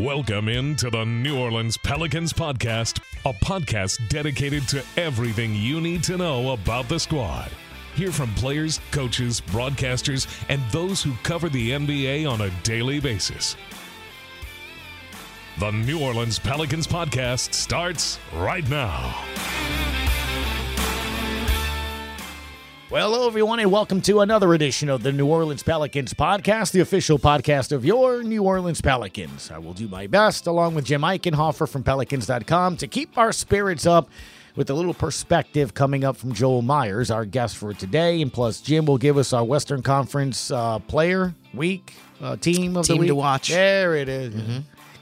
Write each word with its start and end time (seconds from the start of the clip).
Welcome 0.00 0.48
into 0.48 0.88
the 0.88 1.04
New 1.04 1.38
Orleans 1.38 1.76
Pelicans 1.76 2.32
podcast, 2.32 3.02
a 3.26 3.34
podcast 3.34 4.08
dedicated 4.08 4.66
to 4.68 4.82
everything 4.96 5.54
you 5.54 5.78
need 5.78 6.02
to 6.04 6.16
know 6.16 6.52
about 6.52 6.88
the 6.88 6.98
squad. 6.98 7.50
Hear 7.96 8.10
from 8.10 8.32
players, 8.32 8.80
coaches, 8.92 9.42
broadcasters, 9.42 10.26
and 10.48 10.62
those 10.70 11.02
who 11.02 11.12
cover 11.22 11.50
the 11.50 11.72
NBA 11.72 12.26
on 12.26 12.40
a 12.40 12.50
daily 12.62 12.98
basis. 12.98 13.56
The 15.58 15.70
New 15.70 16.00
Orleans 16.00 16.38
Pelicans 16.38 16.86
podcast 16.86 17.52
starts 17.52 18.18
right 18.32 18.66
now. 18.70 19.22
Well, 22.90 23.12
hello, 23.12 23.28
everyone, 23.28 23.60
and 23.60 23.70
welcome 23.70 24.00
to 24.02 24.18
another 24.20 24.52
edition 24.52 24.88
of 24.88 25.04
the 25.04 25.12
New 25.12 25.26
Orleans 25.26 25.62
Pelicans 25.62 26.12
podcast, 26.12 26.72
the 26.72 26.80
official 26.80 27.20
podcast 27.20 27.70
of 27.70 27.84
your 27.84 28.24
New 28.24 28.42
Orleans 28.42 28.80
Pelicans. 28.80 29.48
I 29.52 29.58
will 29.58 29.74
do 29.74 29.86
my 29.86 30.08
best, 30.08 30.48
along 30.48 30.74
with 30.74 30.86
Jim 30.86 31.02
Eichenhofer 31.02 31.68
from 31.68 31.84
Pelicans.com, 31.84 32.76
to 32.78 32.88
keep 32.88 33.16
our 33.16 33.30
spirits 33.30 33.86
up 33.86 34.08
with 34.56 34.70
a 34.70 34.74
little 34.74 34.92
perspective 34.92 35.72
coming 35.72 36.02
up 36.02 36.16
from 36.16 36.32
Joel 36.32 36.62
Meyers, 36.62 37.12
our 37.12 37.24
guest 37.24 37.58
for 37.58 37.72
today. 37.72 38.20
And 38.22 38.32
plus, 38.32 38.60
Jim 38.60 38.86
will 38.86 38.98
give 38.98 39.16
us 39.16 39.32
our 39.32 39.44
Western 39.44 39.82
Conference 39.82 40.50
uh, 40.50 40.80
player 40.80 41.32
week, 41.54 41.94
uh, 42.20 42.34
team 42.38 42.76
of 42.76 42.86
Team 42.86 42.96
the 42.96 43.00
week. 43.02 43.08
to 43.10 43.14
watch. 43.14 43.50
There 43.50 43.94
it 43.94 44.08
is. 44.08 44.34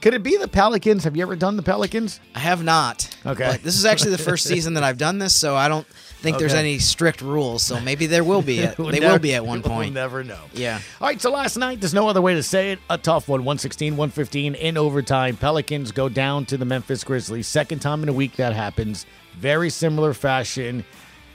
Could 0.03 0.13
it 0.13 0.23
be 0.23 0.37
the 0.37 0.47
Pelicans? 0.47 1.05
Have 1.05 1.17
you 1.17 1.23
ever 1.23 1.37
done 1.37 1.57
the 1.57 1.63
Pelicans? 1.63 2.21
I 2.35 2.41
have 2.41 2.63
not. 2.63 3.17
Okay. 3.25 3.49
But 3.53 3.63
this 3.63 3.77
is 3.79 3.87
actually 3.87 4.11
the 4.13 4.19
first 4.19 4.45
season 4.47 4.75
that 4.75 4.85
I've 4.85 4.99
done 4.99 5.19
this, 5.19 5.35
so 5.35 5.57
I 5.57 5.69
don't 5.69 5.87
think 6.21 6.39
there's 6.39 6.55
any 6.55 6.79
strict 6.79 7.21
rules. 7.23 7.63
So 7.63 7.81
maybe 7.81 8.07
there 8.07 8.25
will 8.25 8.43
be. 8.43 8.67
We'll 8.79 8.91
they 8.91 9.01
never- 9.01 9.15
will 9.15 9.19
be 9.21 9.35
at 9.35 9.45
one 9.47 9.63
point. 9.63 9.95
we'll 9.95 10.03
never 10.03 10.23
know. 10.25 10.41
Yeah. 10.53 10.81
All 11.01 11.09
right, 11.09 11.21
so 11.21 11.31
last 11.31 11.57
night, 11.57 11.81
there's 11.81 11.95
no 11.95 12.09
other 12.09 12.21
way 12.23 12.35
to 12.35 12.43
say 12.43 12.73
it. 12.73 12.79
A 12.91 12.99
tough 12.99 13.29
one, 13.29 13.41
116, 13.41 13.97
115 13.97 14.55
in 14.55 14.77
overtime. 14.77 15.37
Pelicans 15.37 15.93
go 15.93 16.09
down 16.09 16.45
to 16.47 16.57
the 16.57 16.65
Memphis 16.65 17.05
Grizzlies. 17.05 17.47
Second 17.49 17.81
time 17.81 18.03
in 18.03 18.09
a 18.09 18.13
week 18.13 18.37
that 18.37 18.53
happens. 18.53 19.07
Very 19.39 19.71
similar 19.71 20.13
fashion. 20.15 20.85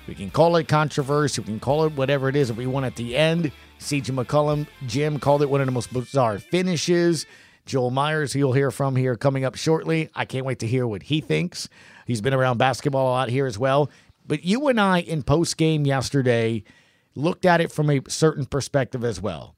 We 0.08 0.16
can 0.16 0.30
call 0.30 0.56
it 0.58 0.68
controversy. 0.68 1.42
We 1.42 1.46
can 1.48 1.60
call 1.60 1.86
it 1.86 1.94
whatever 1.94 2.28
it 2.30 2.36
is 2.36 2.50
that 2.50 2.58
we 2.58 2.66
want 2.68 2.86
at 2.86 2.96
the 2.98 3.16
end. 3.16 3.52
CJ 3.80 4.12
McCollum, 4.12 4.68
Jim 4.88 5.20
called 5.20 5.42
it 5.42 5.50
one 5.50 5.60
of 5.62 5.66
the 5.68 5.72
most 5.72 5.92
bizarre 5.94 6.40
finishes. 6.40 7.26
Joel 7.66 7.92
Meyers, 7.92 8.34
who 8.34 8.40
you'll 8.40 8.54
hear 8.54 8.72
from 8.72 8.96
here 8.96 9.16
coming 9.16 9.46
up 9.46 9.56
shortly. 9.56 10.10
I 10.16 10.26
can't 10.26 10.46
wait 10.46 10.60
to 10.60 10.68
hear 10.68 10.86
what 10.86 11.04
he 11.04 11.22
thinks. 11.22 11.70
He's 12.06 12.20
been 12.22 12.34
around 12.34 12.58
basketball 12.58 13.08
a 13.08 13.12
lot 13.12 13.30
here 13.30 13.46
as 13.46 13.58
well. 13.58 13.90
But 14.26 14.44
you 14.44 14.68
and 14.68 14.80
I 14.80 15.00
in 15.00 15.24
post 15.24 15.58
game 15.58 15.86
yesterday 15.86 16.64
looked 17.16 17.46
at 17.46 17.62
it 17.62 17.72
from 17.72 17.90
a 17.90 18.02
certain 18.08 18.46
perspective 18.46 19.04
as 19.04 19.22
well. 19.22 19.56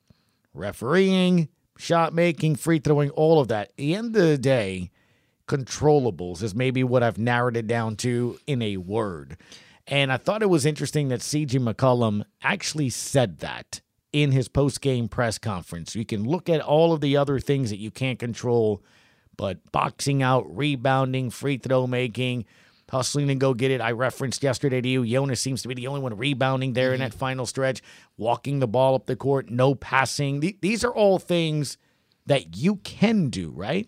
Refereeing, 0.53 1.49
shot 1.77 2.13
making, 2.13 2.55
free 2.55 2.79
throwing, 2.79 3.09
all 3.11 3.39
of 3.39 3.47
that. 3.49 3.69
At 3.69 3.77
the 3.77 3.95
end 3.95 4.15
of 4.15 4.23
the 4.23 4.37
day, 4.37 4.91
controllables 5.47 6.41
is 6.41 6.55
maybe 6.55 6.83
what 6.83 7.03
I've 7.03 7.17
narrowed 7.17 7.57
it 7.57 7.67
down 7.67 7.95
to 7.97 8.39
in 8.47 8.61
a 8.61 8.77
word. 8.77 9.37
And 9.87 10.11
I 10.11 10.17
thought 10.17 10.41
it 10.41 10.49
was 10.49 10.65
interesting 10.65 11.09
that 11.09 11.19
CJ 11.19 11.59
McCollum 11.61 12.23
actually 12.41 12.89
said 12.89 13.39
that 13.39 13.81
in 14.11 14.31
his 14.31 14.47
post 14.47 14.81
game 14.81 15.07
press 15.07 15.37
conference. 15.37 15.95
You 15.95 16.05
can 16.05 16.23
look 16.23 16.49
at 16.49 16.61
all 16.61 16.93
of 16.93 17.01
the 17.01 17.17
other 17.17 17.39
things 17.39 17.69
that 17.69 17.77
you 17.77 17.91
can't 17.91 18.17
control, 18.17 18.81
but 19.37 19.71
boxing 19.71 20.23
out, 20.23 20.45
rebounding, 20.55 21.29
free 21.29 21.57
throw 21.57 21.85
making, 21.85 22.45
hustling 22.95 23.29
and 23.29 23.39
go 23.39 23.53
get 23.53 23.71
it. 23.71 23.81
I 23.81 23.91
referenced 23.91 24.41
yesterday 24.43 24.81
to 24.81 24.87
you. 24.87 25.05
Jonas 25.05 25.41
seems 25.41 25.61
to 25.63 25.67
be 25.67 25.73
the 25.75 25.87
only 25.87 26.01
one 26.01 26.17
rebounding 26.17 26.73
there 26.73 26.93
in 26.93 26.99
that 27.01 27.13
final 27.13 27.45
stretch, 27.45 27.81
walking 28.17 28.59
the 28.59 28.67
ball 28.67 28.95
up 28.95 29.05
the 29.05 29.15
court, 29.15 29.49
no 29.49 29.75
passing. 29.75 30.41
Th- 30.41 30.57
These 30.61 30.83
are 30.83 30.93
all 30.93 31.19
things 31.19 31.77
that 32.25 32.55
you 32.57 32.77
can 32.77 33.29
do, 33.29 33.51
right? 33.51 33.87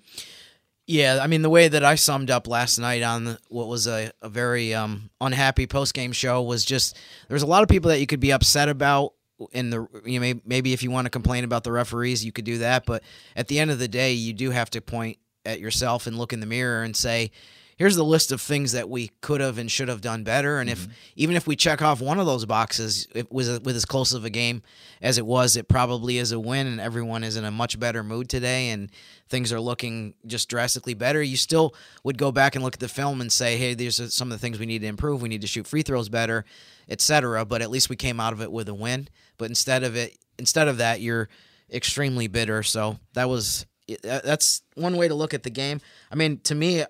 Yeah, 0.85 1.19
I 1.22 1.28
mean 1.28 1.41
the 1.41 1.50
way 1.50 1.68
that 1.68 1.84
I 1.84 1.95
summed 1.95 2.31
up 2.31 2.47
last 2.47 2.79
night 2.79 3.03
on 3.03 3.38
what 3.50 3.68
was 3.68 3.88
a, 3.88 4.12
a 4.22 4.29
very 4.29 4.73
um, 4.73 5.09
unhappy 5.19 5.68
post 5.68 5.94
game 5.94 6.13
show 6.13 6.41
was 6.41 6.63
just 6.63 6.95
there's 7.28 7.41
a 7.44 7.47
lot 7.47 7.62
of 7.63 7.68
people 7.69 7.89
that 7.89 8.00
you 8.00 8.07
could 8.07 8.19
be 8.22 8.31
upset 8.31 8.69
about. 8.69 9.13
In 9.51 9.69
the 9.69 9.85
you 10.06 10.13
know 10.13 10.22
may- 10.22 10.41
maybe 10.45 10.74
if 10.74 10.81
you 10.81 10.89
want 10.89 11.06
to 11.06 11.12
complain 11.12 11.44
about 11.44 11.63
the 11.63 11.72
referees, 11.72 12.24
you 12.25 12.31
could 12.31 12.45
do 12.45 12.59
that. 12.59 12.85
But 12.85 13.03
at 13.35 13.47
the 13.50 13.59
end 13.59 13.69
of 13.69 13.79
the 13.79 13.88
day, 13.88 14.13
you 14.13 14.34
do 14.34 14.50
have 14.51 14.69
to 14.72 14.81
point 14.81 15.18
at 15.45 15.59
yourself 15.59 16.07
and 16.07 16.18
look 16.18 16.34
in 16.34 16.39
the 16.39 16.45
mirror 16.47 16.81
and 16.84 16.95
say, 16.95 17.31
"Here's 17.77 17.95
the 17.95 18.03
list 18.03 18.31
of 18.31 18.41
things 18.41 18.73
that 18.73 18.89
we 18.89 19.11
could 19.21 19.39
have 19.39 19.57
and 19.57 19.71
should 19.71 19.88
have 19.88 20.01
done 20.01 20.23
better." 20.23 20.59
And 20.59 20.69
if 20.69 20.81
mm-hmm. 20.81 20.91
even 21.15 21.35
if 21.35 21.47
we 21.47 21.55
check 21.55 21.81
off 21.81 22.01
one 22.01 22.19
of 22.19 22.25
those 22.25 22.45
boxes, 22.45 23.07
it 23.15 23.31
was 23.31 23.59
with 23.61 23.75
as 23.75 23.85
close 23.85 24.13
of 24.13 24.25
a 24.25 24.29
game 24.29 24.61
as 25.01 25.17
it 25.17 25.25
was, 25.25 25.55
it 25.55 25.67
probably 25.67 26.17
is 26.17 26.31
a 26.31 26.39
win, 26.39 26.67
and 26.67 26.81
everyone 26.81 27.23
is 27.23 27.38
in 27.38 27.45
a 27.45 27.51
much 27.51 27.79
better 27.79 28.03
mood 28.03 28.29
today, 28.29 28.69
and 28.69 28.91
things 29.29 29.53
are 29.53 29.61
looking 29.61 30.13
just 30.25 30.49
drastically 30.49 30.93
better. 30.93 31.21
You 31.21 31.38
still 31.38 31.73
would 32.03 32.17
go 32.17 32.31
back 32.31 32.55
and 32.55 32.63
look 32.63 32.75
at 32.75 32.79
the 32.79 32.88
film 32.88 33.21
and 33.21 33.31
say, 33.31 33.57
"Hey, 33.57 33.73
these 33.73 33.99
are 33.99 34.09
some 34.09 34.31
of 34.31 34.38
the 34.38 34.41
things 34.41 34.59
we 34.59 34.65
need 34.65 34.79
to 34.79 34.88
improve. 34.88 35.21
We 35.21 35.29
need 35.29 35.41
to 35.41 35.47
shoot 35.47 35.67
free 35.67 35.83
throws 35.83 36.09
better, 36.09 36.45
etc." 36.89 37.45
But 37.45 37.61
at 37.61 37.69
least 37.69 37.89
we 37.89 37.95
came 37.95 38.19
out 38.19 38.33
of 38.33 38.41
it 38.41 38.51
with 38.51 38.67
a 38.67 38.73
win. 38.73 39.07
But 39.38 39.49
instead 39.49 39.83
of 39.83 39.95
it, 39.95 40.17
instead 40.38 40.67
of 40.67 40.77
that, 40.77 41.01
you're 41.01 41.29
extremely 41.71 42.27
bitter. 42.27 42.63
So 42.63 42.99
that 43.13 43.29
was 43.29 43.65
that's 44.03 44.61
one 44.75 44.97
way 44.97 45.07
to 45.07 45.15
look 45.15 45.33
at 45.33 45.44
the 45.44 45.49
game. 45.49 45.79
I 46.11 46.15
mean, 46.15 46.39
to 46.41 46.55
me, 46.55 46.83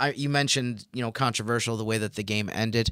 I, 0.00 0.10
you 0.12 0.28
mentioned 0.28 0.86
you 0.92 1.02
know 1.02 1.12
controversial 1.12 1.76
the 1.76 1.84
way 1.84 1.98
that 1.98 2.14
the 2.14 2.22
game 2.24 2.50
ended. 2.52 2.90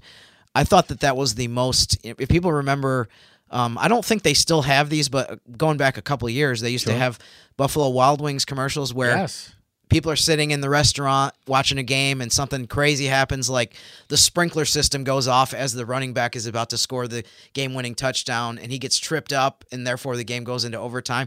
I 0.54 0.64
thought 0.64 0.88
that 0.88 1.00
that 1.00 1.16
was 1.16 1.34
the 1.34 1.48
most. 1.48 1.98
If 2.04 2.28
people 2.28 2.52
remember, 2.52 3.08
um, 3.50 3.78
I 3.78 3.88
don't 3.88 4.04
think 4.04 4.22
they 4.22 4.34
still 4.34 4.62
have 4.62 4.90
these, 4.90 5.08
but 5.08 5.40
going 5.56 5.76
back 5.76 5.96
a 5.96 6.02
couple 6.02 6.26
of 6.28 6.34
years, 6.34 6.60
they 6.60 6.70
used 6.70 6.86
to 6.86 6.94
have 6.94 7.18
Buffalo 7.56 7.88
Wild 7.90 8.20
Wings 8.20 8.44
commercials 8.44 8.92
where 8.92 9.16
Yes. 9.16 9.52
people 9.88 10.10
are 10.10 10.16
sitting 10.16 10.50
in 10.50 10.60
the 10.60 10.68
restaurant 10.68 11.34
watching 11.46 11.78
a 11.78 11.82
game 11.82 12.20
and 12.20 12.32
something 12.32 12.66
crazy 12.66 13.06
happens 13.06 13.48
like 13.48 13.74
the 14.08 14.16
sprinkler 14.16 14.64
system 14.64 15.04
goes 15.04 15.28
off 15.28 15.54
as 15.54 15.72
the 15.74 15.86
running 15.86 16.12
back 16.12 16.34
is 16.36 16.46
about 16.46 16.70
to 16.70 16.78
score 16.78 17.06
the 17.08 17.24
game-winning 17.54 17.94
touchdown 17.94 18.58
and 18.58 18.70
he 18.72 18.78
gets 18.78 18.98
tripped 18.98 19.32
up 19.32 19.64
and 19.72 19.86
therefore 19.86 20.16
the 20.16 20.24
game 20.24 20.44
goes 20.44 20.64
into 20.64 20.78
overtime 20.78 21.26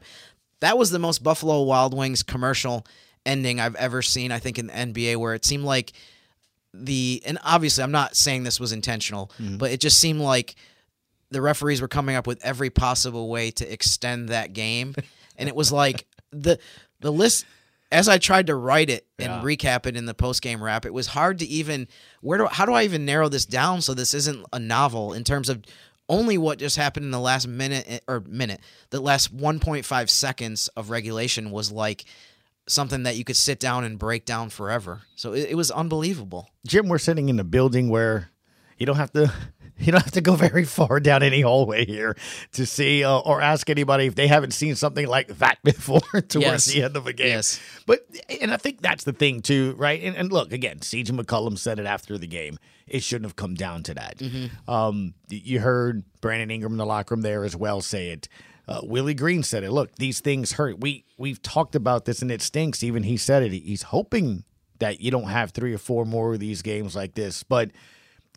that 0.59 0.77
was 0.77 0.91
the 0.91 0.99
most 0.99 1.23
buffalo 1.23 1.63
wild 1.63 1.97
wings 1.97 2.21
commercial 2.21 2.85
ending 3.25 3.59
i've 3.59 3.75
ever 3.75 4.01
seen 4.01 4.31
i 4.31 4.39
think 4.39 4.57
in 4.57 4.67
the 4.67 4.73
nba 4.73 5.15
where 5.17 5.33
it 5.33 5.45
seemed 5.45 5.63
like 5.63 5.93
the 6.73 7.21
and 7.25 7.37
obviously 7.43 7.83
i'm 7.83 7.91
not 7.91 8.15
saying 8.15 8.43
this 8.43 8.59
was 8.59 8.71
intentional 8.71 9.31
but 9.57 9.71
it 9.71 9.79
just 9.79 9.99
seemed 9.99 10.21
like 10.21 10.55
the 11.31 11.41
referees 11.41 11.81
were 11.81 11.87
coming 11.87 12.15
up 12.15 12.27
with 12.27 12.43
every 12.43 12.69
possible 12.69 13.29
way 13.29 13.51
to 13.51 13.71
extend 13.71 14.29
that 14.29 14.53
game. 14.53 14.93
And 15.37 15.49
it 15.49 15.55
was 15.55 15.71
like 15.71 16.05
the 16.31 16.59
the 16.99 17.11
list 17.11 17.45
as 17.91 18.07
I 18.07 18.19
tried 18.19 18.47
to 18.47 18.55
write 18.55 18.91
it 18.91 19.07
and 19.17 19.43
recap 19.43 19.87
it 19.87 19.95
in 19.95 20.05
the 20.05 20.13
post 20.13 20.43
game 20.43 20.61
wrap, 20.63 20.85
it 20.85 20.93
was 20.93 21.07
hard 21.07 21.39
to 21.39 21.45
even 21.47 21.87
where 22.19 22.37
do 22.37 22.45
how 22.45 22.65
do 22.67 22.73
I 22.73 22.83
even 22.83 23.05
narrow 23.05 23.27
this 23.27 23.47
down 23.47 23.81
so 23.81 23.95
this 23.95 24.13
isn't 24.13 24.45
a 24.53 24.59
novel 24.59 25.13
in 25.13 25.23
terms 25.23 25.49
of 25.49 25.63
only 26.09 26.37
what 26.37 26.59
just 26.59 26.77
happened 26.77 27.05
in 27.05 27.11
the 27.11 27.19
last 27.19 27.47
minute 27.47 27.85
eh, 27.87 27.99
or 28.07 28.19
minute, 28.19 28.59
the 28.91 28.99
last 28.99 29.35
1.5 29.35 30.09
seconds 30.09 30.67
of 30.75 30.91
regulation 30.91 31.49
was 31.49 31.71
like 31.71 32.05
something 32.67 33.03
that 33.03 33.15
you 33.15 33.23
could 33.23 33.35
sit 33.35 33.59
down 33.59 33.83
and 33.83 33.97
break 33.99 34.25
down 34.25 34.49
forever. 34.49 35.01
So 35.15 35.33
it, 35.33 35.49
it 35.51 35.55
was 35.55 35.71
unbelievable. 35.71 36.49
Jim, 36.65 36.87
we're 36.87 36.97
sitting 36.99 37.29
in 37.29 37.39
a 37.39 37.43
building 37.43 37.89
where 37.89 38.29
you 38.77 38.85
don't 38.85 38.97
have 38.97 39.11
to 39.13 39.31
you 39.77 39.91
don't 39.91 40.03
have 40.03 40.11
to 40.11 40.21
go 40.21 40.35
very 40.35 40.63
far 40.63 40.99
down 40.99 41.23
any 41.23 41.41
hallway 41.41 41.85
here 41.85 42.15
to 42.51 42.65
see 42.67 43.03
uh, 43.03 43.17
or 43.19 43.41
ask 43.41 43.67
anybody 43.69 44.05
if 44.05 44.13
they 44.13 44.27
haven't 44.27 44.51
seen 44.51 44.75
something 44.75 45.07
like 45.07 45.27
that 45.39 45.57
before 45.63 45.99
towards 46.13 46.35
Yes. 46.35 46.65
the 46.67 46.83
end 46.83 46.95
of 46.95 47.07
a 47.07 47.13
game. 47.13 47.27
Yes. 47.29 47.59
But 47.87 48.05
and 48.41 48.53
I 48.53 48.57
think 48.57 48.81
that's 48.81 49.03
the 49.05 49.13
thing 49.13 49.41
too, 49.41 49.73
right? 49.77 50.01
And, 50.03 50.15
and 50.15 50.31
look 50.31 50.51
again, 50.51 50.79
CJ 50.79 51.19
McCollum 51.19 51.57
said 51.57 51.79
it 51.79 51.85
after 51.87 52.17
the 52.17 52.27
game. 52.27 52.57
It 52.87 53.01
shouldn't 53.03 53.25
have 53.25 53.37
come 53.37 53.55
down 53.55 53.83
to 53.83 53.93
that. 53.93 54.21
Um, 54.67 55.13
you 55.29 55.61
heard 55.61 56.03
Brandon 56.19 56.51
Ingram 56.51 56.73
in 56.73 56.77
the 56.77 56.85
locker 56.85 57.15
room 57.15 57.21
there 57.21 57.43
as 57.45 57.55
well 57.55 57.79
say 57.81 58.09
it. 58.09 58.27
Uh, 58.71 58.79
Willie 58.83 59.13
Green 59.13 59.43
said 59.43 59.65
it. 59.65 59.71
Look, 59.71 59.95
these 59.95 60.21
things 60.21 60.53
hurt. 60.53 60.79
We 60.79 61.03
we've 61.17 61.41
talked 61.41 61.75
about 61.75 62.05
this 62.05 62.21
and 62.21 62.31
it 62.31 62.41
stinks. 62.41 62.83
Even 62.83 63.03
he 63.03 63.17
said 63.17 63.43
it. 63.43 63.51
He's 63.51 63.83
hoping 63.83 64.45
that 64.79 65.01
you 65.01 65.11
don't 65.11 65.27
have 65.27 65.51
three 65.51 65.73
or 65.73 65.77
four 65.77 66.05
more 66.05 66.33
of 66.33 66.39
these 66.39 66.61
games 66.61 66.95
like 66.95 67.13
this. 67.13 67.43
But 67.43 67.71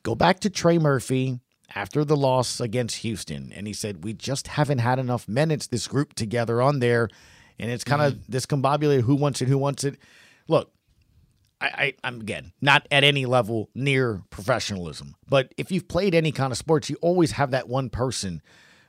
go 0.02 0.16
back 0.16 0.40
to 0.40 0.50
Trey 0.50 0.78
Murphy 0.78 1.38
after 1.74 2.04
the 2.04 2.16
loss 2.16 2.60
against 2.60 2.96
Houston, 2.96 3.52
and 3.54 3.68
he 3.68 3.72
said, 3.72 4.02
We 4.02 4.12
just 4.12 4.48
haven't 4.48 4.78
had 4.78 4.98
enough 4.98 5.28
minutes, 5.28 5.68
this 5.68 5.86
group 5.86 6.14
together 6.14 6.60
on 6.60 6.80
there. 6.80 7.08
And 7.60 7.70
it's 7.70 7.84
kind 7.84 8.02
of 8.02 8.14
discombobulated 8.28 9.02
who 9.02 9.14
wants 9.14 9.40
it, 9.40 9.46
who 9.46 9.58
wants 9.58 9.84
it. 9.84 9.96
Look, 10.48 10.72
I, 11.60 11.66
I, 11.66 11.94
I'm 12.02 12.20
again 12.20 12.52
not 12.60 12.88
at 12.90 13.04
any 13.04 13.24
level 13.24 13.70
near 13.72 14.22
professionalism, 14.30 15.14
but 15.28 15.54
if 15.56 15.70
you've 15.70 15.86
played 15.86 16.12
any 16.12 16.32
kind 16.32 16.50
of 16.50 16.58
sports, 16.58 16.90
you 16.90 16.96
always 17.00 17.32
have 17.32 17.52
that 17.52 17.68
one 17.68 17.88
person 17.88 18.42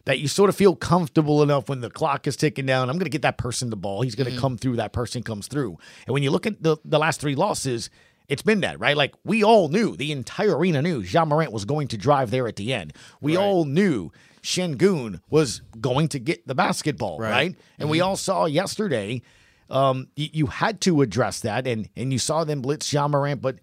that 0.06 0.20
you 0.20 0.28
sort 0.28 0.50
of 0.50 0.56
feel 0.56 0.76
comfortable 0.76 1.42
enough 1.44 1.68
when 1.68 1.82
the 1.82 1.90
clock 1.90 2.28
is 2.28 2.36
ticking 2.36 2.66
down. 2.66 2.90
I'm 2.90 2.96
going 2.98 3.06
to 3.06 3.10
get 3.10 3.24
that 3.24 3.38
person 3.38 3.70
the 3.70 3.76
ball. 3.76 4.02
He's 4.02 4.16
going 4.16 4.32
to 4.32 4.40
come 4.40 4.58
through. 4.58 4.76
That 4.78 4.94
person 4.94 5.24
comes 5.24 5.48
through. 5.48 5.78
And 6.06 6.14
when 6.14 6.24
you 6.24 6.32
look 6.32 6.46
at 6.46 6.62
the, 6.62 6.78
the 6.86 7.00
last 7.00 7.20
three 7.20 7.36
losses, 7.36 7.90
it's 8.28 8.42
been 8.44 8.62
that, 8.62 8.80
right? 8.80 8.96
Like 8.96 9.14
we 9.24 9.44
all 9.44 9.68
knew, 9.70 9.96
the 9.96 10.12
entire 10.12 10.56
arena 10.58 10.82
knew 10.82 11.00
Ja 11.02 11.26
Morant 11.26 11.52
was 11.52 11.66
going 11.66 11.88
to 11.90 11.98
drive 11.98 12.32
there 12.32 12.48
at 12.48 12.56
the 12.56 12.74
end. 12.74 12.94
We 13.22 13.36
all 13.36 13.66
knew 13.66 14.12
Sengun 14.44 15.22
was 15.30 15.62
going 15.82 16.08
to 16.10 16.20
get 16.20 16.48
the 16.48 16.56
basketball, 16.56 17.20
right? 17.20 17.32
Right. 17.32 17.56
And 17.80 17.90
we 17.90 18.02
all 18.02 18.16
saw 18.16 18.46
yesterday, 18.46 19.22
um, 19.70 20.08
y- 20.18 20.30
you 20.34 20.46
had 20.48 20.82
to 20.82 21.02
address 21.02 21.40
that, 21.42 21.66
and 21.66 21.90
and 21.96 22.14
you 22.14 22.20
saw 22.20 22.44
them 22.44 22.62
blitz 22.62 22.94
Ja 22.94 23.08
Morant, 23.08 23.42
but 23.42 23.58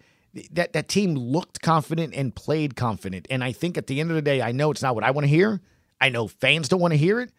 that 0.52 0.72
that 0.72 0.88
team 0.88 1.14
looked 1.14 1.60
confident 1.62 2.14
and 2.14 2.34
played 2.34 2.74
confident. 2.74 3.26
And 3.30 3.44
I 3.44 3.52
think 3.52 3.78
at 3.78 3.86
the 3.86 4.00
end 4.00 4.10
of 4.10 4.16
the 4.16 4.22
day, 4.22 4.42
I 4.42 4.50
know 4.50 4.70
it's 4.72 4.82
not 4.82 4.94
what 4.96 5.04
I 5.04 5.12
want 5.12 5.24
to 5.24 5.28
hear. 5.28 5.60
I 6.02 6.08
know 6.08 6.26
fans 6.26 6.69
don't 6.69 6.81
want 6.81 6.93
to 6.93 6.99
hear 6.99 7.20
it, 7.20 7.31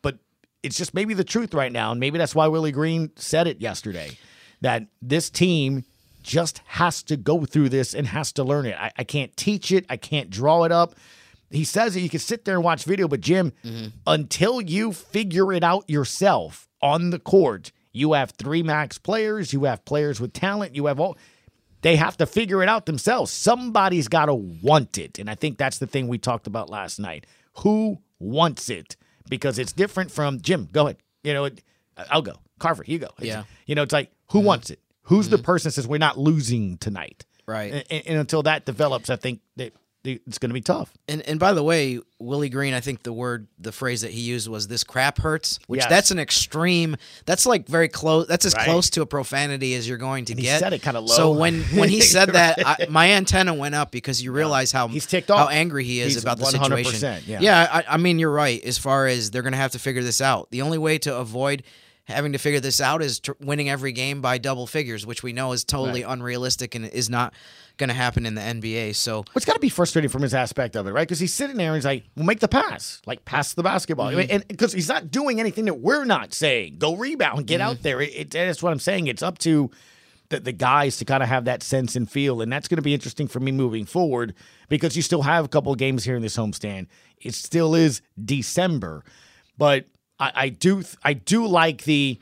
but 0.00 0.18
it's 0.62 0.76
just 0.76 0.94
maybe 0.94 1.12
the 1.12 1.24
truth 1.24 1.52
right 1.52 1.72
now, 1.72 1.90
and 1.90 2.00
maybe 2.00 2.18
that's 2.18 2.34
why 2.34 2.46
Willie 2.46 2.72
Green 2.72 3.10
said 3.16 3.48
it 3.48 3.60
yesterday 3.60 4.16
that 4.60 4.84
this 5.02 5.28
team 5.28 5.84
just 6.22 6.62
has 6.66 7.02
to 7.04 7.16
go 7.16 7.44
through 7.44 7.68
this 7.68 7.94
and 7.94 8.06
has 8.06 8.32
to 8.32 8.44
learn 8.44 8.66
it. 8.66 8.76
I, 8.78 8.92
I 8.96 9.04
can't 9.04 9.36
teach 9.36 9.72
it. 9.72 9.84
I 9.90 9.96
can't 9.96 10.30
draw 10.30 10.64
it 10.64 10.72
up. 10.72 10.94
He 11.50 11.64
says 11.64 11.94
that 11.94 12.00
you 12.00 12.08
can 12.08 12.20
sit 12.20 12.44
there 12.44 12.54
and 12.54 12.64
watch 12.64 12.84
video, 12.84 13.06
but 13.06 13.20
Jim, 13.20 13.52
mm-hmm. 13.64 13.88
until 14.06 14.60
you 14.60 14.92
figure 14.92 15.52
it 15.52 15.62
out 15.62 15.88
yourself 15.88 16.68
on 16.80 17.10
the 17.10 17.18
court, 17.18 17.72
you 17.92 18.12
have 18.12 18.32
three 18.32 18.62
max 18.62 18.98
players, 18.98 19.52
you 19.52 19.64
have 19.64 19.84
players 19.84 20.20
with 20.20 20.32
talent, 20.32 20.74
you 20.74 20.86
have 20.86 21.00
all. 21.00 21.16
They 21.82 21.96
have 21.96 22.16
to 22.16 22.26
figure 22.26 22.62
it 22.62 22.68
out 22.68 22.86
themselves. 22.86 23.30
Somebody's 23.30 24.08
got 24.08 24.26
to 24.26 24.34
want 24.34 24.98
it. 24.98 25.18
And 25.18 25.30
I 25.30 25.36
think 25.36 25.56
that's 25.58 25.78
the 25.78 25.86
thing 25.86 26.08
we 26.08 26.18
talked 26.18 26.48
about 26.48 26.68
last 26.68 26.98
night. 26.98 27.26
Who 27.58 27.98
wants 28.18 28.70
it? 28.70 28.96
Because 29.28 29.58
it's 29.58 29.72
different 29.72 30.10
from 30.10 30.40
Jim, 30.40 30.68
go 30.72 30.86
ahead. 30.86 30.98
You 31.24 31.34
know, 31.34 31.48
I'll 32.10 32.22
go. 32.22 32.36
Carver, 32.58 32.84
you 32.86 32.98
go. 32.98 33.06
It's- 33.18 33.26
Yeah. 33.26 33.44
You 33.66 33.74
know, 33.74 33.82
it's 33.82 33.92
like, 33.92 34.10
who 34.30 34.38
mm-hmm. 34.38 34.46
wants 34.46 34.70
it? 34.70 34.80
Who's 35.02 35.28
the 35.28 35.36
mm-hmm. 35.36 35.44
person 35.44 35.68
that 35.68 35.72
says 35.72 35.86
we're 35.86 35.98
not 35.98 36.18
losing 36.18 36.78
tonight? 36.78 37.24
Right. 37.46 37.84
And, 37.90 38.06
and- 38.06 38.18
until 38.18 38.42
that 38.44 38.64
develops, 38.64 39.10
I 39.10 39.16
think 39.16 39.40
that 39.56 39.72
it's 40.06 40.38
going 40.38 40.50
to 40.50 40.54
be 40.54 40.60
tough. 40.60 40.92
And 41.08 41.22
and 41.22 41.38
by 41.38 41.52
the 41.52 41.62
way, 41.62 42.00
Willie 42.18 42.48
Green, 42.48 42.72
I 42.74 42.80
think 42.80 43.02
the 43.02 43.12
word, 43.12 43.46
the 43.58 43.72
phrase 43.72 44.00
that 44.02 44.10
he 44.10 44.20
used 44.20 44.48
was 44.48 44.68
"this 44.68 44.84
crap 44.84 45.18
hurts," 45.18 45.58
which 45.66 45.80
Yes. 45.80 45.88
that's 45.90 46.10
an 46.10 46.18
extreme. 46.18 46.96
That's 47.24 47.46
like 47.46 47.66
very 47.68 47.88
close. 47.88 48.26
That's 48.26 48.44
as 48.46 48.54
Right. 48.54 48.64
close 48.64 48.88
to 48.90 49.02
a 49.02 49.06
profanity 49.06 49.74
as 49.74 49.88
you're 49.88 49.98
going 49.98 50.24
to 50.26 50.32
And 50.32 50.40
he 50.40 50.46
get. 50.46 50.60
said 50.60 50.72
it 50.72 50.82
kinda 50.82 51.00
low. 51.00 51.14
So 51.14 51.32
when 51.32 51.62
when 51.74 51.88
he 51.88 52.00
said 52.14 52.30
that, 52.30 52.58
I, 52.64 52.86
my 52.88 53.10
antenna 53.12 53.52
went 53.54 53.74
up 53.74 53.90
because 53.90 54.22
you 54.22 54.32
realize 54.32 54.72
how 54.72 54.88
He's 54.88 55.06
ticked 55.06 55.30
off, 55.30 55.48
how 55.50 55.54
angry 55.54 55.84
he 55.84 56.00
is 56.00 56.14
He's 56.14 56.22
about 56.22 56.38
the 56.38 56.44
100%, 56.44 56.84
situation. 56.86 57.24
yeah. 57.42 57.68
I, 57.70 57.84
I 57.94 57.96
mean 57.96 58.18
you're 58.18 58.30
right. 58.32 58.62
As 58.64 58.78
far 58.78 59.06
as 59.06 59.30
they're 59.30 59.42
going 59.42 59.52
to 59.52 59.58
have 59.58 59.72
to 59.72 59.78
figure 59.78 60.02
this 60.02 60.20
out, 60.20 60.50
the 60.50 60.62
only 60.62 60.78
way 60.78 60.98
to 60.98 61.14
avoid 61.16 61.62
having 62.06 62.32
to 62.32 62.38
figure 62.38 62.60
this 62.60 62.80
out 62.80 63.02
is 63.02 63.20
tr- 63.20 63.32
winning 63.40 63.68
every 63.68 63.92
game 63.92 64.20
by 64.20 64.38
double 64.38 64.66
figures, 64.66 65.04
which 65.06 65.22
we 65.22 65.32
know 65.32 65.52
is 65.52 65.64
totally 65.64 66.02
unrealistic 66.02 66.74
and 66.74 66.86
is 66.86 67.10
not 67.10 67.34
going 67.78 67.88
to 67.88 67.94
happen 67.94 68.24
in 68.24 68.34
the 68.34 68.40
NBA. 68.40 68.94
So 68.94 69.24
It's 69.34 69.44
got 69.44 69.52
to 69.54 69.60
be 69.60 69.68
frustrating 69.68 70.08
from 70.08 70.22
his 70.22 70.32
aspect 70.32 70.76
of 70.76 70.86
it, 70.86 70.92
right? 70.92 71.06
Because 71.06 71.18
he's 71.20 71.34
sitting 71.34 71.56
there 71.56 71.68
and 71.68 71.76
he's 71.76 71.84
like, 71.84 72.04
"Well, 72.16 72.24
make 72.24 72.40
the 72.40 72.48
pass, 72.48 73.02
like 73.06 73.24
pass 73.24 73.54
the 73.54 73.62
basketball," 73.62 74.10
Mm-hmm. 74.12 74.30
and 74.30 74.48
because 74.48 74.72
he's 74.72 74.88
not 74.88 75.10
doing 75.10 75.40
anything 75.40 75.66
that 75.66 75.80
we're 75.80 76.04
not 76.04 76.32
saying. 76.32 76.76
Go 76.78 76.96
rebound, 76.96 77.46
get 77.46 77.60
Mm-hmm. 77.60 77.70
out 77.70 77.82
there. 77.82 78.00
It, 78.00 78.10
it, 78.14 78.30
that's 78.30 78.62
what 78.62 78.72
I'm 78.72 78.78
saying. 78.80 79.08
It's 79.08 79.22
up 79.22 79.38
to 79.38 79.70
the, 80.28 80.40
the 80.40 80.52
guys 80.52 80.96
to 80.98 81.04
kind 81.04 81.22
of 81.22 81.28
have 81.28 81.44
that 81.44 81.62
sense 81.62 81.96
and 81.96 82.10
feel, 82.10 82.40
and 82.40 82.52
that's 82.52 82.66
going 82.68 82.76
to 82.76 82.82
be 82.82 82.94
interesting 82.94 83.28
for 83.28 83.40
me 83.40 83.52
moving 83.52 83.84
forward 83.84 84.34
because 84.68 84.96
you 84.96 85.02
still 85.02 85.22
have 85.22 85.44
a 85.44 85.48
couple 85.48 85.70
of 85.72 85.78
games 85.78 86.04
here 86.04 86.16
in 86.16 86.22
this 86.22 86.36
homestand. 86.36 86.86
It 87.20 87.34
still 87.34 87.74
is 87.74 88.00
December, 88.24 89.04
but 89.58 89.86
I, 90.18 90.32
I 90.34 90.48
do 90.48 90.82
I 91.04 91.12
do 91.14 91.46
like 91.46 91.84
the. 91.84 92.18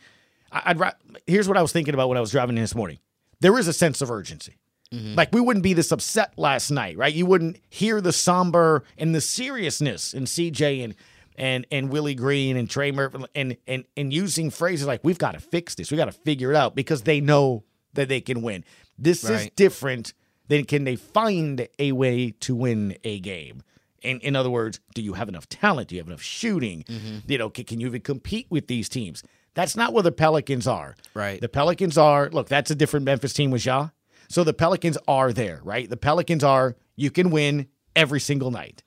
I- 0.53 0.63
I'd 0.67 0.79
ra- 0.79 0.93
here's 1.27 1.49
what 1.49 1.57
I 1.57 1.63
was 1.63 1.73
thinking 1.73 1.95
about 1.95 2.09
when 2.09 2.19
I 2.19 2.21
was 2.21 2.31
driving 2.31 2.57
in 2.57 2.63
this 2.63 2.75
morning. 2.75 2.99
There 3.41 3.59
is 3.59 3.69
a 3.69 3.73
sense 3.73 4.01
of 4.01 4.11
urgency. 4.11 4.57
Mm-hmm. 4.93 5.15
Like 5.17 5.33
we 5.33 5.41
wouldn't 5.41 5.63
be 5.63 5.73
this 5.73 5.91
upset 5.93 6.33
last 6.37 6.71
night, 6.71 6.97
right? 6.97 7.13
You 7.13 7.27
wouldn't 7.27 7.59
hear 7.69 8.01
the 8.01 8.13
somber 8.13 8.85
and 8.99 9.15
the 9.15 9.21
seriousness 9.21 10.15
in 10.15 10.25
CJ 10.25 10.85
and 10.85 10.95
and 11.37 11.67
and 11.73 11.91
Willie 11.91 12.15
Green 12.15 12.57
and 12.57 12.71
Trey 12.71 12.93
Murphy 12.93 13.25
and 13.35 13.57
and 13.67 13.85
and 13.97 14.13
using 14.13 14.51
phrases 14.51 14.87
like 14.87 15.01
"We've 15.03 15.19
got 15.19 15.33
to 15.33 15.41
fix 15.41 15.75
this, 15.75 15.91
we 15.91 15.97
got 15.97 16.05
to 16.05 16.13
figure 16.13 16.51
it 16.51 16.57
out" 16.57 16.75
because 16.75 17.03
they 17.03 17.21
know 17.21 17.65
that 17.95 18.09
they 18.09 18.21
can 18.21 18.43
win. 18.43 18.65
This 18.99 19.25
is 19.29 19.51
different 19.57 20.13
than 20.49 20.65
can 20.65 20.85
they 20.85 20.97
find 20.97 21.67
a 21.79 21.93
way 21.93 22.31
to 22.41 22.55
win 22.55 22.97
a 23.03 23.19
game. 23.21 23.63
In, 24.05 24.21
in 24.21 24.37
other 24.37 24.51
words, 24.51 24.81
do 24.95 25.03
you 25.03 25.15
have 25.15 25.29
enough 25.29 25.49
talent? 25.49 25.89
Do 25.89 25.95
you 25.95 26.01
have 26.01 26.07
enough 26.07 26.23
shooting? 26.23 26.85
Mm-hmm. 26.85 27.19
You 27.27 27.39
know, 27.39 27.51
can, 27.51 27.65
can 27.65 27.81
you 27.81 27.87
even 27.87 28.03
compete 28.03 28.47
with 28.51 28.67
these 28.67 28.89
teams? 28.89 29.23
That's 29.55 29.77
not 29.77 29.93
where 29.93 30.03
the 30.03 30.13
Pelicans 30.13 30.67
are. 30.67 30.95
Right. 31.15 31.41
The 31.41 31.49
Pelicans 31.49 31.97
are, 31.97 32.29
look, 32.31 32.49
that's 32.49 32.71
a 32.71 32.75
different 32.75 33.07
Memphis 33.07 33.33
team 33.33 33.51
with 33.51 33.65
Ja. 33.65 33.89
So 34.29 34.45
the 34.45 34.53
Pelicans 34.53 34.99
are 35.09 35.33
there, 35.33 35.61
right? 35.65 35.89
The 35.89 35.97
Pelicans 35.97 36.45
are, 36.45 36.77
you 36.97 37.11
can 37.11 37.31
win 37.31 37.69
every 37.97 38.21
single 38.21 38.51
night. 38.51 38.83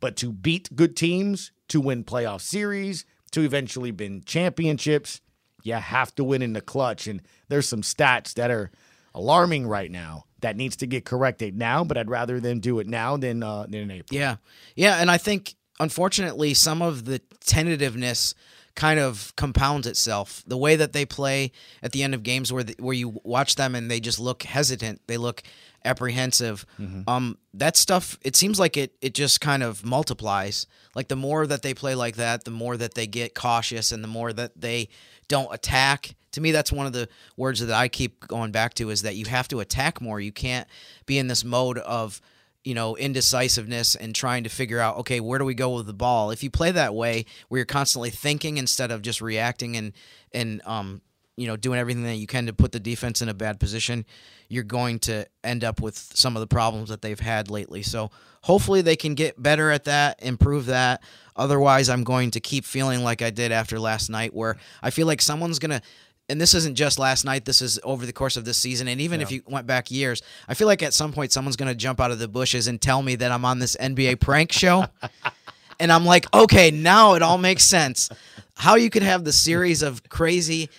But 0.00 0.16
to 0.16 0.32
beat 0.32 0.74
good 0.74 0.96
teams, 0.96 1.52
to 1.68 1.80
win 1.80 2.04
playoff 2.04 2.40
series, 2.40 3.04
to 3.32 3.42
eventually 3.42 3.92
win 3.92 4.22
championships, 4.24 5.20
you 5.62 5.74
have 5.74 6.14
to 6.14 6.24
win 6.24 6.42
in 6.42 6.52
the 6.52 6.60
clutch. 6.60 7.06
And 7.06 7.20
there's 7.48 7.68
some 7.68 7.82
stats 7.82 8.34
that 8.34 8.50
are 8.50 8.70
alarming 9.14 9.66
right 9.66 9.90
now 9.90 10.24
that 10.40 10.56
needs 10.56 10.76
to 10.76 10.86
get 10.86 11.04
corrected 11.04 11.56
now, 11.56 11.84
but 11.84 11.96
I'd 11.96 12.10
rather 12.10 12.40
them 12.40 12.60
do 12.60 12.78
it 12.78 12.86
now 12.86 13.16
than, 13.16 13.42
uh, 13.42 13.62
than 13.62 13.74
in 13.74 13.90
April. 13.90 14.18
Yeah. 14.18 14.36
Yeah. 14.76 14.96
And 14.96 15.10
I 15.10 15.18
think, 15.18 15.54
unfortunately, 15.80 16.54
some 16.54 16.82
of 16.82 17.04
the 17.04 17.20
tentativeness 17.40 18.34
kind 18.74 19.00
of 19.00 19.34
compounds 19.34 19.88
itself. 19.88 20.44
The 20.46 20.56
way 20.56 20.76
that 20.76 20.92
they 20.92 21.04
play 21.04 21.50
at 21.82 21.90
the 21.90 22.04
end 22.04 22.14
of 22.14 22.22
games 22.22 22.52
where, 22.52 22.62
the, 22.62 22.76
where 22.78 22.94
you 22.94 23.20
watch 23.24 23.56
them 23.56 23.74
and 23.74 23.90
they 23.90 23.98
just 23.98 24.20
look 24.20 24.44
hesitant, 24.44 25.00
they 25.08 25.16
look 25.16 25.42
apprehensive. 25.84 26.64
Um, 27.08 27.38
that 27.54 27.76
stuff, 27.76 28.18
it 28.22 28.36
seems 28.36 28.60
like 28.60 28.76
it, 28.76 28.94
it 29.00 29.14
just 29.14 29.40
kind 29.40 29.64
of 29.64 29.84
multiplies. 29.84 30.68
Like 30.94 31.08
the 31.08 31.16
more 31.16 31.46
that 31.46 31.62
they 31.62 31.74
play 31.74 31.96
like 31.96 32.16
that, 32.16 32.44
the 32.44 32.52
more 32.52 32.76
that 32.76 32.94
they 32.94 33.08
get 33.08 33.34
cautious 33.34 33.90
and 33.90 34.04
the 34.04 34.08
more 34.08 34.32
that 34.32 34.60
they 34.60 34.88
don't 35.26 35.52
attack. 35.52 36.14
To 36.38 36.42
me, 36.42 36.52
that's 36.52 36.70
one 36.70 36.86
of 36.86 36.92
the 36.92 37.08
words 37.36 37.58
that 37.58 37.74
I 37.74 37.88
keep 37.88 38.28
going 38.28 38.52
back 38.52 38.74
to 38.74 38.90
is 38.90 39.02
that 39.02 39.16
you 39.16 39.26
have 39.26 39.48
to 39.48 39.58
attack 39.58 40.00
more. 40.00 40.20
You 40.20 40.30
can't 40.30 40.68
be 41.04 41.18
in 41.18 41.26
this 41.26 41.42
mode 41.42 41.78
of, 41.78 42.20
you 42.62 42.74
know, 42.74 42.94
indecisiveness 42.94 43.96
and 43.96 44.14
trying 44.14 44.44
to 44.44 44.48
figure 44.48 44.78
out, 44.78 44.98
okay, 44.98 45.18
where 45.18 45.40
do 45.40 45.44
we 45.44 45.54
go 45.54 45.74
with 45.74 45.86
the 45.86 45.92
ball? 45.92 46.30
If 46.30 46.44
you 46.44 46.48
play 46.48 46.70
that 46.70 46.94
way, 46.94 47.24
where 47.48 47.58
you're 47.58 47.66
constantly 47.66 48.10
thinking 48.10 48.56
instead 48.56 48.92
of 48.92 49.02
just 49.02 49.20
reacting 49.20 49.76
and 49.76 49.92
and 50.32 50.62
um, 50.64 51.02
you 51.36 51.48
know, 51.48 51.56
doing 51.56 51.80
everything 51.80 52.04
that 52.04 52.16
you 52.16 52.28
can 52.28 52.46
to 52.46 52.52
put 52.52 52.70
the 52.70 52.78
defense 52.78 53.20
in 53.20 53.28
a 53.28 53.34
bad 53.34 53.58
position, 53.58 54.06
you're 54.48 54.62
going 54.62 55.00
to 55.00 55.26
end 55.42 55.64
up 55.64 55.80
with 55.80 55.96
some 55.96 56.36
of 56.36 56.40
the 56.40 56.46
problems 56.46 56.88
that 56.88 57.02
they've 57.02 57.18
had 57.18 57.50
lately. 57.50 57.82
So 57.82 58.12
hopefully 58.42 58.82
they 58.82 58.96
can 58.96 59.14
get 59.14 59.40
better 59.40 59.70
at 59.70 59.84
that, 59.84 60.22
improve 60.22 60.66
that. 60.66 61.02
Otherwise, 61.36 61.88
I'm 61.88 62.02
going 62.02 62.32
to 62.32 62.40
keep 62.40 62.64
feeling 62.64 63.04
like 63.04 63.22
I 63.22 63.30
did 63.30 63.52
after 63.52 63.78
last 63.78 64.10
night, 64.10 64.34
where 64.34 64.56
I 64.82 64.90
feel 64.90 65.06
like 65.06 65.22
someone's 65.22 65.60
gonna 65.60 65.82
and 66.28 66.40
this 66.40 66.54
isn't 66.54 66.74
just 66.76 66.98
last 66.98 67.24
night 67.24 67.44
this 67.44 67.62
is 67.62 67.78
over 67.84 68.04
the 68.06 68.12
course 68.12 68.36
of 68.36 68.44
this 68.44 68.58
season 68.58 68.88
and 68.88 69.00
even 69.00 69.20
if 69.20 69.30
you 69.30 69.42
went 69.46 69.66
back 69.66 69.90
years 69.90 70.22
i 70.48 70.54
feel 70.54 70.66
like 70.66 70.82
at 70.82 70.92
some 70.92 71.12
point 71.12 71.32
someone's 71.32 71.56
going 71.56 71.68
to 71.70 71.74
jump 71.74 72.00
out 72.00 72.10
of 72.10 72.18
the 72.18 72.28
bushes 72.28 72.66
and 72.68 72.80
tell 72.80 73.02
me 73.02 73.14
that 73.14 73.30
i'm 73.32 73.44
on 73.44 73.58
this 73.58 73.76
nba 73.76 74.18
prank 74.20 74.52
show 74.52 74.84
and 75.80 75.92
I'm 75.92 76.04
like, 76.04 76.26
okay, 76.34 76.72
now 76.72 77.14
it 77.14 77.22
all 77.22 77.38
makes 77.38 77.62
sense. 77.62 78.10
How 78.56 78.74
you 78.74 78.90
could 78.90 79.04
have 79.04 79.22
the 79.22 79.32
series 79.32 79.82
of 79.82 80.02
crazy, 80.08 80.70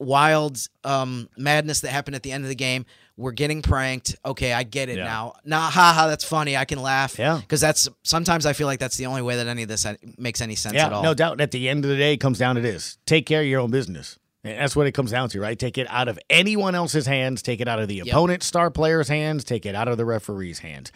wild 0.00 0.58
um, 0.84 1.28
madness 1.36 1.80
that 1.80 1.90
happened 1.90 2.16
at 2.16 2.22
the 2.22 2.32
end 2.32 2.44
of 2.44 2.48
the 2.48 2.56
game. 2.56 2.84
We're 3.16 3.32
getting 3.32 3.62
pranked. 3.62 4.16
Okay, 4.24 4.52
I 4.52 4.62
get 4.64 4.88
it 4.88 4.96
Yeah. 4.96 5.04
now. 5.04 5.34
Nah, 5.44 5.70
haha, 5.70 6.08
that's 6.08 6.24
funny. 6.24 6.56
I 6.56 6.64
can 6.64 6.80
laugh. 6.82 7.18
Yeah. 7.18 7.38
because 7.38 7.60
that's 7.60 7.88
sometimes 8.02 8.46
I 8.46 8.52
feel 8.52 8.66
like 8.66 8.80
that's 8.80 8.96
the 8.96 9.06
only 9.06 9.22
way 9.22 9.36
that 9.36 9.46
any 9.46 9.62
of 9.62 9.68
this 9.68 9.86
uh, 9.86 9.94
makes 10.18 10.40
any 10.40 10.56
sense 10.56 10.74
Yeah, 10.74 10.86
at 10.86 10.92
all. 10.92 11.02
no 11.04 11.14
doubt. 11.14 11.40
At 11.40 11.50
the 11.52 11.68
end 11.68 11.84
of 11.84 11.90
the 11.90 11.96
day, 11.96 12.14
it 12.14 12.18
comes 12.18 12.38
down 12.38 12.56
to 12.56 12.60
this: 12.62 12.98
take 13.06 13.26
care 13.26 13.42
of 13.42 13.46
your 13.46 13.60
own 13.60 13.70
business. 13.70 14.18
And 14.44 14.58
That's 14.58 14.74
what 14.74 14.86
it 14.86 14.92
comes 14.92 15.12
down 15.12 15.28
to, 15.30 15.40
right? 15.40 15.58
Take 15.58 15.78
it 15.78 15.86
out 15.88 16.08
of 16.08 16.18
anyone 16.28 16.74
else's 16.74 17.06
hands. 17.06 17.42
Take 17.42 17.60
it 17.60 17.68
out 17.68 17.78
of 17.78 17.88
the 17.88 18.00
opponent's 18.00 18.46
star 18.46 18.70
player's 18.70 19.08
hands. 19.08 19.44
Take 19.44 19.66
it 19.66 19.74
out 19.74 19.88
of 19.88 19.98
the 19.98 20.04
referee's 20.04 20.58
hands. 20.58 20.90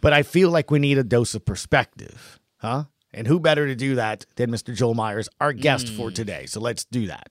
But 0.00 0.12
I 0.12 0.22
feel 0.22 0.50
like 0.50 0.70
we 0.70 0.78
need 0.78 0.98
a 0.98 1.04
dose 1.04 1.34
of 1.34 1.44
perspective, 1.44 2.38
huh? 2.58 2.84
And 3.12 3.26
who 3.26 3.40
better 3.40 3.66
to 3.66 3.74
do 3.74 3.94
that 3.96 4.26
than 4.36 4.50
Mr. 4.50 4.74
Joel 4.74 4.94
Meyers, 4.94 5.28
our 5.40 5.52
guest 5.52 5.88
for 5.88 6.10
mm. 6.10 6.14
today? 6.14 6.46
So 6.46 6.60
let's 6.60 6.84
do 6.84 7.06
that. 7.06 7.30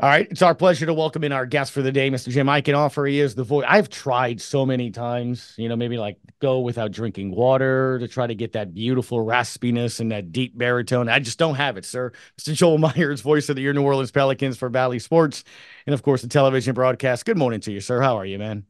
All 0.00 0.08
right, 0.08 0.26
it's 0.30 0.40
our 0.40 0.54
pleasure 0.54 0.86
to 0.86 0.94
welcome 0.94 1.22
in 1.22 1.32
our 1.32 1.44
guest 1.44 1.70
for 1.70 1.82
the 1.82 1.92
day, 1.92 2.10
Mr. 2.10 2.30
Jim 2.30 2.46
Eichenhofer. 2.46 3.08
He 3.08 3.20
is 3.20 3.34
the 3.34 3.44
voice. 3.44 3.66
I've 3.68 3.90
tried 3.90 4.40
so 4.40 4.64
many 4.64 4.90
times, 4.90 5.54
you 5.58 5.68
know, 5.68 5.76
maybe 5.76 5.98
like 5.98 6.16
go 6.40 6.60
without 6.60 6.92
drinking 6.92 7.30
water 7.30 7.98
to 7.98 8.08
try 8.08 8.26
to 8.26 8.34
get 8.34 8.52
that 8.52 8.72
beautiful 8.72 9.18
raspiness 9.18 10.00
and 10.00 10.10
that 10.10 10.32
deep 10.32 10.56
baritone. 10.56 11.10
I 11.10 11.18
just 11.18 11.38
don't 11.38 11.56
have 11.56 11.76
it, 11.76 11.84
sir. 11.84 12.10
Mr. 12.40 12.54
Joel 12.54 12.78
Meyers, 12.96 13.20
voice 13.20 13.50
of 13.50 13.56
the 13.56 13.62
your 13.62 13.74
New 13.74 13.82
Orleans 13.82 14.10
Pelicans 14.10 14.56
for 14.56 14.70
Bally 14.70 14.98
Sports, 14.98 15.44
and 15.86 15.92
of 15.92 16.02
course 16.02 16.22
the 16.22 16.28
television 16.28 16.74
broadcast. 16.74 17.26
Good 17.26 17.36
morning 17.38 17.60
to 17.60 17.72
you, 17.72 17.80
sir. 17.80 18.00
How 18.00 18.16
are 18.16 18.26
you, 18.26 18.38
man? 18.38 18.64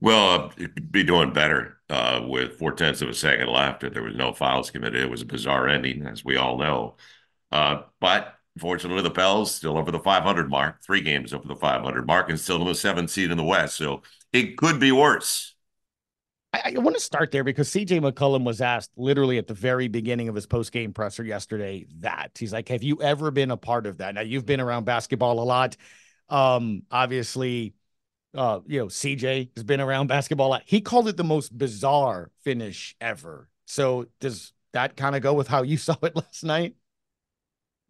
Well, 0.00 0.52
uh, 0.58 0.66
be 0.90 1.02
doing 1.04 1.32
better 1.32 1.78
uh, 1.88 2.20
with 2.28 2.58
four 2.58 2.72
tenths 2.72 3.00
of 3.00 3.08
a 3.08 3.14
second 3.14 3.48
left. 3.48 3.80
There 3.80 4.02
was 4.02 4.14
no 4.14 4.32
fouls 4.34 4.70
committed, 4.70 5.00
it 5.02 5.10
was 5.10 5.22
a 5.22 5.26
bizarre 5.26 5.68
ending, 5.68 6.06
as 6.06 6.24
we 6.24 6.36
all 6.36 6.58
know. 6.58 6.96
Uh, 7.50 7.82
but 8.00 8.34
fortunately, 8.58 9.02
the 9.02 9.10
Pels 9.10 9.54
still 9.54 9.76
over 9.76 9.90
the 9.90 9.98
500 9.98 10.48
mark, 10.48 10.82
three 10.82 11.00
games 11.00 11.32
over 11.32 11.46
the 11.46 11.56
500 11.56 12.06
mark, 12.06 12.28
and 12.28 12.38
still 12.38 12.64
the 12.64 12.74
seventh 12.74 13.10
seed 13.10 13.30
in 13.30 13.36
the 13.36 13.44
West. 13.44 13.76
So 13.76 14.02
it 14.32 14.56
could 14.56 14.80
be 14.80 14.92
worse. 14.92 15.54
I, 16.52 16.74
I 16.76 16.78
want 16.78 16.96
to 16.96 17.02
start 17.02 17.30
there 17.30 17.44
because 17.44 17.68
CJ 17.68 18.00
McCollum 18.00 18.44
was 18.44 18.60
asked 18.60 18.92
literally 18.96 19.38
at 19.38 19.46
the 19.46 19.54
very 19.54 19.88
beginning 19.88 20.28
of 20.28 20.34
his 20.34 20.46
post 20.46 20.72
game 20.72 20.92
presser 20.92 21.24
yesterday 21.24 21.86
that 22.00 22.30
he's 22.38 22.52
like, 22.52 22.68
Have 22.68 22.82
you 22.82 23.02
ever 23.02 23.30
been 23.30 23.50
a 23.50 23.56
part 23.56 23.86
of 23.86 23.98
that? 23.98 24.14
Now, 24.14 24.20
you've 24.20 24.46
been 24.46 24.60
around 24.60 24.84
basketball 24.84 25.40
a 25.40 25.44
lot. 25.44 25.76
Um, 26.28 26.84
obviously, 26.90 27.74
uh, 28.34 28.60
you 28.66 28.80
know, 28.80 28.86
CJ 28.86 29.50
has 29.56 29.64
been 29.64 29.80
around 29.80 30.06
basketball 30.06 30.48
a 30.48 30.50
lot. 30.50 30.62
He 30.64 30.80
called 30.80 31.08
it 31.08 31.16
the 31.16 31.24
most 31.24 31.56
bizarre 31.56 32.30
finish 32.42 32.96
ever. 33.00 33.48
So, 33.66 34.06
does 34.20 34.52
that 34.72 34.96
kind 34.96 35.16
of 35.16 35.22
go 35.22 35.34
with 35.34 35.48
how 35.48 35.62
you 35.62 35.76
saw 35.78 35.96
it 36.02 36.14
last 36.14 36.44
night? 36.44 36.74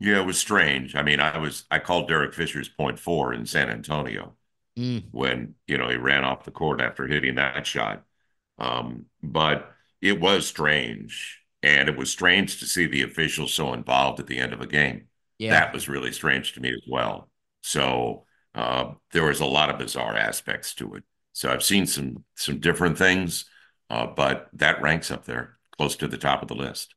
Yeah, 0.00 0.20
it 0.20 0.26
was 0.26 0.38
strange. 0.38 0.94
I 0.96 1.02
mean, 1.02 1.20
I 1.20 1.38
was 1.38 1.64
I 1.70 1.78
called 1.78 2.08
Derek 2.08 2.34
Fisher's 2.34 2.68
point 2.68 2.98
four 2.98 3.32
in 3.32 3.46
San 3.46 3.70
Antonio 3.70 4.36
Mm. 4.76 5.04
when 5.12 5.54
you 5.68 5.78
know 5.78 5.88
he 5.90 5.96
ran 5.96 6.24
off 6.24 6.44
the 6.44 6.50
court 6.52 6.80
after 6.80 7.06
hitting 7.06 7.36
that 7.36 7.66
shot. 7.66 8.04
Um, 8.58 9.06
but 9.22 9.72
it 10.02 10.20
was 10.20 10.46
strange, 10.48 11.42
and 11.62 11.88
it 11.88 11.96
was 11.96 12.10
strange 12.10 12.60
to 12.60 12.66
see 12.66 12.86
the 12.86 13.02
officials 13.02 13.54
so 13.54 13.74
involved 13.74 14.20
at 14.20 14.26
the 14.28 14.38
end 14.38 14.52
of 14.52 14.60
a 14.60 14.66
game. 14.66 15.08
Yeah. 15.38 15.50
That 15.50 15.72
was 15.74 15.88
really 15.88 16.12
strange 16.12 16.54
to 16.54 16.60
me 16.60 16.70
as 16.70 16.82
well. 16.88 17.30
So 17.62 18.26
uh, 18.54 18.94
there 19.12 19.24
was 19.24 19.40
a 19.40 19.46
lot 19.46 19.70
of 19.70 19.78
bizarre 19.78 20.16
aspects 20.16 20.74
to 20.76 20.94
it. 20.96 21.04
So 21.32 21.50
I've 21.52 21.64
seen 21.64 21.86
some 21.86 22.24
some 22.36 22.60
different 22.60 22.98
things, 22.98 23.46
uh, 23.90 24.06
but 24.06 24.48
that 24.54 24.82
ranks 24.82 25.10
up 25.10 25.24
there, 25.24 25.58
close 25.76 25.96
to 25.96 26.08
the 26.08 26.18
top 26.18 26.42
of 26.42 26.48
the 26.48 26.54
list. 26.56 26.94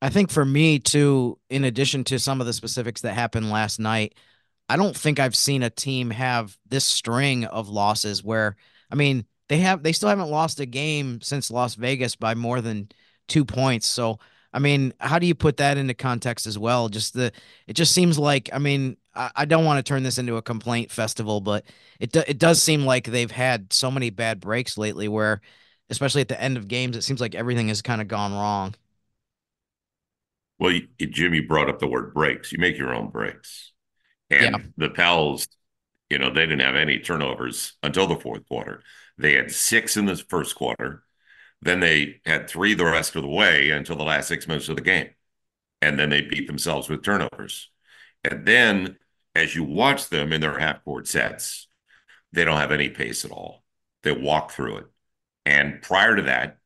I 0.00 0.10
think 0.10 0.30
for 0.30 0.44
me 0.44 0.78
too, 0.78 1.38
in 1.50 1.64
addition 1.64 2.04
to 2.04 2.18
some 2.18 2.40
of 2.40 2.46
the 2.46 2.52
specifics 2.52 3.00
that 3.02 3.14
happened 3.14 3.50
last 3.50 3.78
night, 3.80 4.14
I 4.68 4.76
don't 4.76 4.96
think 4.96 5.18
I've 5.18 5.36
seen 5.36 5.62
a 5.62 5.70
team 5.70 6.10
have 6.10 6.56
this 6.68 6.84
string 6.84 7.44
of 7.46 7.68
losses 7.68 8.22
where 8.22 8.56
I 8.90 8.94
mean, 8.96 9.26
they 9.48 9.58
have 9.58 9.82
they 9.82 9.92
still 9.92 10.08
haven't 10.10 10.30
lost 10.30 10.60
a 10.60 10.66
game 10.66 11.20
since 11.20 11.50
Las 11.50 11.74
Vegas 11.74 12.16
by 12.16 12.34
more 12.34 12.60
than 12.60 12.88
2 13.28 13.44
points. 13.44 13.86
So, 13.86 14.18
I 14.52 14.58
mean, 14.60 14.92
how 15.00 15.18
do 15.18 15.26
you 15.26 15.34
put 15.34 15.56
that 15.58 15.78
into 15.78 15.94
context 15.94 16.46
as 16.46 16.58
well? 16.58 16.88
Just 16.88 17.14
the 17.14 17.32
it 17.66 17.74
just 17.74 17.92
seems 17.92 18.18
like 18.18 18.50
I 18.52 18.58
mean, 18.58 18.96
I, 19.14 19.30
I 19.36 19.44
don't 19.46 19.64
want 19.64 19.84
to 19.84 19.88
turn 19.88 20.02
this 20.04 20.18
into 20.18 20.36
a 20.36 20.42
complaint 20.42 20.90
festival, 20.92 21.40
but 21.40 21.64
it 22.00 22.12
do, 22.12 22.22
it 22.28 22.38
does 22.38 22.62
seem 22.62 22.84
like 22.84 23.06
they've 23.06 23.30
had 23.30 23.72
so 23.72 23.90
many 23.90 24.10
bad 24.10 24.40
breaks 24.40 24.78
lately 24.78 25.08
where 25.08 25.40
especially 25.90 26.20
at 26.20 26.28
the 26.28 26.40
end 26.40 26.56
of 26.56 26.68
games 26.68 26.96
it 26.96 27.02
seems 27.02 27.20
like 27.20 27.34
everything 27.34 27.68
has 27.68 27.82
kind 27.82 28.00
of 28.02 28.08
gone 28.08 28.32
wrong. 28.34 28.74
Well, 30.58 30.72
you, 30.72 30.88
Jim, 30.98 31.34
you 31.34 31.46
brought 31.46 31.68
up 31.68 31.78
the 31.78 31.86
word 31.86 32.14
breaks. 32.14 32.52
You 32.52 32.58
make 32.58 32.76
your 32.78 32.94
own 32.94 33.10
breaks. 33.10 33.72
And 34.30 34.56
Yeah. 34.56 34.62
the 34.76 34.90
Pels, 34.90 35.48
you 36.10 36.18
know, 36.18 36.30
they 36.30 36.42
didn't 36.46 36.60
have 36.60 36.74
any 36.74 36.98
turnovers 36.98 37.74
until 37.82 38.06
the 38.06 38.16
fourth 38.16 38.46
quarter. 38.48 38.82
They 39.16 39.34
had 39.34 39.50
six 39.50 39.96
in 39.96 40.06
the 40.06 40.16
first 40.16 40.56
quarter. 40.56 41.04
Then 41.60 41.80
they 41.80 42.20
had 42.24 42.48
three 42.48 42.74
the 42.74 42.84
rest 42.84 43.16
of 43.16 43.22
the 43.22 43.28
way 43.28 43.70
until 43.70 43.96
the 43.96 44.04
last 44.04 44.28
six 44.28 44.46
minutes 44.46 44.68
of 44.68 44.76
the 44.76 44.82
game. 44.82 45.10
And 45.82 45.98
then 45.98 46.10
they 46.10 46.22
beat 46.22 46.46
themselves 46.46 46.88
with 46.88 47.02
turnovers. 47.02 47.70
And 48.24 48.46
then 48.46 48.98
as 49.34 49.54
you 49.54 49.64
watch 49.64 50.08
them 50.08 50.32
in 50.32 50.40
their 50.40 50.58
half 50.58 50.84
court 50.84 51.06
sets, 51.06 51.68
they 52.32 52.44
don't 52.44 52.58
have 52.58 52.72
any 52.72 52.88
pace 52.90 53.24
at 53.24 53.30
all. 53.30 53.64
They 54.02 54.12
walk 54.12 54.50
through 54.52 54.78
it. 54.78 54.86
And 55.46 55.80
prior 55.82 56.16
to 56.16 56.22
that, 56.22 56.58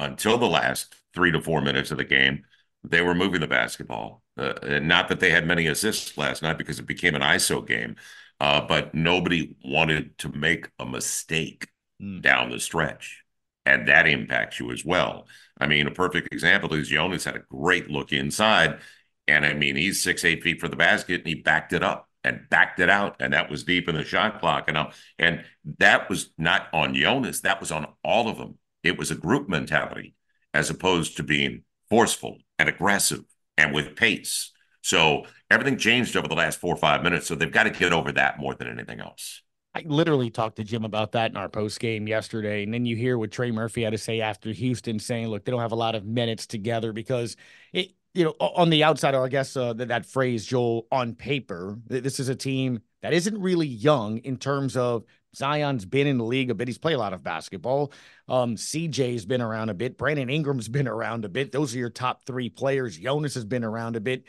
until 0.00 0.38
the 0.38 0.46
last 0.48 0.94
three 1.14 1.32
to 1.32 1.40
four 1.40 1.60
minutes 1.60 1.90
of 1.90 1.98
the 1.98 2.04
game, 2.04 2.44
they 2.90 3.02
were 3.02 3.14
moving 3.14 3.40
the 3.40 3.46
basketball. 3.46 4.22
Uh, 4.38 4.52
and 4.62 4.86
not 4.88 5.08
that 5.08 5.20
they 5.20 5.30
had 5.30 5.46
many 5.46 5.66
assists 5.66 6.16
last 6.18 6.42
night 6.42 6.58
because 6.58 6.78
it 6.78 6.86
became 6.86 7.14
an 7.14 7.22
ISO 7.22 7.66
game, 7.66 7.96
uh, 8.40 8.60
but 8.60 8.94
nobody 8.94 9.54
wanted 9.64 10.16
to 10.18 10.28
make 10.30 10.68
a 10.78 10.86
mistake 10.86 11.68
Mm. 12.02 12.20
down 12.20 12.50
the 12.50 12.60
stretch. 12.60 13.22
And 13.64 13.88
that 13.88 14.06
impacts 14.06 14.60
you 14.60 14.70
as 14.70 14.84
well. 14.84 15.26
I 15.58 15.66
mean, 15.66 15.86
a 15.86 15.90
perfect 15.90 16.30
example 16.30 16.74
is 16.74 16.88
Jonas 16.88 17.24
had 17.24 17.36
a 17.36 17.44
great 17.50 17.88
look 17.90 18.12
inside. 18.12 18.80
And 19.26 19.44
I 19.44 19.54
mean, 19.54 19.76
he's 19.76 20.02
six, 20.02 20.24
eight 20.24 20.42
feet 20.42 20.60
for 20.60 20.68
the 20.68 20.76
basket 20.76 21.20
and 21.20 21.28
he 21.28 21.34
backed 21.34 21.72
it 21.72 21.82
up 21.82 22.08
and 22.22 22.46
backed 22.50 22.80
it 22.80 22.90
out. 22.90 23.16
And 23.20 23.32
that 23.32 23.50
was 23.50 23.64
deep 23.64 23.88
in 23.88 23.96
the 23.96 24.04
shot 24.04 24.40
clock. 24.40 24.68
And, 24.68 24.76
uh, 24.76 24.90
and 25.18 25.44
that 25.78 26.08
was 26.08 26.30
not 26.38 26.68
on 26.72 26.94
Jonas, 26.94 27.40
that 27.40 27.60
was 27.60 27.70
on 27.72 27.86
all 28.04 28.28
of 28.28 28.38
them. 28.38 28.58
It 28.82 28.98
was 28.98 29.10
a 29.10 29.16
group 29.16 29.48
mentality. 29.48 30.14
as 30.54 30.70
opposed 30.70 31.18
to 31.18 31.22
being 31.22 31.62
forceful 31.90 32.38
and 32.58 32.68
aggressive 32.68 33.24
and 33.56 33.74
with 33.74 33.96
pace. 33.96 34.52
So 34.82 35.26
everything 35.50 35.78
changed 35.78 36.16
over 36.16 36.28
the 36.28 36.34
last 36.34 36.60
four 36.60 36.72
or 36.72 36.78
five 36.78 37.02
minutes. 37.02 37.26
So 37.26 37.34
they've 37.34 37.50
got 37.50 37.64
to 37.64 37.70
get 37.70 37.92
over 37.92 38.12
that 38.12 38.38
more 38.38 38.54
than 38.54 38.68
anything 38.68 39.00
else. 39.00 39.42
I 39.74 39.82
literally 39.84 40.30
talked 40.30 40.56
to 40.56 40.64
Jim 40.64 40.84
about 40.84 41.12
that 41.12 41.30
in 41.30 41.36
our 41.36 41.50
post 41.50 41.80
game 41.80 42.08
yesterday. 42.08 42.62
And 42.62 42.72
then 42.72 42.86
you 42.86 42.96
hear 42.96 43.18
what 43.18 43.30
Trey 43.30 43.50
Murphy 43.50 43.82
had 43.82 43.90
to 43.90 43.98
say 43.98 44.20
after 44.20 44.50
Houston 44.50 44.98
saying, 44.98 45.28
look, 45.28 45.44
they 45.44 45.52
don't 45.52 45.60
have 45.60 45.72
a 45.72 45.76
lot 45.76 45.94
of 45.94 46.06
minutes 46.06 46.46
together 46.46 46.92
because 46.92 47.36
it, 47.74 47.90
you 48.14 48.24
know, 48.24 48.30
on 48.40 48.70
the 48.70 48.84
outside, 48.84 49.14
I 49.14 49.28
guess 49.28 49.54
uh, 49.54 49.74
that, 49.74 49.88
that 49.88 50.06
phrase, 50.06 50.46
Joel, 50.46 50.86
on 50.90 51.14
paper, 51.14 51.78
this 51.88 52.18
is 52.18 52.30
a 52.30 52.34
team 52.34 52.80
that 53.02 53.12
isn't 53.12 53.38
really 53.38 53.66
young 53.66 54.18
in 54.18 54.38
terms 54.38 54.78
of 54.78 55.04
Zion's 55.36 55.84
been 55.84 56.06
in 56.06 56.18
the 56.18 56.24
league 56.24 56.50
a 56.50 56.54
bit. 56.54 56.68
He's 56.68 56.78
played 56.78 56.94
a 56.94 56.98
lot 56.98 57.12
of 57.12 57.22
basketball. 57.22 57.92
Um, 58.28 58.56
CJ's 58.56 59.26
been 59.26 59.42
around 59.42 59.68
a 59.68 59.74
bit. 59.74 59.98
Brandon 59.98 60.30
Ingram's 60.30 60.68
been 60.68 60.88
around 60.88 61.24
a 61.24 61.28
bit. 61.28 61.52
Those 61.52 61.74
are 61.74 61.78
your 61.78 61.90
top 61.90 62.24
three 62.24 62.48
players. 62.48 62.96
Jonas 62.96 63.34
has 63.34 63.44
been 63.44 63.64
around 63.64 63.96
a 63.96 64.00
bit. 64.00 64.26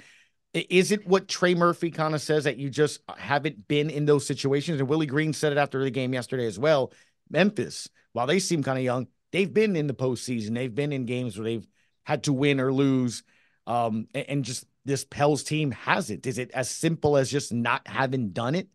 Is 0.54 0.92
it 0.92 1.08
what 1.08 1.28
Trey 1.28 1.56
Murphy 1.56 1.92
kind 1.92 2.16
of 2.16 2.22
says 2.22 2.46
that 2.46 2.58
you 2.58 2.70
just 2.70 3.02
haven't 3.18 3.68
been 3.68 3.90
in 3.90 4.06
those 4.06 4.26
situations? 4.26 4.80
And 4.80 4.90
Willie 4.90 5.06
Green 5.06 5.34
said 5.34 5.52
it 5.52 5.58
after 5.58 5.84
the 5.84 5.92
game 5.92 6.14
yesterday 6.14 6.46
as 6.46 6.58
well. 6.58 6.92
Memphis, 7.30 7.90
while 8.14 8.28
they 8.28 8.40
seem 8.40 8.64
kind 8.64 8.78
of 8.78 8.84
young, 8.84 9.08
they've 9.32 9.54
been 9.54 9.76
in 9.76 9.88
the 9.88 9.94
postseason. 9.94 10.56
They've 10.56 10.74
been 10.74 10.94
in 10.94 11.06
games 11.06 11.38
where 11.38 11.46
they've 11.46 11.68
had 12.04 12.24
to 12.24 12.34
win 12.34 12.60
or 12.60 12.74
lose. 12.74 13.24
Um, 13.68 14.08
and 14.16 14.44
just 14.44 14.66
this 14.86 15.04
Pels 15.04 15.44
team 15.44 15.72
has 15.72 16.10
it. 16.10 16.26
Is 16.26 16.38
it 16.38 16.52
as 16.52 16.70
simple 16.70 17.18
as 17.18 17.30
just 17.30 17.54
not 17.54 17.86
having 17.88 18.30
done 18.30 18.56
it? 18.56 18.70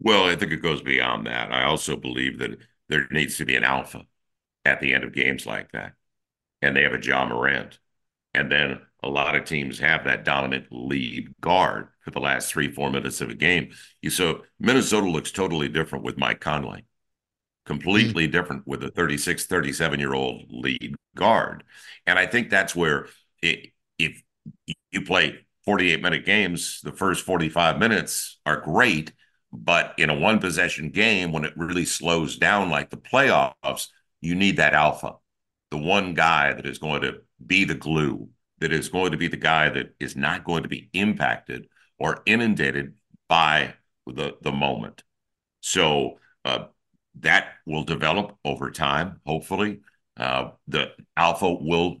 Well, 0.00 0.24
I 0.24 0.34
think 0.34 0.52
it 0.52 0.62
goes 0.62 0.82
beyond 0.82 1.26
that. 1.26 1.52
I 1.52 1.64
also 1.64 1.94
believe 1.96 2.38
that 2.38 2.58
there 2.88 3.06
needs 3.10 3.36
to 3.36 3.44
be 3.44 3.54
an 3.54 3.64
alpha 3.64 4.04
at 4.64 4.80
the 4.80 4.94
end 4.94 5.04
of 5.04 5.12
games 5.12 5.46
like 5.46 5.72
that. 5.72 5.92
And 6.62 6.74
they 6.74 6.82
have 6.82 6.94
a 6.94 7.02
Ja 7.02 7.26
Morant. 7.26 7.78
And 8.34 8.50
then 8.50 8.80
a 9.02 9.08
lot 9.08 9.34
of 9.34 9.44
teams 9.44 9.78
have 9.78 10.04
that 10.04 10.24
dominant 10.24 10.66
lead 10.70 11.34
guard 11.40 11.88
for 12.00 12.10
the 12.10 12.20
last 12.20 12.50
three, 12.50 12.70
four 12.70 12.90
minutes 12.90 13.20
of 13.20 13.30
a 13.30 13.34
game. 13.34 13.72
You 14.02 14.10
so 14.10 14.42
Minnesota 14.58 15.08
looks 15.08 15.32
totally 15.32 15.68
different 15.68 16.04
with 16.04 16.18
Mike 16.18 16.40
Conley, 16.40 16.84
completely 17.66 18.24
mm-hmm. 18.24 18.32
different 18.32 18.66
with 18.66 18.82
a 18.84 18.90
36, 18.90 19.46
37 19.46 20.00
year 20.00 20.14
old 20.14 20.44
lead 20.50 20.94
guard. 21.14 21.64
And 22.06 22.18
I 22.18 22.26
think 22.26 22.50
that's 22.50 22.76
where 22.76 23.06
it, 23.42 23.72
if 23.98 24.22
you 24.92 25.02
play 25.02 25.40
48 25.64 26.02
minute 26.02 26.24
games, 26.24 26.80
the 26.82 26.92
first 26.92 27.24
45 27.24 27.78
minutes 27.78 28.38
are 28.46 28.60
great. 28.60 29.12
But 29.52 29.94
in 29.98 30.10
a 30.10 30.18
one 30.18 30.38
possession 30.38 30.90
game, 30.90 31.32
when 31.32 31.44
it 31.44 31.56
really 31.56 31.84
slows 31.84 32.36
down 32.36 32.70
like 32.70 32.90
the 32.90 32.96
playoffs, 32.96 33.88
you 34.20 34.34
need 34.34 34.58
that 34.58 34.74
alpha, 34.74 35.14
the 35.70 35.78
one 35.78 36.14
guy 36.14 36.52
that 36.52 36.66
is 36.66 36.78
going 36.78 37.02
to 37.02 37.22
be 37.44 37.64
the 37.64 37.74
glue 37.74 38.28
that 38.60 38.72
is 38.72 38.88
going 38.88 39.12
to 39.12 39.18
be 39.18 39.28
the 39.28 39.36
guy 39.36 39.68
that 39.70 39.94
is 39.98 40.14
not 40.16 40.44
going 40.44 40.62
to 40.62 40.68
be 40.68 40.88
impacted 40.92 41.66
or 41.98 42.22
inundated 42.26 42.94
by 43.28 43.74
the, 44.06 44.36
the 44.42 44.52
moment. 44.52 45.02
So 45.60 46.18
uh, 46.44 46.66
that 47.20 47.48
will 47.66 47.84
develop 47.84 48.36
over 48.44 48.70
time, 48.70 49.20
hopefully. 49.26 49.80
Uh, 50.16 50.50
the 50.68 50.92
alpha 51.16 51.52
will 51.52 51.98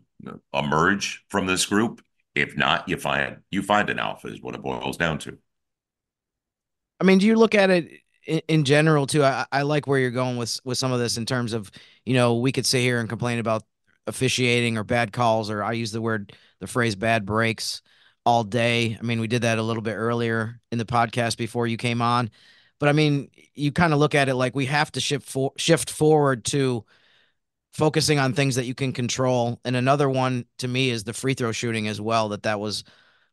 emerge 0.52 1.24
from 1.28 1.46
this 1.46 1.66
group. 1.66 2.02
If 2.34 2.56
not, 2.56 2.88
you 2.88 2.96
find 2.96 3.38
you 3.50 3.62
find 3.62 3.90
an 3.90 3.98
alpha 3.98 4.28
is 4.28 4.40
what 4.40 4.54
it 4.54 4.62
boils 4.62 4.96
down 4.96 5.18
to. 5.20 5.38
I 7.00 7.04
mean, 7.04 7.18
do 7.18 7.26
you 7.26 7.36
look 7.36 7.54
at 7.54 7.70
it 7.70 7.90
in, 8.26 8.42
in 8.48 8.64
general 8.64 9.06
too? 9.06 9.24
I, 9.24 9.46
I 9.50 9.62
like 9.62 9.86
where 9.86 9.98
you're 9.98 10.10
going 10.10 10.36
with 10.36 10.60
with 10.64 10.78
some 10.78 10.92
of 10.92 11.00
this 11.00 11.16
in 11.16 11.26
terms 11.26 11.52
of 11.52 11.70
you 12.04 12.14
know 12.14 12.36
we 12.36 12.52
could 12.52 12.66
sit 12.66 12.80
here 12.80 13.00
and 13.00 13.08
complain 13.08 13.38
about 13.38 13.64
officiating 14.06 14.76
or 14.76 14.84
bad 14.84 15.12
calls, 15.12 15.50
or 15.50 15.62
I 15.62 15.72
use 15.72 15.92
the 15.92 16.02
word 16.02 16.32
the 16.60 16.66
phrase 16.66 16.94
bad 16.96 17.24
breaks 17.24 17.82
all 18.26 18.44
day. 18.44 18.96
I 18.98 19.02
mean, 19.02 19.20
we 19.20 19.28
did 19.28 19.42
that 19.42 19.58
a 19.58 19.62
little 19.62 19.82
bit 19.82 19.94
earlier 19.94 20.60
in 20.70 20.78
the 20.78 20.84
podcast 20.84 21.36
before 21.36 21.66
you 21.66 21.76
came 21.76 22.02
on. 22.02 22.30
But 22.78 22.88
I 22.88 22.92
mean, 22.92 23.30
you 23.54 23.72
kind 23.72 23.92
of 23.92 23.98
look 23.98 24.14
at 24.14 24.28
it 24.28 24.34
like 24.34 24.54
we 24.54 24.66
have 24.66 24.92
to 24.92 25.00
shift 25.00 25.28
for, 25.28 25.52
shift 25.56 25.90
forward 25.90 26.44
to 26.46 26.84
focusing 27.72 28.18
on 28.18 28.32
things 28.32 28.56
that 28.56 28.66
you 28.66 28.74
can 28.74 28.92
control. 28.92 29.60
And 29.64 29.76
another 29.76 30.08
one 30.08 30.44
to 30.58 30.68
me 30.68 30.90
is 30.90 31.04
the 31.04 31.12
free 31.12 31.34
throw 31.34 31.52
shooting 31.52 31.88
as 31.88 32.00
well. 32.00 32.30
That 32.30 32.42
that 32.42 32.60
was 32.60 32.84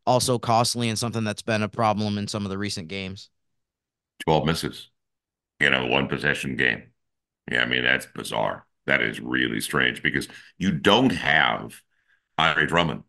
also 0.05 0.39
costly 0.39 0.89
and 0.89 0.97
something 0.97 1.23
that's 1.23 1.41
been 1.41 1.63
a 1.63 1.69
problem 1.69 2.17
in 2.17 2.27
some 2.27 2.45
of 2.45 2.49
the 2.49 2.57
recent 2.57 2.87
games. 2.87 3.29
Twelve 4.19 4.45
misses 4.45 4.89
in 5.59 5.73
a 5.73 5.87
one 5.87 6.07
possession 6.07 6.55
game. 6.55 6.83
Yeah, 7.51 7.61
I 7.61 7.65
mean 7.65 7.83
that's 7.83 8.05
bizarre. 8.07 8.65
That 8.85 9.01
is 9.01 9.19
really 9.19 9.59
strange 9.59 10.01
because 10.01 10.27
you 10.57 10.71
don't 10.71 11.11
have 11.11 11.81
Andre 12.37 12.65
Drummond 12.65 13.03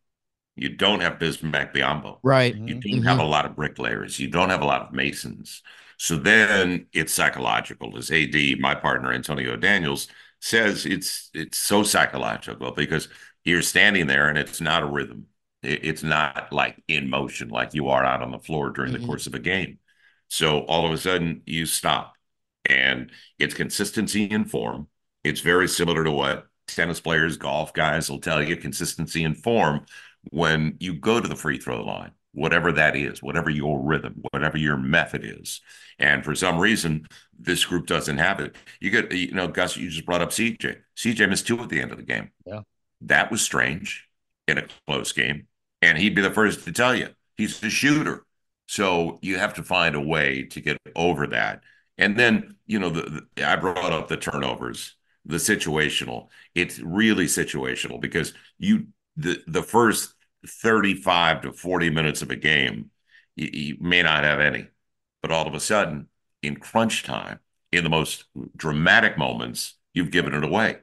you 0.59 0.71
don't 0.71 1.01
have 1.01 1.19
Bismack 1.19 1.73
Biyombo. 1.73 2.19
Right. 2.23 2.55
You 2.55 2.75
don't 2.75 2.83
mm-hmm. 2.83 3.03
have 3.05 3.21
a 3.21 3.25
lot 3.25 3.47
of 3.47 3.55
bricklayers. 3.55 4.19
You 4.19 4.29
don't 4.29 4.51
have 4.51 4.61
a 4.61 4.67
lot 4.67 4.83
of 4.83 4.93
masons. 4.93 5.63
So 5.99 6.17
then 6.17 6.87
it's 6.93 7.15
psychological. 7.15 7.97
As 7.97 8.11
AD, 8.11 8.35
my 8.59 8.75
partner 8.75 9.13
Antonio 9.13 9.57
Daniels 9.57 10.09
says, 10.41 10.85
it's 10.85 11.31
it's 11.33 11.59
so 11.59 11.85
psychological 11.85 12.73
because 12.73 13.09
you're 13.45 13.63
standing 13.63 14.09
there 14.09 14.29
and 14.29 14.37
it's 14.37 14.61
not 14.61 14.83
a 14.83 14.87
rhythm. 14.87 15.27
It's 15.63 16.03
not 16.03 16.53
like 16.53 16.83
in 16.89 17.09
motion 17.09 17.49
like 17.49 17.75
you 17.75 17.89
are 17.89 18.05
out 18.05 18.23
on 18.23 18.33
the 18.33 18.39
floor 18.39 18.71
during 18.71 18.93
mm-hmm. 18.93 19.03
the 19.03 19.07
course 19.07 19.27
of 19.29 19.35
a 19.35 19.41
game. 19.41 19.79
So 20.29 20.61
all 20.61 20.87
of 20.87 20.93
a 20.93 20.99
sudden 20.99 21.43
you 21.47 21.67
stop, 21.67 22.15
and 22.65 23.11
it's 23.39 23.55
consistency 23.55 24.25
in 24.25 24.45
form. 24.45 24.89
It's 25.25 25.41
very 25.41 25.69
similar 25.69 26.05
to 26.05 26.11
what 26.11 26.47
tennis 26.67 27.01
players, 27.01 27.37
golf 27.37 27.73
guys 27.73 28.11
will 28.11 28.21
tell 28.21 28.43
you: 28.43 28.57
consistency 28.57 29.25
in 29.25 29.35
form 29.35 29.87
when 30.31 30.77
you 30.81 30.95
go 30.95 31.21
to 31.21 31.29
the 31.29 31.37
free 31.37 31.59
throw 31.59 31.85
line, 31.85 32.13
whatever 32.33 32.73
that 32.73 32.97
is, 32.97 33.23
whatever 33.23 33.51
your 33.51 33.81
rhythm, 33.81 34.23
whatever 34.31 34.59
your 34.59 34.77
method 34.77 35.23
is. 35.25 35.61
And 35.99 36.25
for 36.25 36.35
some 36.35 36.59
reason, 36.59 37.07
this 37.39 37.65
group 37.65 37.87
doesn't 37.87 38.19
have 38.19 38.41
it. 38.41 38.57
You 38.81 38.91
get, 38.91 39.13
you 39.13 39.33
know, 39.33 39.49
Gus, 39.49 39.77
you 39.77 39.91
just 39.91 40.07
brought 40.07 40.23
up 40.23 40.31
CJ. 40.31 40.77
CJ 40.97 41.29
missed 41.29 41.47
two 41.47 41.59
at 41.61 41.69
the 41.69 41.81
end 41.81 41.91
of 41.91 41.97
the 41.97 42.05
game. 42.05 42.31
Yeah. 42.47 42.61
That 43.03 43.31
was 43.31 43.43
strange 43.43 44.09
in 44.47 44.59
a 44.59 44.67
close 44.87 45.13
game. 45.13 45.47
And 45.83 45.99
he'd 45.99 46.15
be 46.15 46.23
the 46.23 46.31
first 46.31 46.65
to 46.65 46.73
tell 46.73 46.95
you 46.95 47.09
he's 47.37 47.63
a 47.63 47.71
shooter. 47.71 48.25
So 48.69 49.19
you 49.23 49.39
have 49.39 49.55
to 49.57 49.65
find 49.65 49.97
a 49.97 50.01
way 50.01 50.45
to 50.45 50.61
get 50.61 50.79
over 50.97 51.27
that. 51.29 51.63
And 51.99 52.19
then, 52.19 52.57
you 52.67 52.79
know, 52.79 52.91
the, 52.91 53.27
the 53.35 53.49
I 53.49 53.57
brought 53.57 53.93
up 53.93 54.09
the 54.09 54.17
turnovers, 54.19 54.95
the 55.27 55.39
situational. 55.39 56.29
It's 56.55 56.79
really 56.81 57.27
situational 57.27 58.01
because 58.01 58.35
you 58.59 58.89
the 59.17 59.43
the 59.49 59.63
first 59.65 60.15
35 60.47 61.43
to 61.43 61.53
40 61.53 61.91
minutes 61.91 62.23
of 62.23 62.31
a 62.31 62.37
game, 62.37 62.91
you, 63.37 63.51
you 63.53 63.77
may 63.81 64.03
not 64.03 64.25
have 64.25 64.41
any. 64.41 64.69
But 65.23 65.33
all 65.33 65.49
of 65.49 65.55
a 65.55 65.61
sudden, 65.61 66.09
in 66.43 66.57
crunch 66.57 67.03
time, 67.03 67.41
in 67.73 67.85
the 67.85 67.91
most 67.91 68.25
dramatic 68.57 69.19
moments, 69.19 69.75
you've 69.95 70.11
given 70.13 70.35
it 70.35 70.45
away. 70.45 70.79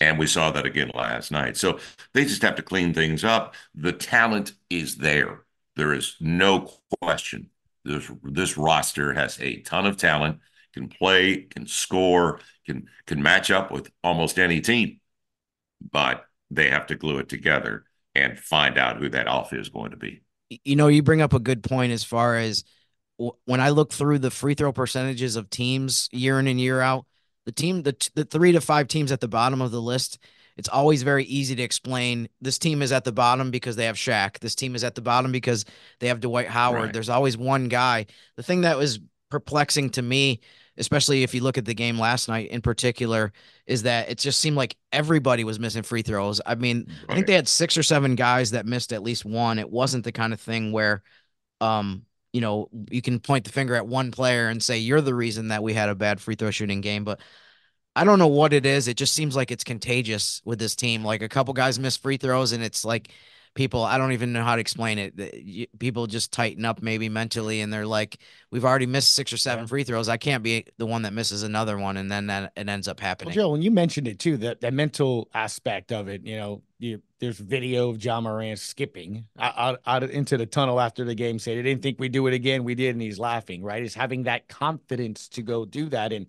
And 0.00 0.18
we 0.18 0.26
saw 0.26 0.50
that 0.50 0.66
again 0.66 0.90
last 0.94 1.32
night. 1.32 1.56
So 1.56 1.78
they 2.14 2.24
just 2.24 2.42
have 2.42 2.56
to 2.56 2.62
clean 2.62 2.92
things 2.94 3.24
up. 3.24 3.54
The 3.74 3.92
talent 3.92 4.52
is 4.70 4.96
there. 4.96 5.45
There 5.76 5.92
is 5.92 6.16
no 6.20 6.70
question. 7.00 7.50
This, 7.84 8.10
this 8.22 8.58
roster 8.58 9.12
has 9.12 9.40
a 9.40 9.60
ton 9.60 9.86
of 9.86 9.96
talent, 9.96 10.40
can 10.72 10.88
play, 10.88 11.42
can 11.42 11.66
score, 11.66 12.40
can 12.66 12.88
can 13.06 13.22
match 13.22 13.50
up 13.50 13.70
with 13.70 13.90
almost 14.02 14.38
any 14.38 14.60
team. 14.60 15.00
But 15.92 16.24
they 16.50 16.70
have 16.70 16.86
to 16.86 16.96
glue 16.96 17.18
it 17.18 17.28
together 17.28 17.84
and 18.14 18.38
find 18.38 18.78
out 18.78 18.96
who 18.96 19.08
that 19.10 19.26
alpha 19.26 19.58
is 19.58 19.68
going 19.68 19.90
to 19.90 19.96
be. 19.96 20.22
You 20.64 20.76
know, 20.76 20.88
you 20.88 21.02
bring 21.02 21.20
up 21.20 21.34
a 21.34 21.38
good 21.38 21.62
point 21.62 21.92
as 21.92 22.02
far 22.02 22.36
as 22.36 22.64
when 23.16 23.60
I 23.60 23.70
look 23.70 23.92
through 23.92 24.18
the 24.20 24.30
free 24.30 24.54
throw 24.54 24.72
percentages 24.72 25.36
of 25.36 25.50
teams 25.50 26.08
year 26.12 26.38
in 26.38 26.46
and 26.46 26.60
year 26.60 26.80
out, 26.80 27.06
the 27.44 27.52
team, 27.52 27.82
the, 27.82 27.96
the 28.14 28.24
three 28.24 28.52
to 28.52 28.60
five 28.60 28.88
teams 28.88 29.12
at 29.12 29.20
the 29.20 29.28
bottom 29.28 29.60
of 29.60 29.70
the 29.70 29.80
list, 29.80 30.18
it's 30.56 30.68
always 30.68 31.02
very 31.02 31.24
easy 31.24 31.54
to 31.56 31.62
explain 31.62 32.28
this 32.40 32.58
team 32.58 32.82
is 32.82 32.92
at 32.92 33.04
the 33.04 33.12
bottom 33.12 33.50
because 33.50 33.76
they 33.76 33.84
have 33.84 33.96
Shaq. 33.96 34.38
This 34.38 34.54
team 34.54 34.74
is 34.74 34.84
at 34.84 34.94
the 34.94 35.02
bottom 35.02 35.32
because 35.32 35.64
they 36.00 36.08
have 36.08 36.20
Dwight 36.20 36.48
Howard. 36.48 36.82
Right. 36.82 36.92
There's 36.92 37.08
always 37.10 37.36
one 37.36 37.68
guy. 37.68 38.06
The 38.36 38.42
thing 38.42 38.62
that 38.62 38.78
was 38.78 39.00
perplexing 39.30 39.90
to 39.90 40.02
me 40.02 40.40
especially 40.78 41.22
if 41.22 41.34
you 41.34 41.42
look 41.42 41.58
at 41.58 41.64
the 41.64 41.74
game 41.74 41.98
last 41.98 42.28
night 42.28 42.50
in 42.50 42.60
particular, 42.60 43.32
is 43.66 43.82
that 43.84 44.08
it 44.10 44.18
just 44.18 44.40
seemed 44.40 44.56
like 44.56 44.76
everybody 44.92 45.44
was 45.44 45.58
missing 45.58 45.82
free 45.82 46.02
throws. 46.02 46.40
I 46.44 46.54
mean, 46.54 46.86
right. 46.88 46.96
I 47.08 47.14
think 47.14 47.26
they 47.26 47.34
had 47.34 47.48
six 47.48 47.76
or 47.76 47.82
seven 47.82 48.14
guys 48.14 48.50
that 48.50 48.66
missed 48.66 48.92
at 48.92 49.02
least 49.02 49.24
one. 49.24 49.58
It 49.58 49.70
wasn't 49.70 50.04
the 50.04 50.12
kind 50.12 50.32
of 50.32 50.40
thing 50.40 50.72
where, 50.72 51.02
um, 51.60 52.04
you 52.32 52.40
know, 52.40 52.68
you 52.90 53.00
can 53.00 53.20
point 53.20 53.44
the 53.44 53.52
finger 53.52 53.74
at 53.74 53.86
one 53.86 54.10
player 54.10 54.48
and 54.48 54.62
say 54.62 54.78
you're 54.78 55.00
the 55.00 55.14
reason 55.14 55.48
that 55.48 55.62
we 55.62 55.72
had 55.72 55.88
a 55.88 55.94
bad 55.94 56.20
free 56.20 56.34
throw 56.34 56.50
shooting 56.50 56.80
game. 56.80 57.04
But 57.04 57.20
I 57.96 58.04
don't 58.04 58.18
know 58.18 58.26
what 58.28 58.52
it 58.52 58.66
is. 58.66 58.88
It 58.88 58.98
just 58.98 59.14
seems 59.14 59.34
like 59.34 59.50
it's 59.50 59.64
contagious 59.64 60.42
with 60.44 60.58
this 60.58 60.76
team. 60.76 61.02
Like 61.02 61.22
a 61.22 61.28
couple 61.28 61.54
guys 61.54 61.78
miss 61.78 61.96
free 61.96 62.18
throws, 62.18 62.52
and 62.52 62.62
it's 62.62 62.84
like 62.84 63.10
people 63.54 63.82
I 63.82 63.96
don't 63.96 64.12
even 64.12 64.34
know 64.34 64.44
how 64.44 64.54
to 64.54 64.60
explain 64.60 64.98
it. 64.98 65.78
People 65.78 66.06
just 66.06 66.30
tighten 66.30 66.66
up 66.66 66.82
maybe 66.82 67.08
mentally, 67.08 67.62
and 67.62 67.72
they're 67.72 67.86
like, 67.86 68.18
"We've 68.52 68.66
already 68.66 68.84
missed 68.84 69.12
six 69.12 69.32
or 69.32 69.38
seven 69.38 69.66
free 69.66 69.82
throws. 69.82 70.10
I 70.10 70.18
can't 70.18 70.42
be 70.44 70.66
the 70.76 70.84
one 70.84 71.02
that 71.02 71.14
misses 71.14 71.42
another 71.42 71.78
one," 71.78 71.96
and 71.96 72.12
then 72.12 72.26
that 72.26 72.52
it 72.54 72.68
ends 72.68 72.86
up 72.86 73.00
happening. 73.00 73.34
Well, 73.34 73.46
Joe, 73.46 73.50
when 73.52 73.62
you 73.62 73.70
mentioned 73.70 74.06
it 74.06 74.18
too, 74.18 74.36
that 74.36 74.60
that 74.60 74.74
mental 74.74 75.28
aspect 75.32 75.90
of 75.90 76.08
it, 76.08 76.24
you 76.24 76.36
know, 76.36 76.62
you, 76.78 77.00
there's 77.18 77.38
video 77.38 77.88
of 77.88 78.04
Ja 78.04 78.20
Morant 78.20 78.58
skipping 78.58 79.24
out, 79.38 79.80
out 79.86 80.02
into 80.02 80.36
the 80.36 80.44
tunnel 80.46 80.78
after 80.78 81.04
the 81.04 81.14
game, 81.14 81.38
saying, 81.38 81.58
"I 81.58 81.62
didn't 81.62 81.82
think 81.82 81.98
we'd 81.98 82.12
do 82.12 82.26
it 82.26 82.34
again. 82.34 82.62
We 82.62 82.74
did," 82.74 82.90
and 82.90 83.00
he's 83.00 83.18
laughing. 83.18 83.62
Right? 83.62 83.82
Is 83.82 83.94
having 83.94 84.24
that 84.24 84.48
confidence 84.48 85.28
to 85.30 85.42
go 85.42 85.64
do 85.64 85.88
that, 85.88 86.12
and 86.12 86.26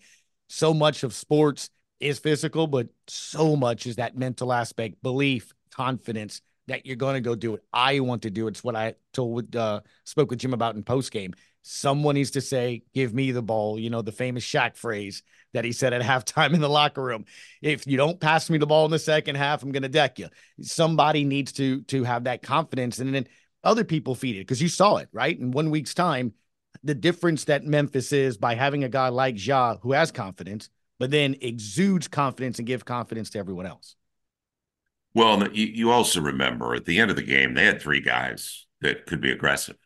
so 0.47 0.73
much 0.73 1.03
of 1.03 1.13
sports 1.13 1.69
is 1.99 2.19
physical, 2.19 2.67
but 2.67 2.87
so 3.07 3.55
much 3.55 3.85
is 3.85 3.97
that 3.97 4.17
mental 4.17 4.53
aspect, 4.53 5.01
belief, 5.01 5.53
confidence 5.71 6.41
that 6.67 6.85
you're 6.85 6.95
going 6.95 7.15
to 7.15 7.21
go 7.21 7.35
do 7.35 7.55
it. 7.55 7.63
I 7.71 7.99
want 8.01 8.23
to 8.23 8.29
do 8.29 8.47
it. 8.47 8.51
It's 8.51 8.63
what 8.63 8.75
I 8.75 8.95
told 9.13 9.55
uh, 9.55 9.81
spoke 10.03 10.29
with 10.29 10.39
Jim 10.39 10.53
about 10.53 10.75
in 10.75 10.83
post 10.83 11.11
game. 11.11 11.33
Someone 11.61 12.15
needs 12.15 12.31
to 12.31 12.41
say, 12.41 12.83
"Give 12.93 13.13
me 13.13 13.31
the 13.31 13.41
ball." 13.41 13.79
You 13.79 13.89
know 13.89 14.01
the 14.01 14.11
famous 14.11 14.43
Shaq 14.43 14.75
phrase 14.75 15.23
that 15.53 15.65
he 15.65 15.71
said 15.71 15.93
at 15.93 16.01
halftime 16.35 16.53
in 16.53 16.61
the 16.61 16.69
locker 16.69 17.01
room. 17.01 17.25
If 17.61 17.87
you 17.87 17.97
don't 17.97 18.19
pass 18.19 18.49
me 18.49 18.57
the 18.57 18.67
ball 18.67 18.85
in 18.85 18.91
the 18.91 18.99
second 18.99 19.35
half, 19.35 19.63
I'm 19.63 19.71
going 19.71 19.83
to 19.83 19.89
deck 19.89 20.19
you. 20.19 20.27
Somebody 20.61 21.23
needs 21.23 21.53
to 21.53 21.81
to 21.83 22.03
have 22.03 22.25
that 22.25 22.41
confidence, 22.41 22.99
and 22.99 23.13
then 23.13 23.27
other 23.63 23.83
people 23.83 24.15
feed 24.15 24.35
it 24.35 24.39
because 24.41 24.61
you 24.61 24.69
saw 24.69 24.97
it 24.97 25.09
right 25.11 25.37
in 25.37 25.51
one 25.51 25.69
week's 25.71 25.93
time. 25.93 26.33
The 26.83 26.95
difference 26.95 27.45
that 27.45 27.65
Memphis 27.65 28.11
is 28.11 28.37
by 28.37 28.55
having 28.55 28.83
a 28.83 28.89
guy 28.89 29.09
like 29.09 29.45
Ja 29.45 29.77
who 29.81 29.91
has 29.93 30.11
confidence, 30.11 30.69
but 30.99 31.11
then 31.11 31.35
exudes 31.41 32.07
confidence 32.07 32.59
and 32.59 32.67
give 32.67 32.85
confidence 32.85 33.29
to 33.31 33.39
everyone 33.39 33.65
else. 33.65 33.95
Well, 35.13 35.51
you 35.51 35.91
also 35.91 36.21
remember 36.21 36.75
at 36.75 36.85
the 36.85 36.99
end 36.99 37.09
of 37.09 37.17
the 37.17 37.23
game, 37.23 37.53
they 37.53 37.65
had 37.65 37.81
three 37.81 38.01
guys 38.01 38.67
that 38.81 39.05
could 39.07 39.21
be 39.21 39.31
aggressive, 39.31 39.77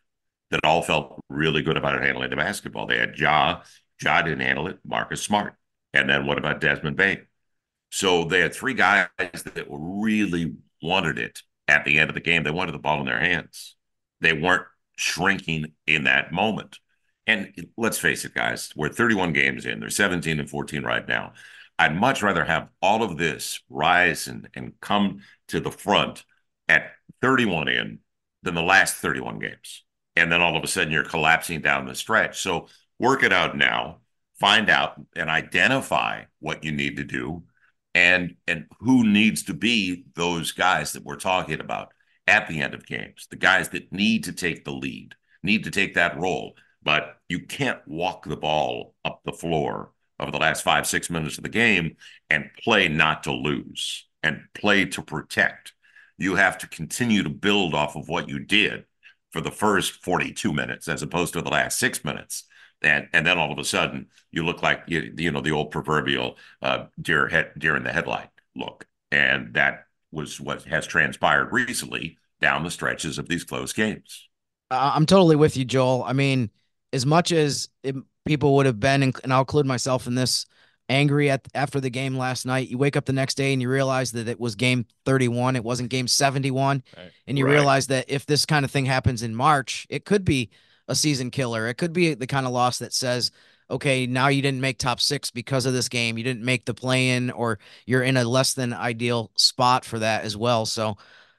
that 0.50 0.64
all 0.64 0.82
felt 0.82 1.20
really 1.28 1.62
good 1.62 1.76
about 1.76 2.02
handling 2.02 2.30
the 2.30 2.36
basketball. 2.36 2.86
They 2.86 2.98
had 2.98 3.18
Ja, 3.18 3.62
Ja 4.02 4.22
didn't 4.22 4.40
handle 4.40 4.66
it, 4.66 4.78
Marcus 4.84 5.22
Smart. 5.22 5.54
And 5.94 6.08
then 6.08 6.26
what 6.26 6.38
about 6.38 6.60
Desmond 6.60 6.96
Bane? 6.96 7.26
So 7.90 8.24
they 8.24 8.40
had 8.40 8.54
three 8.54 8.74
guys 8.74 9.08
that 9.18 9.66
really 9.68 10.54
wanted 10.82 11.18
it 11.18 11.40
at 11.68 11.84
the 11.84 11.98
end 11.98 12.10
of 12.10 12.14
the 12.14 12.20
game. 12.20 12.42
They 12.42 12.50
wanted 12.50 12.72
the 12.72 12.78
ball 12.78 13.00
in 13.00 13.06
their 13.06 13.20
hands. 13.20 13.76
They 14.20 14.32
weren't 14.32 14.66
shrinking 14.96 15.72
in 15.86 16.04
that 16.04 16.32
moment. 16.32 16.78
And 17.26 17.52
let's 17.76 17.98
face 17.98 18.24
it, 18.24 18.34
guys, 18.34 18.72
we're 18.76 18.88
31 18.88 19.32
games 19.32 19.64
in. 19.64 19.80
They're 19.80 19.90
17 19.90 20.40
and 20.40 20.50
14 20.50 20.82
right 20.82 21.06
now. 21.06 21.34
I'd 21.78 21.96
much 21.96 22.22
rather 22.22 22.44
have 22.44 22.68
all 22.80 23.02
of 23.02 23.16
this 23.16 23.60
rise 23.70 24.26
and, 24.26 24.48
and 24.54 24.72
come 24.80 25.20
to 25.48 25.60
the 25.60 25.70
front 25.70 26.24
at 26.68 26.92
31 27.20 27.68
in 27.68 27.98
than 28.42 28.54
the 28.54 28.62
last 28.62 28.96
31 28.96 29.38
games. 29.38 29.84
And 30.16 30.30
then 30.30 30.42
all 30.42 30.56
of 30.56 30.64
a 30.64 30.66
sudden 30.66 30.92
you're 30.92 31.04
collapsing 31.04 31.60
down 31.60 31.86
the 31.86 31.94
stretch. 31.94 32.40
So 32.40 32.68
work 32.98 33.22
it 33.22 33.32
out 33.32 33.56
now, 33.56 33.98
find 34.38 34.68
out 34.68 35.00
and 35.16 35.30
identify 35.30 36.24
what 36.40 36.64
you 36.64 36.72
need 36.72 36.96
to 36.96 37.04
do 37.04 37.44
and 37.94 38.36
and 38.46 38.66
who 38.80 39.06
needs 39.06 39.44
to 39.44 39.54
be 39.54 40.04
those 40.14 40.52
guys 40.52 40.92
that 40.92 41.04
we're 41.04 41.16
talking 41.16 41.60
about 41.60 41.92
at 42.26 42.48
the 42.48 42.60
end 42.60 42.74
of 42.74 42.86
games, 42.86 43.26
the 43.30 43.36
guys 43.36 43.68
that 43.70 43.92
need 43.92 44.24
to 44.24 44.32
take 44.32 44.64
the 44.64 44.72
lead, 44.72 45.14
need 45.42 45.64
to 45.64 45.70
take 45.70 45.94
that 45.94 46.18
role. 46.18 46.54
But 46.82 47.18
you 47.28 47.40
can't 47.46 47.80
walk 47.86 48.24
the 48.24 48.36
ball 48.36 48.94
up 49.04 49.20
the 49.24 49.32
floor 49.32 49.92
over 50.18 50.30
the 50.30 50.38
last 50.38 50.62
five, 50.62 50.86
six 50.86 51.10
minutes 51.10 51.36
of 51.36 51.44
the 51.44 51.48
game 51.48 51.96
and 52.30 52.50
play 52.62 52.88
not 52.88 53.24
to 53.24 53.32
lose 53.32 54.06
and 54.22 54.42
play 54.54 54.84
to 54.86 55.02
protect. 55.02 55.72
You 56.18 56.36
have 56.36 56.58
to 56.58 56.68
continue 56.68 57.22
to 57.22 57.28
build 57.28 57.74
off 57.74 57.96
of 57.96 58.08
what 58.08 58.28
you 58.28 58.38
did 58.38 58.84
for 59.30 59.40
the 59.40 59.50
first 59.50 60.04
42 60.04 60.52
minutes 60.52 60.88
as 60.88 61.02
opposed 61.02 61.32
to 61.34 61.42
the 61.42 61.50
last 61.50 61.78
six 61.78 62.04
minutes. 62.04 62.44
And, 62.82 63.08
and 63.12 63.26
then 63.26 63.38
all 63.38 63.52
of 63.52 63.58
a 63.58 63.64
sudden 63.64 64.08
you 64.30 64.44
look 64.44 64.62
like 64.62 64.82
you, 64.86 65.12
you 65.16 65.30
know 65.30 65.40
the 65.40 65.52
old 65.52 65.70
proverbial 65.70 66.36
uh, 66.60 66.86
deer 67.00 67.28
head, 67.28 67.52
deer 67.58 67.76
in 67.76 67.84
the 67.84 67.92
headlight 67.92 68.28
look, 68.54 68.86
and 69.10 69.54
that 69.54 69.86
was 70.12 70.40
what 70.40 70.62
has 70.64 70.86
transpired 70.86 71.52
recently 71.52 72.18
down 72.40 72.62
the 72.62 72.70
stretches 72.70 73.18
of 73.18 73.28
these 73.28 73.44
close 73.44 73.72
games. 73.72 74.28
I'm 74.70 75.06
totally 75.06 75.36
with 75.36 75.56
you, 75.56 75.64
Joel. 75.64 76.02
I 76.04 76.12
mean, 76.12 76.50
as 76.92 77.04
much 77.04 77.32
as 77.32 77.68
it 77.82 77.94
people 78.24 78.56
would 78.56 78.66
have 78.66 78.80
been, 78.80 79.02
and 79.02 79.32
I'll 79.32 79.40
include 79.40 79.66
myself 79.66 80.06
in 80.06 80.14
this, 80.14 80.46
angry 80.88 81.30
at 81.30 81.46
after 81.54 81.80
the 81.80 81.90
game 81.90 82.16
last 82.16 82.46
night. 82.46 82.68
You 82.68 82.78
wake 82.78 82.96
up 82.96 83.06
the 83.06 83.12
next 83.12 83.36
day 83.36 83.52
and 83.52 83.62
you 83.62 83.68
realize 83.68 84.12
that 84.12 84.28
it 84.28 84.38
was 84.38 84.54
game 84.54 84.86
31, 85.06 85.56
it 85.56 85.64
wasn't 85.64 85.88
game 85.90 86.06
71, 86.06 86.82
right. 86.96 87.10
and 87.26 87.38
you 87.38 87.46
right. 87.46 87.52
realize 87.52 87.86
that 87.88 88.04
if 88.08 88.26
this 88.26 88.46
kind 88.46 88.64
of 88.64 88.70
thing 88.70 88.84
happens 88.84 89.22
in 89.22 89.34
March, 89.34 89.86
it 89.88 90.04
could 90.04 90.24
be 90.24 90.50
a 90.88 90.94
season 90.94 91.30
killer. 91.30 91.66
It 91.68 91.74
could 91.74 91.92
be 91.92 92.14
the 92.14 92.26
kind 92.26 92.46
of 92.46 92.52
loss 92.52 92.78
that 92.78 92.92
says, 92.92 93.30
okay, 93.72 94.06
now 94.06 94.28
you 94.28 94.42
didn't 94.42 94.60
make 94.60 94.78
top 94.78 95.00
six 95.00 95.30
because 95.30 95.66
of 95.66 95.72
this 95.72 95.88
game. 95.88 96.18
You 96.18 96.24
didn't 96.24 96.44
make 96.44 96.66
the 96.66 96.74
play 96.74 97.10
in, 97.10 97.30
or 97.30 97.58
you're 97.86 98.02
in 98.02 98.16
a 98.16 98.24
less 98.24 98.54
than 98.54 98.72
ideal 98.72 99.32
spot 99.36 99.84
for 99.84 99.98
that 99.98 100.24
as 100.24 100.36
well. 100.36 100.66
So, 100.66 100.96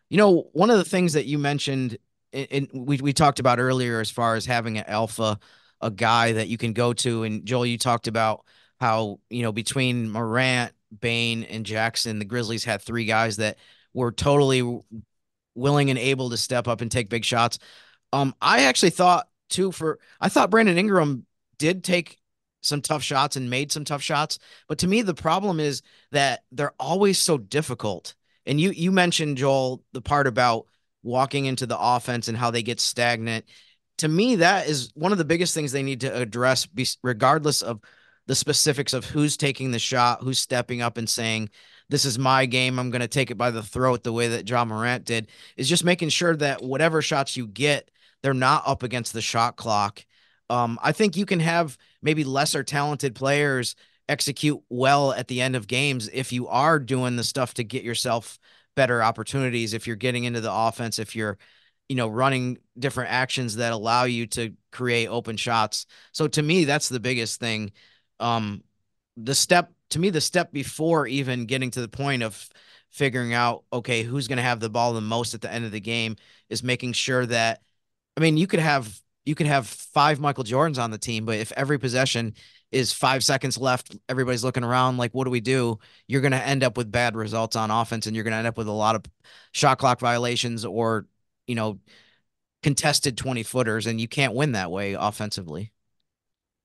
you 0.10 0.18
know, 0.18 0.50
one 0.54 0.70
of 0.70 0.78
the 0.78 0.84
things 0.84 1.14
that 1.14 1.26
you 1.26 1.38
mentioned, 1.38 1.98
and 2.34 2.68
we, 2.74 2.98
we 2.98 3.14
talked 3.14 3.40
about 3.40 3.60
earlier 3.60 4.00
as 4.00 4.10
far 4.10 4.36
as 4.36 4.46
having 4.46 4.78
an 4.78 4.86
alpha 4.88 5.40
a 5.80 5.92
guy 5.92 6.32
that 6.32 6.48
you 6.48 6.58
can 6.58 6.74
go 6.74 6.94
to. 6.94 7.24
And 7.24 7.46
Joel, 7.46 7.66
you 7.66 7.78
talked 7.78 8.08
about 8.08 8.46
how, 8.80 9.20
you 9.30 9.44
know, 9.44 9.52
between 9.52 10.10
Morant, 10.10 10.72
Bane, 10.98 11.44
and 11.44 11.66
Jackson, 11.66 12.20
the 12.20 12.26
Grizzlies 12.26 12.64
had 12.64 12.82
three 12.82 13.06
guys 13.06 13.38
that 13.38 13.58
were 13.94 14.12
totally 14.12 14.80
willing 15.56 15.90
and 15.90 16.00
able 16.00 16.30
to 16.32 16.38
step 16.38 16.68
up 16.68 16.82
and 16.82 16.92
take 16.92 17.10
big 17.10 17.26
shots. 17.26 17.60
Um, 18.12 18.34
I 18.42 18.64
actually 18.64 18.92
thought 18.92 19.28
too 19.50 19.72
for 19.72 20.00
I 20.20 20.30
thought 20.30 20.50
Brandon 20.50 20.78
Ingram 20.78 21.26
did 21.58 21.84
take 21.84 22.18
some 22.64 22.82
tough 22.82 23.04
shots 23.04 23.36
and 23.36 23.50
made 23.50 23.72
some 23.72 23.86
tough 23.86 24.02
shots, 24.02 24.40
but 24.68 24.80
to 24.80 24.88
me 24.88 25.02
the 25.02 25.14
problem 25.14 25.60
is 25.60 25.82
that 26.12 26.44
they're 26.52 26.74
always 26.80 27.20
so 27.20 27.38
difficult. 27.38 28.16
And 28.46 28.60
you 28.60 28.72
you 28.72 28.92
mentioned 28.92 29.38
Joel 29.38 29.84
the 29.94 30.02
part 30.02 30.28
about 30.28 30.68
walking 31.04 31.46
into 31.46 31.66
the 31.66 31.80
offense 31.80 32.28
and 32.28 32.38
how 32.38 32.52
they 32.52 32.64
get 32.64 32.80
stagnant 32.80 33.46
to 34.00 34.08
me, 34.08 34.38
that 34.38 34.68
is 34.68 34.92
one 34.96 35.12
of 35.12 35.18
the 35.18 35.26
biggest 35.26 35.54
things 35.54 35.72
they 35.72 35.84
need 35.84 36.02
to 36.02 36.16
address, 36.16 36.68
regardless 37.04 37.62
of 37.62 37.80
the 38.26 38.36
specifics 38.36 38.94
of 38.94 39.06
who's 39.06 39.38
taking 39.38 39.72
the 39.72 39.80
shot, 39.80 40.22
who's 40.22 40.40
stepping 40.40 40.82
up 40.82 40.98
and 40.98 41.10
saying, 41.10 41.50
This 41.90 42.06
is 42.06 42.18
my 42.18 42.46
game. 42.46 42.80
I'm 42.80 42.90
going 42.90 43.02
to 43.02 43.08
take 43.08 43.32
it 43.32 43.38
by 43.38 43.52
the 43.52 43.64
throat 43.64 44.04
the 44.04 44.14
way 44.14 44.30
that 44.30 44.50
Ja 44.50 44.66
Morant 44.66 45.06
did, 45.06 45.28
is 45.58 45.70
just 45.70 45.84
making 45.84 46.10
sure 46.10 46.36
that 46.38 46.64
whatever 46.64 47.02
shots 47.02 47.38
you 47.38 47.48
get, 47.48 47.92
they're 48.22 48.34
not 48.34 48.64
up 48.66 48.84
against 48.84 49.14
the 49.14 49.22
shot 49.22 49.58
clock. 49.58 50.06
Um, 50.50 50.80
I 50.82 50.92
think 50.92 51.16
you 51.18 51.26
can 51.26 51.40
have 51.40 51.78
maybe 52.02 52.24
lesser 52.24 52.64
talented 52.64 53.16
players 53.16 53.76
execute 54.10 54.62
well 54.70 55.14
at 55.14 55.28
the 55.28 55.42
end 55.42 55.56
of 55.56 55.68
games 55.68 56.10
if 56.12 56.34
you 56.34 56.48
are 56.48 56.78
doing 56.78 57.16
the 57.16 57.24
stuff 57.24 57.54
to 57.56 57.64
get 57.64 57.84
yourself 57.84 58.38
better 58.76 59.02
opportunities, 59.02 59.74
if 59.74 59.88
you're 59.88 59.96
getting 59.96 60.26
into 60.26 60.42
the 60.42 60.52
offense, 60.52 61.00
if 61.00 61.16
you're 61.16 61.38
you 61.90 61.96
know, 61.96 62.08
running 62.08 62.58
different 62.80 63.12
actions 63.12 63.58
that 63.58 63.74
allow 63.74 64.06
you 64.06 64.26
to 64.26 64.54
create 64.72 65.08
open 65.08 65.38
shots. 65.38 65.86
So 66.12 66.28
to 66.30 66.42
me, 66.42 66.66
that's 66.66 66.90
the 66.90 67.00
biggest 67.00 67.40
thing. 67.40 67.72
Um, 68.20 68.64
the 69.18 69.36
step 69.36 69.72
to 69.92 70.00
me, 70.00 70.10
the 70.10 70.22
step 70.22 70.52
before 70.52 71.06
even 71.06 71.46
getting 71.46 71.70
to 71.72 71.82
the 71.82 71.88
point 71.88 72.24
of 72.24 72.50
figuring 72.90 73.34
out, 73.34 73.64
okay, 73.72 74.04
who's 74.04 74.28
going 74.28 74.38
to 74.38 74.44
have 74.44 74.60
the 74.60 74.70
ball 74.70 74.94
the 74.94 75.02
most 75.02 75.34
at 75.34 75.42
the 75.42 75.52
end 75.52 75.66
of 75.66 75.72
the 75.72 75.80
game 75.80 76.16
is 76.50 76.64
making 76.64 76.94
sure 76.94 77.26
that, 77.26 77.62
I 78.18 78.22
mean, 78.22 78.38
you 78.38 78.48
could 78.48 78.60
have, 78.60 79.00
you 79.26 79.36
could 79.36 79.48
have 79.48 79.68
five 79.68 80.20
Michael 80.20 80.44
Jordans 80.44 80.82
on 80.82 80.92
the 80.92 80.98
team, 80.98 81.26
but 81.26 81.38
if 81.38 81.52
every 81.54 81.80
possession 81.80 82.34
is 82.72 82.92
five 82.92 83.24
seconds 83.24 83.58
left, 83.58 83.96
everybody's 84.10 84.44
looking 84.44 84.64
around 84.64 84.98
like, 84.98 85.14
what 85.14 85.26
do 85.26 85.30
we 85.30 85.42
do? 85.42 85.80
You're 86.08 86.22
going 86.22 86.32
to 86.32 86.46
end 86.46 86.64
up 86.64 86.76
with 86.76 86.92
bad 86.92 87.16
results 87.16 87.56
on 87.56 87.72
offense 87.72 88.08
and 88.08 88.16
you're 88.16 88.24
going 88.24 88.32
to 88.32 88.38
end 88.38 88.48
up 88.48 88.58
with 88.58 88.68
a 88.68 88.72
lot 88.72 88.96
of 88.96 89.04
shot 89.52 89.78
clock 89.78 90.00
violations 90.00 90.66
or 90.66 91.06
you 91.48 91.56
know, 91.56 91.80
contested 92.62 93.18
20 93.18 93.44
footers, 93.44 93.88
and 93.88 94.00
you 94.00 94.08
can't 94.08 94.34
win 94.34 94.54
that 94.54 94.72
way 94.72 94.94
offensively. 94.94 95.72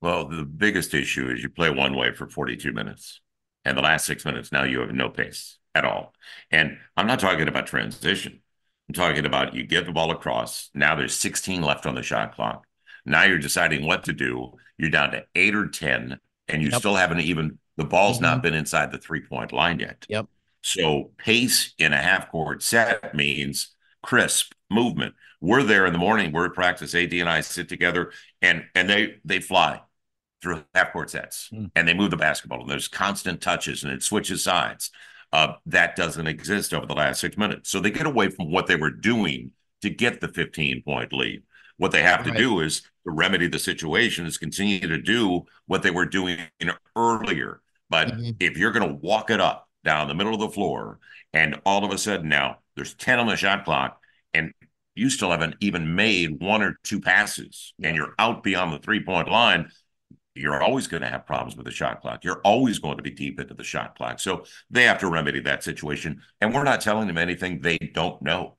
Well, 0.01 0.27
the 0.27 0.45
biggest 0.45 0.93
issue 0.93 1.29
is 1.29 1.43
you 1.43 1.49
play 1.49 1.69
one 1.69 1.95
way 1.95 2.13
for 2.13 2.27
42 2.27 2.71
minutes, 2.71 3.19
and 3.65 3.77
the 3.77 3.81
last 3.81 4.05
six 4.05 4.23
minutes, 4.23 4.51
now 4.51 4.63
you 4.63 4.79
have 4.79 4.91
no 4.91 5.09
pace 5.09 5.57
at 5.75 5.85
all. 5.85 6.13
And 6.51 6.77
I'm 6.95 7.07
not 7.07 7.19
talking 7.19 7.47
about 7.47 7.67
transition. 7.67 8.41
I'm 8.89 8.93
talking 8.93 9.25
about 9.25 9.53
you 9.53 9.63
get 9.65 9.85
the 9.85 9.91
ball 9.91 10.09
across. 10.09 10.71
Now 10.73 10.95
there's 10.95 11.13
16 11.13 11.61
left 11.61 11.85
on 11.85 11.93
the 11.93 12.01
shot 12.01 12.33
clock. 12.33 12.65
Now 13.05 13.23
you're 13.23 13.37
deciding 13.37 13.85
what 13.85 14.03
to 14.05 14.13
do. 14.13 14.53
You're 14.77 14.89
down 14.89 15.11
to 15.11 15.25
eight 15.35 15.55
or 15.55 15.67
10, 15.67 16.19
and 16.47 16.61
you 16.61 16.69
yep. 16.69 16.79
still 16.79 16.95
haven't 16.95 17.19
even, 17.19 17.59
the 17.77 17.85
ball's 17.85 18.17
mm-hmm. 18.17 18.23
not 18.23 18.43
been 18.43 18.55
inside 18.55 18.91
the 18.91 18.97
three 18.97 19.21
point 19.21 19.53
line 19.53 19.79
yet. 19.79 20.05
Yep. 20.09 20.25
So 20.61 21.11
pace 21.17 21.73
in 21.77 21.93
a 21.93 21.97
half 21.97 22.31
court 22.31 22.63
set 22.63 23.13
means 23.13 23.75
crisp 24.01 24.53
movement. 24.71 25.13
We're 25.39 25.63
there 25.63 25.85
in 25.85 25.93
the 25.93 25.99
morning. 25.99 26.31
We're 26.31 26.47
at 26.47 26.53
practice. 26.53 26.95
AD 26.95 27.13
and 27.13 27.29
I 27.29 27.41
sit 27.41 27.69
together, 27.69 28.11
and 28.41 28.65
and 28.75 28.89
they 28.89 29.15
they 29.23 29.39
fly 29.39 29.81
through 30.41 30.63
half 30.73 30.91
court 30.91 31.09
sets, 31.09 31.49
mm. 31.53 31.71
and 31.75 31.87
they 31.87 31.93
move 31.93 32.11
the 32.11 32.17
basketball, 32.17 32.61
and 32.61 32.69
there's 32.69 32.89
constant 32.89 33.39
touches, 33.39 33.83
and 33.83 33.93
it 33.93 34.03
switches 34.03 34.43
sides. 34.43 34.91
Uh, 35.31 35.53
that 35.65 35.95
doesn't 35.95 36.27
exist 36.27 36.73
over 36.73 36.85
the 36.85 36.95
last 36.95 37.21
six 37.21 37.37
minutes. 37.37 37.69
So 37.69 37.79
they 37.79 37.91
get 37.91 38.07
away 38.07 38.29
from 38.29 38.51
what 38.51 38.67
they 38.67 38.75
were 38.75 38.89
doing 38.89 39.51
to 39.81 39.89
get 39.89 40.21
the 40.21 40.27
15 40.27 40.81
point 40.83 41.13
lead. 41.13 41.43
What 41.77 41.91
they 41.91 42.01
have 42.01 42.25
to 42.25 42.31
do 42.31 42.59
is 42.59 42.81
to 42.81 43.11
remedy 43.11 43.47
the 43.47 43.59
situation 43.59 44.25
is 44.25 44.37
continue 44.37 44.79
to 44.81 45.01
do 45.01 45.45
what 45.65 45.81
they 45.81 45.91
were 45.91 46.05
doing 46.05 46.39
earlier. 46.95 47.61
But 47.89 48.09
mm-hmm. 48.09 48.31
if 48.39 48.57
you're 48.57 48.71
going 48.71 48.87
to 48.87 48.95
walk 48.95 49.29
it 49.29 49.39
up 49.39 49.69
down 49.83 50.07
the 50.07 50.13
middle 50.13 50.33
of 50.33 50.41
the 50.41 50.49
floor 50.49 50.99
and 51.31 51.59
all 51.65 51.85
of 51.85 51.91
a 51.91 51.97
sudden 51.97 52.27
now 52.27 52.57
there's 52.75 52.95
10 52.95 53.19
on 53.19 53.27
the 53.27 53.37
shot 53.37 53.63
clock 53.63 54.01
and 54.33 54.53
you 54.95 55.09
still 55.09 55.31
haven't 55.31 55.55
even 55.61 55.95
made 55.95 56.41
one 56.41 56.61
or 56.61 56.77
two 56.83 56.99
passes 56.99 57.73
and 57.81 57.95
you're 57.95 58.13
out 58.19 58.43
beyond 58.43 58.73
the 58.73 58.79
three 58.79 59.03
point 59.03 59.29
line, 59.29 59.71
you're 60.39 60.61
always 60.61 60.87
going 60.87 61.01
to 61.01 61.09
have 61.09 61.25
problems 61.25 61.57
with 61.57 61.65
the 61.65 61.71
shot 61.71 62.01
clock. 62.01 62.23
You're 62.23 62.41
always 62.43 62.79
going 62.79 62.97
to 62.97 63.03
be 63.03 63.11
deep 63.11 63.39
into 63.39 63.53
the 63.53 63.63
shot 63.63 63.97
clock. 63.97 64.19
So 64.19 64.45
they 64.69 64.83
have 64.83 64.99
to 64.99 65.07
remedy 65.07 65.41
that 65.41 65.63
situation. 65.63 66.21
And 66.39 66.53
we're 66.53 66.63
not 66.63 66.81
telling 66.81 67.07
them 67.07 67.17
anything 67.17 67.59
they 67.59 67.77
don't 67.77 68.21
know. 68.21 68.57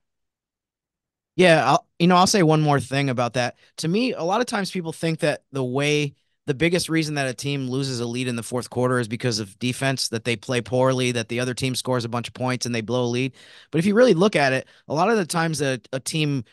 Yeah, 1.35 1.65
I'll, 1.65 1.87
you 1.97 2.07
know, 2.07 2.17
I'll 2.17 2.27
say 2.27 2.43
one 2.43 2.61
more 2.61 2.79
thing 2.79 3.09
about 3.09 3.33
that. 3.33 3.55
To 3.77 3.87
me, 3.87 4.13
a 4.13 4.23
lot 4.23 4.41
of 4.41 4.47
times 4.47 4.69
people 4.69 4.93
think 4.93 5.19
that 5.19 5.43
the 5.51 5.63
way 5.63 6.13
the 6.45 6.53
biggest 6.53 6.89
reason 6.89 7.15
that 7.15 7.27
a 7.27 7.33
team 7.33 7.69
loses 7.69 7.99
a 7.99 8.05
lead 8.05 8.27
in 8.27 8.35
the 8.35 8.43
fourth 8.43 8.69
quarter 8.69 8.99
is 8.99 9.07
because 9.07 9.39
of 9.39 9.57
defense, 9.57 10.09
that 10.09 10.23
they 10.23 10.35
play 10.35 10.61
poorly, 10.61 11.11
that 11.13 11.29
the 11.29 11.39
other 11.39 11.53
team 11.53 11.73
scores 11.73 12.05
a 12.05 12.09
bunch 12.09 12.27
of 12.27 12.33
points 12.33 12.65
and 12.65 12.75
they 12.75 12.81
blow 12.81 13.05
a 13.05 13.05
lead. 13.05 13.33
But 13.71 13.79
if 13.79 13.85
you 13.85 13.95
really 13.95 14.13
look 14.13 14.35
at 14.35 14.53
it, 14.53 14.67
a 14.87 14.93
lot 14.93 15.09
of 15.09 15.17
the 15.17 15.25
times 15.25 15.59
that 15.59 15.87
a 15.93 15.99
team 15.99 16.43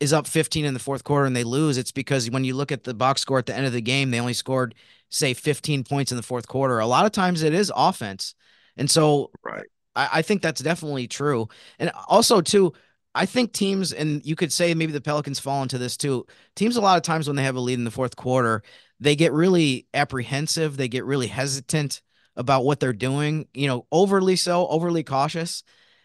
is 0.00 0.12
up 0.12 0.26
15 0.26 0.64
in 0.64 0.74
the 0.74 0.80
fourth 0.80 1.04
quarter 1.04 1.26
and 1.26 1.34
they 1.34 1.44
lose, 1.44 1.76
it's 1.76 1.92
because 1.92 2.30
when 2.30 2.44
you 2.44 2.54
look 2.54 2.70
at 2.70 2.84
the 2.84 2.94
box 2.94 3.20
score 3.20 3.38
at 3.38 3.46
the 3.46 3.56
end 3.56 3.66
of 3.66 3.72
the 3.72 3.80
game, 3.80 4.10
they 4.10 4.20
only 4.20 4.32
scored, 4.32 4.74
say, 5.10 5.34
15 5.34 5.84
points 5.84 6.12
in 6.12 6.16
the 6.16 6.22
fourth 6.22 6.46
quarter. 6.46 6.78
A 6.78 6.86
lot 6.86 7.06
of 7.06 7.12
times 7.12 7.42
it 7.42 7.52
is 7.52 7.72
offense. 7.74 8.34
And 8.76 8.90
so 8.90 9.30
right. 9.42 9.66
I, 9.96 10.08
I 10.14 10.22
think 10.22 10.40
that's 10.40 10.60
definitely 10.60 11.08
true. 11.08 11.48
And 11.78 11.90
also, 12.06 12.40
too, 12.40 12.72
I 13.14 13.26
think 13.26 13.52
teams, 13.52 13.92
and 13.92 14.24
you 14.24 14.36
could 14.36 14.52
say 14.52 14.72
maybe 14.74 14.92
the 14.92 15.00
Pelicans 15.00 15.40
fall 15.40 15.62
into 15.62 15.78
this 15.78 15.96
too. 15.96 16.26
Teams, 16.54 16.76
a 16.76 16.80
lot 16.80 16.96
of 16.96 17.02
times 17.02 17.26
when 17.26 17.34
they 17.34 17.42
have 17.42 17.56
a 17.56 17.60
lead 17.60 17.78
in 17.78 17.84
the 17.84 17.90
fourth 17.90 18.14
quarter, 18.14 18.62
they 19.00 19.16
get 19.16 19.32
really 19.32 19.86
apprehensive. 19.94 20.76
They 20.76 20.88
get 20.88 21.04
really 21.04 21.26
hesitant 21.26 22.02
about 22.36 22.64
what 22.64 22.78
they're 22.78 22.92
doing, 22.92 23.48
you 23.52 23.66
know, 23.66 23.86
overly 23.90 24.36
so, 24.36 24.68
overly 24.68 25.02
cautious. 25.02 25.64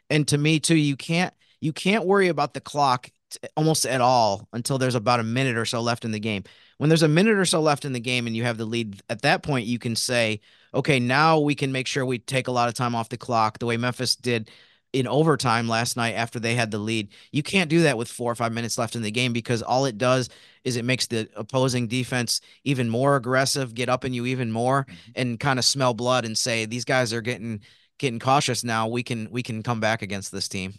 And 0.09 0.27
to 0.29 0.37
me, 0.37 0.59
too, 0.59 0.75
you 0.75 0.95
can't 0.95 1.33
you 1.61 1.71
can't 1.71 2.05
worry 2.05 2.27
about 2.27 2.53
the 2.53 2.61
clock 2.61 3.09
almost 3.55 3.85
at 3.85 4.01
all 4.01 4.47
until 4.53 4.77
there's 4.77 4.95
about 4.95 5.19
a 5.19 5.23
minute 5.23 5.57
or 5.57 5.65
so 5.65 5.81
left 5.81 6.05
in 6.05 6.11
the 6.11 6.19
game. 6.19 6.43
When 6.77 6.89
there's 6.89 7.03
a 7.03 7.07
minute 7.07 7.37
or 7.37 7.45
so 7.45 7.61
left 7.61 7.85
in 7.85 7.93
the 7.93 7.99
game 7.99 8.27
and 8.27 8.35
you 8.35 8.43
have 8.43 8.57
the 8.57 8.65
lead, 8.65 9.01
at 9.09 9.21
that 9.21 9.43
point 9.43 9.67
you 9.67 9.79
can 9.79 9.95
say, 9.95 10.41
okay, 10.73 10.99
now 10.99 11.39
we 11.39 11.55
can 11.55 11.71
make 11.71 11.87
sure 11.87 12.05
we 12.05 12.19
take 12.19 12.47
a 12.47 12.51
lot 12.51 12.67
of 12.67 12.73
time 12.73 12.95
off 12.95 13.09
the 13.09 13.17
clock 13.17 13.59
the 13.59 13.65
way 13.65 13.77
Memphis 13.77 14.15
did 14.15 14.49
in 14.93 15.07
overtime 15.07 15.67
last 15.67 15.97
night 15.97 16.13
after 16.13 16.39
they 16.39 16.53
had 16.53 16.71
the 16.71 16.77
lead. 16.77 17.09
You 17.31 17.41
can't 17.41 17.69
do 17.69 17.81
that 17.81 17.97
with 17.97 18.07
four 18.07 18.31
or 18.31 18.35
five 18.35 18.53
minutes 18.53 18.77
left 18.77 18.95
in 18.95 19.01
the 19.01 19.11
game 19.11 19.33
because 19.33 19.63
all 19.63 19.85
it 19.85 19.97
does 19.97 20.29
is 20.63 20.75
it 20.75 20.85
makes 20.85 21.07
the 21.07 21.27
opposing 21.35 21.87
defense 21.87 22.41
even 22.63 22.89
more 22.89 23.15
aggressive, 23.15 23.73
get 23.73 23.89
up 23.89 24.05
in 24.05 24.13
you 24.13 24.27
even 24.27 24.51
more, 24.51 24.85
mm-hmm. 24.85 25.11
and 25.15 25.39
kind 25.39 25.57
of 25.57 25.65
smell 25.65 25.93
blood 25.93 26.25
and 26.25 26.37
say 26.37 26.65
these 26.65 26.85
guys 26.85 27.11
are 27.11 27.21
getting 27.21 27.61
getting 27.97 28.19
cautious 28.19 28.63
now. 28.63 28.87
We 28.87 29.03
can 29.03 29.29
we 29.31 29.41
can 29.41 29.63
come 29.63 29.79
back 29.79 30.03
against 30.03 30.31
this 30.31 30.47
team. 30.47 30.75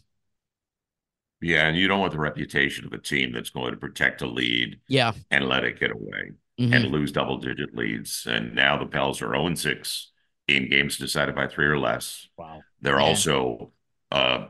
Yeah, 1.44 1.66
and 1.66 1.76
you 1.76 1.88
don't 1.88 2.00
want 2.00 2.12
the 2.12 2.18
reputation 2.18 2.86
of 2.86 2.92
a 2.94 2.98
team 2.98 3.32
that's 3.32 3.50
going 3.50 3.72
to 3.72 3.76
protect 3.76 4.22
a 4.22 4.26
lead, 4.26 4.80
yeah, 4.88 5.12
and 5.30 5.46
let 5.46 5.62
it 5.62 5.78
get 5.78 5.90
away 5.90 6.32
mm-hmm. 6.58 6.72
and 6.72 6.86
lose 6.86 7.12
double 7.12 7.36
digit 7.36 7.74
leads. 7.74 8.26
And 8.26 8.54
now 8.54 8.78
the 8.78 8.86
Pels 8.86 9.20
are 9.20 9.34
0 9.34 9.54
6 9.54 10.12
in 10.48 10.70
games 10.70 10.96
decided 10.96 11.34
by 11.34 11.46
three 11.46 11.66
or 11.66 11.78
less. 11.78 12.28
Wow. 12.38 12.62
They're 12.80 12.98
yeah. 12.98 13.06
also 13.06 13.72
uh, 14.10 14.46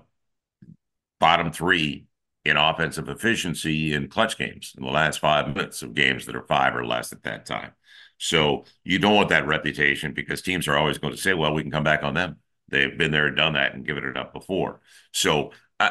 bottom 1.18 1.50
three 1.50 2.06
in 2.44 2.56
offensive 2.56 3.08
efficiency 3.08 3.92
in 3.92 4.06
clutch 4.06 4.38
games 4.38 4.72
in 4.76 4.84
the 4.84 4.90
last 4.90 5.18
five 5.18 5.48
minutes 5.48 5.82
of 5.82 5.94
games 5.94 6.26
that 6.26 6.36
are 6.36 6.46
five 6.46 6.76
or 6.76 6.86
less 6.86 7.12
at 7.12 7.24
that 7.24 7.44
time. 7.44 7.72
So 8.18 8.66
you 8.84 9.00
don't 9.00 9.16
want 9.16 9.30
that 9.30 9.48
reputation 9.48 10.12
because 10.14 10.42
teams 10.42 10.68
are 10.68 10.76
always 10.76 10.98
going 10.98 11.12
to 11.12 11.20
say, 11.20 11.34
well, 11.34 11.54
we 11.54 11.62
can 11.62 11.72
come 11.72 11.84
back 11.84 12.04
on 12.04 12.14
them. 12.14 12.36
They've 12.68 12.96
been 12.96 13.10
there 13.10 13.26
and 13.26 13.36
done 13.36 13.54
that 13.54 13.74
and 13.74 13.84
given 13.84 14.04
it 14.04 14.16
up 14.16 14.32
before. 14.32 14.80
So, 15.12 15.50
uh, 15.80 15.90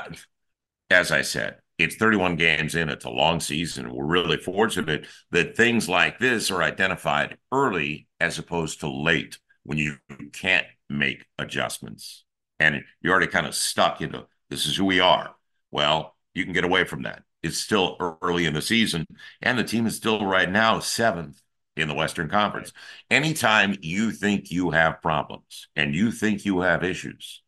as 0.89 1.12
I 1.12 1.22
said, 1.22 1.58
it's 1.78 1.96
31 1.96 2.36
games 2.36 2.76
in. 2.76 2.89
It's 2.89 3.06
a 3.06 3.10
long 3.10 3.39
season. 3.39 3.93
We're 3.93 4.06
really 4.06 4.38
fortunate 4.38 5.08
that 5.32 5.58
things 5.58 5.89
like 5.89 6.19
this 6.19 6.52
are 6.52 6.62
identified 6.62 7.38
early 7.52 8.08
as 8.19 8.38
opposed 8.38 8.82
to 8.82 8.89
late 8.89 9.39
when 9.63 9.78
you 9.78 9.98
can't 10.34 10.67
make 10.89 11.26
adjustments 11.39 12.24
and 12.60 12.84
you're 13.02 13.12
already 13.12 13.28
kind 13.28 13.48
of 13.48 13.56
stuck 13.56 14.02
into 14.02 14.26
this 14.50 14.65
is 14.65 14.76
who 14.76 14.86
we 14.86 15.00
are. 15.00 15.36
Well, 15.72 16.15
you 16.34 16.43
can 16.43 16.54
get 16.54 16.63
away 16.63 16.84
from 16.86 17.04
that. 17.04 17.24
It's 17.41 17.58
still 17.58 17.98
early 18.22 18.46
in 18.46 18.54
the 18.54 18.62
season, 18.62 19.06
and 19.41 19.58
the 19.58 19.63
team 19.63 19.86
is 19.86 19.98
still 19.98 20.26
right 20.26 20.50
now 20.50 20.80
seventh 20.80 21.41
in 21.76 21.88
the 21.88 21.93
Western 21.93 22.30
Conference. 22.30 22.72
Anytime 23.10 23.76
you 23.82 24.12
think 24.12 24.50
you 24.50 24.72
have 24.72 25.02
problems 25.02 25.67
and 25.76 25.93
you 25.93 26.12
think 26.12 26.46
you 26.46 26.62
have 26.62 26.84
issues, 26.84 27.42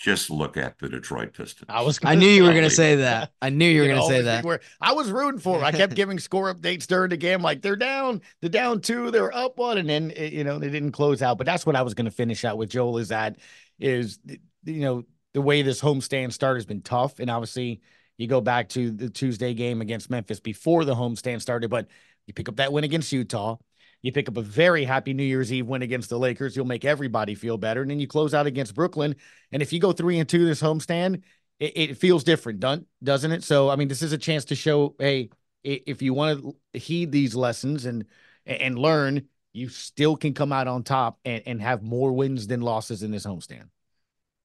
just 0.00 0.30
look 0.30 0.56
at 0.56 0.78
the 0.78 0.88
Detroit 0.88 1.34
Pistons. 1.34 1.66
I 1.68 1.82
was. 1.82 2.00
I 2.02 2.14
knew 2.14 2.26
you 2.26 2.44
were 2.44 2.52
going 2.52 2.64
to 2.64 2.70
say 2.70 2.96
that. 2.96 3.32
I 3.42 3.50
knew 3.50 3.68
you 3.68 3.82
were 3.82 3.86
going 3.86 4.00
to 4.00 4.06
say 4.06 4.22
that. 4.22 4.44
Where 4.44 4.60
I 4.80 4.94
was 4.94 5.10
rooting 5.10 5.40
for. 5.40 5.58
Them. 5.58 5.66
I 5.66 5.72
kept 5.72 5.94
giving 5.94 6.18
score 6.18 6.52
updates 6.52 6.86
during 6.86 7.10
the 7.10 7.18
game. 7.18 7.42
Like 7.42 7.60
they're 7.60 7.76
down, 7.76 8.22
they're 8.40 8.48
down 8.48 8.80
two, 8.80 9.10
they're 9.10 9.34
up 9.36 9.58
one, 9.58 9.76
and 9.76 9.86
then 9.86 10.10
eh, 10.16 10.30
you 10.32 10.42
know 10.42 10.58
they 10.58 10.70
didn't 10.70 10.92
close 10.92 11.20
out. 11.20 11.36
But 11.36 11.44
that's 11.44 11.66
what 11.66 11.76
I 11.76 11.82
was 11.82 11.92
going 11.92 12.06
to 12.06 12.10
finish 12.10 12.46
out 12.46 12.56
with. 12.56 12.70
Joel 12.70 12.96
is 12.96 13.08
that 13.08 13.36
is 13.78 14.18
you 14.64 14.80
know 14.80 15.04
the 15.34 15.42
way 15.42 15.60
this 15.60 15.82
homestand 15.82 16.32
start 16.32 16.56
has 16.56 16.64
been 16.64 16.80
tough, 16.80 17.18
and 17.18 17.30
obviously 17.30 17.82
you 18.16 18.26
go 18.26 18.40
back 18.40 18.70
to 18.70 18.90
the 18.90 19.10
Tuesday 19.10 19.52
game 19.52 19.82
against 19.82 20.08
Memphis 20.08 20.40
before 20.40 20.86
the 20.86 20.94
homestand 20.94 21.42
started, 21.42 21.68
but 21.68 21.88
you 22.26 22.32
pick 22.32 22.48
up 22.48 22.56
that 22.56 22.72
win 22.72 22.84
against 22.84 23.12
Utah. 23.12 23.56
You 24.02 24.12
pick 24.12 24.28
up 24.28 24.36
a 24.36 24.42
very 24.42 24.84
happy 24.84 25.12
New 25.12 25.24
Year's 25.24 25.52
Eve 25.52 25.66
win 25.66 25.82
against 25.82 26.08
the 26.08 26.18
Lakers. 26.18 26.56
You'll 26.56 26.66
make 26.66 26.84
everybody 26.84 27.34
feel 27.34 27.58
better. 27.58 27.82
And 27.82 27.90
then 27.90 28.00
you 28.00 28.06
close 28.06 28.32
out 28.32 28.46
against 28.46 28.74
Brooklyn. 28.74 29.16
And 29.52 29.62
if 29.62 29.72
you 29.72 29.80
go 29.80 29.92
three 29.92 30.18
and 30.18 30.28
two 30.28 30.46
this 30.46 30.62
homestand, 30.62 31.22
it, 31.58 31.72
it 31.76 31.98
feels 31.98 32.24
different, 32.24 32.64
doesn't 33.02 33.32
it? 33.32 33.44
So, 33.44 33.68
I 33.68 33.76
mean, 33.76 33.88
this 33.88 34.02
is 34.02 34.12
a 34.12 34.18
chance 34.18 34.46
to 34.46 34.54
show, 34.54 34.94
hey, 34.98 35.30
if 35.62 36.00
you 36.00 36.14
want 36.14 36.42
to 36.72 36.78
heed 36.78 37.12
these 37.12 37.34
lessons 37.34 37.84
and 37.84 38.06
and 38.46 38.78
learn, 38.78 39.28
you 39.52 39.68
still 39.68 40.16
can 40.16 40.32
come 40.32 40.52
out 40.52 40.66
on 40.66 40.82
top 40.82 41.18
and, 41.24 41.42
and 41.44 41.60
have 41.60 41.82
more 41.82 42.12
wins 42.12 42.46
than 42.46 42.62
losses 42.62 43.02
in 43.02 43.10
this 43.10 43.26
homestand. 43.26 43.68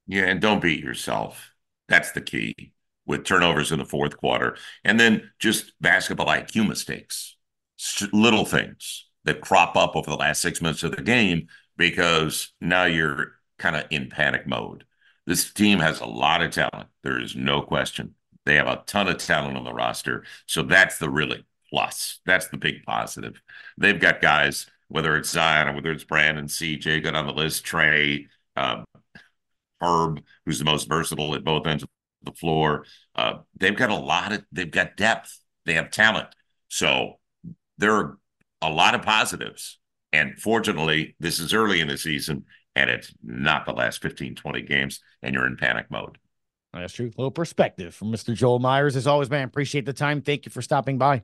Yeah, 0.07 0.25
and 0.25 0.41
don't 0.41 0.61
beat 0.61 0.83
yourself. 0.83 1.51
That's 1.87 2.11
the 2.11 2.21
key 2.21 2.73
with 3.05 3.23
turnovers 3.23 3.71
in 3.71 3.79
the 3.79 3.85
fourth 3.85 4.17
quarter. 4.17 4.57
And 4.83 4.99
then 4.99 5.31
just 5.39 5.73
basketball 5.79 6.27
IQ 6.27 6.67
mistakes, 6.67 7.37
little 8.11 8.45
things 8.45 9.04
that 9.25 9.41
crop 9.41 9.75
up 9.75 9.95
over 9.95 10.09
the 10.09 10.17
last 10.17 10.41
six 10.41 10.61
minutes 10.61 10.83
of 10.83 10.95
the 10.95 11.01
game 11.01 11.47
because 11.77 12.53
now 12.61 12.85
you're 12.85 13.33
kind 13.57 13.75
of 13.75 13.85
in 13.89 14.09
panic 14.09 14.47
mode. 14.47 14.85
This 15.25 15.51
team 15.51 15.79
has 15.79 15.99
a 15.99 16.05
lot 16.05 16.41
of 16.41 16.51
talent. 16.51 16.87
There 17.03 17.19
is 17.19 17.35
no 17.35 17.61
question. 17.61 18.15
They 18.45 18.55
have 18.55 18.67
a 18.67 18.83
ton 18.85 19.07
of 19.07 19.17
talent 19.17 19.57
on 19.57 19.63
the 19.63 19.73
roster. 19.73 20.23
So 20.45 20.61
that's 20.61 20.99
the 20.99 21.09
really 21.09 21.45
plus. 21.69 22.19
That's 22.25 22.47
the 22.47 22.57
big 22.57 22.83
positive. 22.83 23.41
They've 23.77 23.99
got 23.99 24.21
guys 24.21 24.67
whether 24.87 25.15
it's 25.17 25.29
Zion 25.29 25.67
or 25.67 25.73
whether 25.73 25.91
it's 25.91 26.03
Brandon, 26.03 26.45
CJ, 26.45 27.03
got 27.03 27.15
on 27.15 27.27
the 27.27 27.33
list, 27.33 27.65
Trey, 27.65 28.27
uh, 28.55 28.83
Herb, 29.81 30.21
who's 30.45 30.59
the 30.59 30.65
most 30.65 30.87
versatile 30.87 31.35
at 31.35 31.43
both 31.43 31.67
ends 31.67 31.83
of 31.83 31.89
the 32.23 32.31
floor. 32.31 32.85
Uh, 33.15 33.39
they've 33.57 33.75
got 33.75 33.89
a 33.89 33.95
lot 33.95 34.31
of, 34.31 34.45
they've 34.51 34.71
got 34.71 34.97
depth, 34.97 35.39
they 35.65 35.73
have 35.73 35.91
talent. 35.91 36.27
So 36.69 37.19
there 37.77 37.93
are 37.93 38.17
a 38.61 38.69
lot 38.69 38.95
of 38.95 39.01
positives. 39.01 39.79
And 40.13 40.39
fortunately, 40.39 41.15
this 41.19 41.39
is 41.39 41.53
early 41.53 41.81
in 41.81 41.87
the 41.87 41.97
season 41.97 42.45
and 42.75 42.89
it's 42.89 43.13
not 43.23 43.65
the 43.65 43.73
last 43.73 44.01
15, 44.01 44.35
20 44.35 44.61
games, 44.63 44.99
and 45.23 45.33
you're 45.33 45.47
in 45.47 45.55
panic 45.55 45.89
mode. 45.89 46.17
That's 46.73 46.93
true. 46.93 47.07
A 47.07 47.17
little 47.17 47.31
perspective 47.31 47.95
from 47.95 48.11
Mr. 48.11 48.35
Joel 48.35 48.59
Meyers. 48.59 48.97
As 48.97 49.07
always, 49.07 49.29
man, 49.29 49.47
appreciate 49.47 49.85
the 49.85 49.93
time. 49.93 50.21
Thank 50.21 50.45
you 50.45 50.51
for 50.51 50.61
stopping 50.61 50.97
by. 50.97 51.23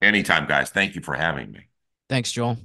Anytime, 0.00 0.46
guys. 0.46 0.70
Thank 0.70 0.94
you 0.94 1.02
for 1.02 1.14
having 1.14 1.52
me. 1.52 1.68
Thanks, 2.08 2.32
Joel. 2.32 2.56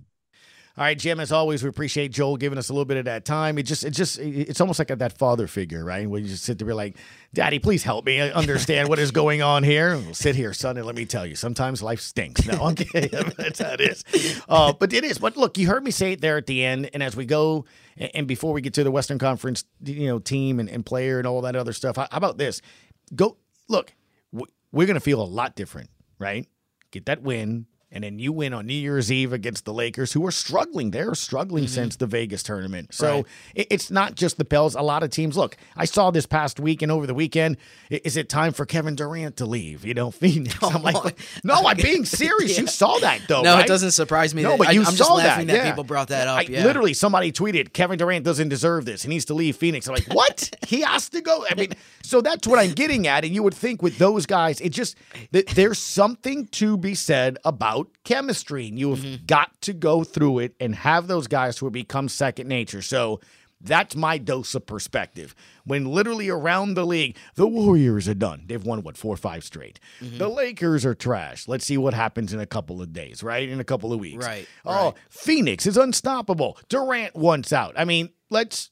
All 0.79 0.85
right, 0.85 0.97
Jim. 0.97 1.19
As 1.19 1.33
always, 1.33 1.61
we 1.61 1.67
appreciate 1.67 2.13
Joel 2.13 2.37
giving 2.37 2.57
us 2.57 2.69
a 2.69 2.73
little 2.73 2.85
bit 2.85 2.95
of 2.95 3.03
that 3.03 3.25
time. 3.25 3.57
It 3.57 3.63
just, 3.63 3.83
it 3.83 3.89
just, 3.89 4.17
it's 4.17 4.61
almost 4.61 4.79
like 4.79 4.87
that 4.87 5.17
father 5.17 5.45
figure, 5.45 5.83
right? 5.83 6.09
Where 6.09 6.21
you 6.21 6.29
just 6.29 6.45
sit 6.45 6.57
there, 6.57 6.65
be 6.65 6.71
like, 6.71 6.95
"Daddy, 7.33 7.59
please 7.59 7.83
help 7.83 8.05
me 8.05 8.21
understand 8.21 8.87
what 8.87 8.97
is 8.97 9.11
going 9.11 9.41
on 9.41 9.63
here." 9.63 9.97
Well, 9.97 10.13
sit 10.13 10.37
here, 10.37 10.53
son, 10.53 10.77
and 10.77 10.85
let 10.85 10.95
me 10.95 11.05
tell 11.05 11.25
you. 11.25 11.35
Sometimes 11.35 11.83
life 11.83 11.99
stinks. 11.99 12.45
No, 12.45 12.69
okay, 12.69 13.07
that's 13.37 13.59
how 13.59 13.73
it 13.73 13.81
is. 13.81 14.05
Uh, 14.47 14.71
but 14.71 14.93
it 14.93 15.03
is. 15.03 15.17
But 15.17 15.35
look, 15.35 15.57
you 15.57 15.67
heard 15.67 15.83
me 15.83 15.91
say 15.91 16.13
it 16.13 16.21
there 16.21 16.37
at 16.37 16.45
the 16.45 16.63
end, 16.63 16.89
and 16.93 17.03
as 17.03 17.13
we 17.13 17.25
go, 17.25 17.65
and 17.97 18.25
before 18.25 18.53
we 18.53 18.61
get 18.61 18.73
to 18.75 18.85
the 18.85 18.91
Western 18.91 19.19
Conference, 19.19 19.65
you 19.83 20.07
know, 20.07 20.17
team 20.17 20.61
and, 20.61 20.69
and 20.69 20.85
player 20.85 21.17
and 21.17 21.27
all 21.27 21.41
that 21.41 21.57
other 21.57 21.73
stuff. 21.73 21.97
How 21.97 22.07
about 22.09 22.37
this? 22.37 22.61
Go 23.13 23.35
look. 23.67 23.93
We're 24.71 24.87
to 24.87 25.01
feel 25.01 25.21
a 25.21 25.27
lot 25.27 25.57
different, 25.57 25.89
right? 26.19 26.47
Get 26.91 27.07
that 27.07 27.21
win 27.21 27.65
and 27.91 28.03
then 28.03 28.19
you 28.19 28.31
win 28.31 28.53
on 28.53 28.67
New 28.67 28.73
Year's 28.73 29.11
Eve 29.11 29.33
against 29.33 29.65
the 29.65 29.73
Lakers, 29.73 30.13
who 30.13 30.25
are 30.25 30.31
struggling. 30.31 30.91
They're 30.91 31.15
struggling 31.15 31.65
mm-hmm. 31.65 31.73
since 31.73 31.95
the 31.95 32.05
Vegas 32.05 32.43
tournament. 32.43 32.93
So 32.93 33.15
right. 33.15 33.25
it's 33.55 33.89
not 33.89 34.15
just 34.15 34.37
the 34.37 34.45
Pels. 34.45 34.75
A 34.75 34.81
lot 34.81 35.03
of 35.03 35.09
teams. 35.09 35.35
Look, 35.35 35.57
I 35.75 35.85
saw 35.85 36.11
this 36.11 36.25
past 36.25 36.59
week 36.59 36.81
and 36.81 36.91
over 36.91 37.07
the 37.07 37.13
weekend. 37.13 37.57
Is 37.89 38.17
it 38.17 38.29
time 38.29 38.53
for 38.53 38.65
Kevin 38.65 38.95
Durant 38.95 39.37
to 39.37 39.45
leave? 39.45 39.85
You 39.85 39.93
know, 39.93 40.11
Phoenix. 40.19 40.57
I'm 40.63 40.83
like, 40.83 41.17
no, 41.43 41.55
I'm 41.65 41.77
being 41.77 42.05
serious. 42.05 42.51
yeah. 42.55 42.61
You 42.61 42.67
saw 42.67 42.97
that 42.99 43.21
though. 43.27 43.41
No, 43.41 43.55
right? 43.55 43.65
it 43.65 43.67
doesn't 43.67 43.91
surprise 43.91 44.35
me. 44.35 44.43
No, 44.43 44.57
but 44.57 44.73
you 44.73 44.81
I, 44.81 44.85
am 44.87 44.91
saw 44.91 44.97
just 44.97 45.11
laughing 45.11 45.47
that. 45.47 45.53
that 45.53 45.65
yeah. 45.65 45.71
people 45.71 45.83
brought 45.83 46.09
that 46.09 46.27
up. 46.27 46.39
I, 46.39 46.41
yeah. 46.41 46.63
Literally, 46.63 46.93
somebody 46.93 47.31
tweeted 47.31 47.73
Kevin 47.73 47.97
Durant 47.97 48.23
doesn't 48.23 48.49
deserve 48.49 48.85
this. 48.85 49.03
He 49.03 49.09
needs 49.09 49.25
to 49.25 49.33
leave 49.33 49.55
Phoenix. 49.55 49.87
I'm 49.87 49.95
like, 49.95 50.13
what? 50.13 50.49
he 50.69 50.81
has 50.81 51.09
to 51.09 51.21
go. 51.21 51.45
I 51.49 51.55
mean, 51.55 51.71
so 52.03 52.21
that's 52.21 52.47
what 52.47 52.59
I'm 52.59 52.71
getting 52.71 53.07
at. 53.07 53.25
And 53.25 53.33
you 53.33 53.41
would 53.43 53.55
think 53.55 53.81
with 53.81 53.97
those 53.97 54.25
guys, 54.25 54.61
it 54.61 54.69
just 54.69 54.95
that 55.31 55.47
there's 55.47 55.79
something 55.79 56.47
to 56.47 56.77
be 56.77 56.93
said 56.95 57.37
about 57.43 57.78
chemistry 58.03 58.67
and 58.67 58.79
You 58.79 58.91
have 58.91 58.99
mm-hmm. 58.99 59.25
got 59.25 59.61
to 59.61 59.73
go 59.73 60.03
through 60.03 60.39
it 60.39 60.55
and 60.59 60.75
have 60.75 61.07
those 61.07 61.27
guys 61.27 61.57
who 61.57 61.69
become 61.69 62.09
second 62.09 62.47
nature. 62.47 62.81
So 62.81 63.19
that's 63.61 63.95
my 63.95 64.17
dose 64.17 64.55
of 64.55 64.65
perspective. 64.65 65.35
When 65.65 65.85
literally 65.85 66.29
around 66.29 66.75
the 66.75 66.85
league, 66.85 67.17
the 67.35 67.47
Warriors 67.47 68.07
are 68.07 68.13
done. 68.13 68.43
They've 68.47 68.63
won, 68.63 68.83
what, 68.83 68.95
four 68.95 69.13
or 69.13 69.17
five 69.17 69.43
straight. 69.43 69.79
Mm-hmm. 70.01 70.17
The 70.17 70.29
Lakers 70.29 70.85
are 70.85 70.95
trash. 70.95 71.47
Let's 71.47 71.65
see 71.65 71.77
what 71.77 71.93
happens 71.93 72.33
in 72.33 72.39
a 72.39 72.45
couple 72.45 72.81
of 72.81 72.93
days, 72.93 73.21
right? 73.21 73.47
In 73.47 73.59
a 73.59 73.65
couple 73.65 73.91
of 73.91 73.99
weeks. 73.99 74.25
Right. 74.25 74.47
Oh, 74.65 74.85
right. 74.85 74.93
Phoenix 75.09 75.65
is 75.65 75.75
unstoppable. 75.75 76.57
Durant 76.69 77.15
wants 77.15 77.51
out. 77.51 77.73
I 77.77 77.83
mean, 77.85 78.09
let's 78.29 78.71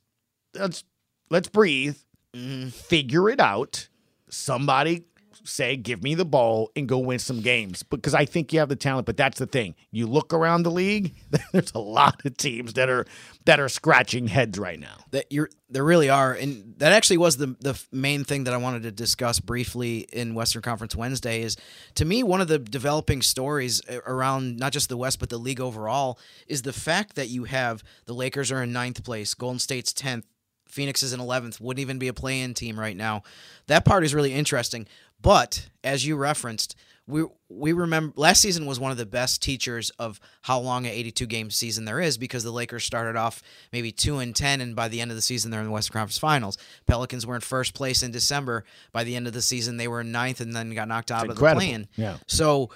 let's 0.54 0.84
let's 1.30 1.50
breathe. 1.50 1.98
Mm-hmm. 2.34 2.70
Figure 2.70 3.30
it 3.30 3.40
out. 3.40 3.90
Somebody 4.30 5.06
say, 5.48 5.76
give 5.76 6.04
me 6.04 6.16
the 6.16 6.26
ball 6.26 6.72
and 6.76 6.88
go 6.88 6.98
win 7.00 7.20
some 7.20 7.42
games 7.42 7.84
because 7.84 8.14
I 8.14 8.26
think 8.26 8.54
you 8.54 8.60
have 8.60 8.70
the 8.70 8.76
talent. 8.76 9.06
But 9.06 9.18
that's 9.18 9.40
the 9.40 9.48
thing. 9.48 9.76
You 9.92 10.08
look 10.08 10.34
around 10.34 10.64
the 10.64 10.72
league, 10.72 11.16
there's 11.52 11.74
a 11.74 11.80
lot 11.80 12.26
of 12.26 12.38
teams 12.38 12.74
that 12.74 12.90
are 12.90 13.06
that 13.46 13.60
are 13.60 13.70
scratching 13.70 14.28
heads 14.28 14.60
right 14.60 14.80
now. 14.80 14.98
That 15.12 15.32
you're 15.32 15.50
there 15.70 15.84
really 15.84 16.10
are, 16.10 16.34
and 16.34 16.76
that 16.78 16.92
actually 16.92 17.18
was 17.18 17.38
the 17.38 17.56
the 17.60 17.82
main 17.92 18.24
thing 18.24 18.44
that 18.46 18.54
I 18.54 18.58
wanted 18.58 18.84
to 18.84 18.92
discuss 18.92 19.40
briefly 19.40 20.00
in 20.12 20.36
Western 20.36 20.62
Conference 20.62 20.96
Wednesday. 20.96 21.42
Is 21.42 21.58
to 21.96 22.06
me 22.06 22.24
one 22.24 22.42
of 22.42 22.48
the 22.48 22.60
developing 22.60 23.22
stories 23.22 23.82
around 24.06 24.58
not 24.58 24.74
just 24.74 24.90
the 24.90 24.98
West 24.98 25.20
but 25.20 25.30
the 25.30 25.38
league 25.38 25.62
overall 25.62 26.20
is 26.48 26.62
the 26.62 26.74
fact 26.74 27.16
that 27.16 27.30
you 27.30 27.46
have 27.46 27.84
the 28.06 28.14
Lakers 28.14 28.52
are 28.52 28.64
in 28.64 28.74
ninth 28.74 29.04
place, 29.04 29.34
Golden 29.34 29.60
State's 29.60 29.94
tenth. 29.94 30.26
Phoenix 30.70 31.02
is 31.02 31.14
in 31.14 31.20
11th, 31.20 31.60
wouldn't 31.60 31.82
even 31.82 31.98
be 31.98 32.08
a 32.08 32.14
play 32.14 32.42
in 32.42 32.54
team 32.54 32.80
right 32.80 32.96
now. 32.96 33.24
That 33.68 33.86
part 33.86 34.04
is 34.04 34.14
really 34.14 34.34
interesting. 34.34 34.86
But 35.22 35.70
as 35.84 36.06
you 36.06 36.16
referenced, 36.16 36.76
we 37.08 37.26
we 37.50 37.72
remember 37.72 38.14
last 38.18 38.42
season 38.42 38.66
was 38.66 38.80
one 38.80 38.92
of 38.92 38.98
the 38.98 39.06
best 39.06 39.42
teachers 39.42 39.90
of 39.92 40.20
how 40.42 40.60
long 40.60 40.86
an 40.86 40.92
82 40.92 41.26
game 41.26 41.50
season 41.50 41.86
there 41.86 42.02
is 42.02 42.18
because 42.18 42.44
the 42.44 42.52
Lakers 42.52 42.84
started 42.84 43.16
off 43.16 43.42
maybe 43.72 43.92
2 43.92 44.20
and 44.20 44.36
10 44.36 44.60
and 44.60 44.76
by 44.76 44.90
the 44.90 45.00
end 45.00 45.12
of 45.12 45.16
the 45.16 45.22
season 45.22 45.50
they're 45.50 45.62
in 45.62 45.68
the 45.68 45.72
Western 45.72 45.94
Conference 45.94 46.18
Finals. 46.18 46.58
Pelicans 46.86 47.26
were 47.26 47.36
in 47.36 47.42
first 47.42 47.74
place 47.74 48.04
in 48.04 48.12
December. 48.12 48.66
By 48.92 49.06
the 49.06 49.16
end 49.16 49.26
of 49.26 49.34
the 49.34 49.42
season 49.42 49.78
they 49.78 49.88
were 49.88 50.02
in 50.02 50.12
ninth 50.12 50.42
and 50.42 50.54
then 50.54 50.74
got 50.76 50.90
knocked 50.90 51.10
out 51.10 51.24
it's 51.24 51.32
of 51.32 51.38
incredible. 51.38 51.62
the 51.62 51.66
play-in. 51.66 51.88
Yeah. 51.96 52.18
So 52.28 52.72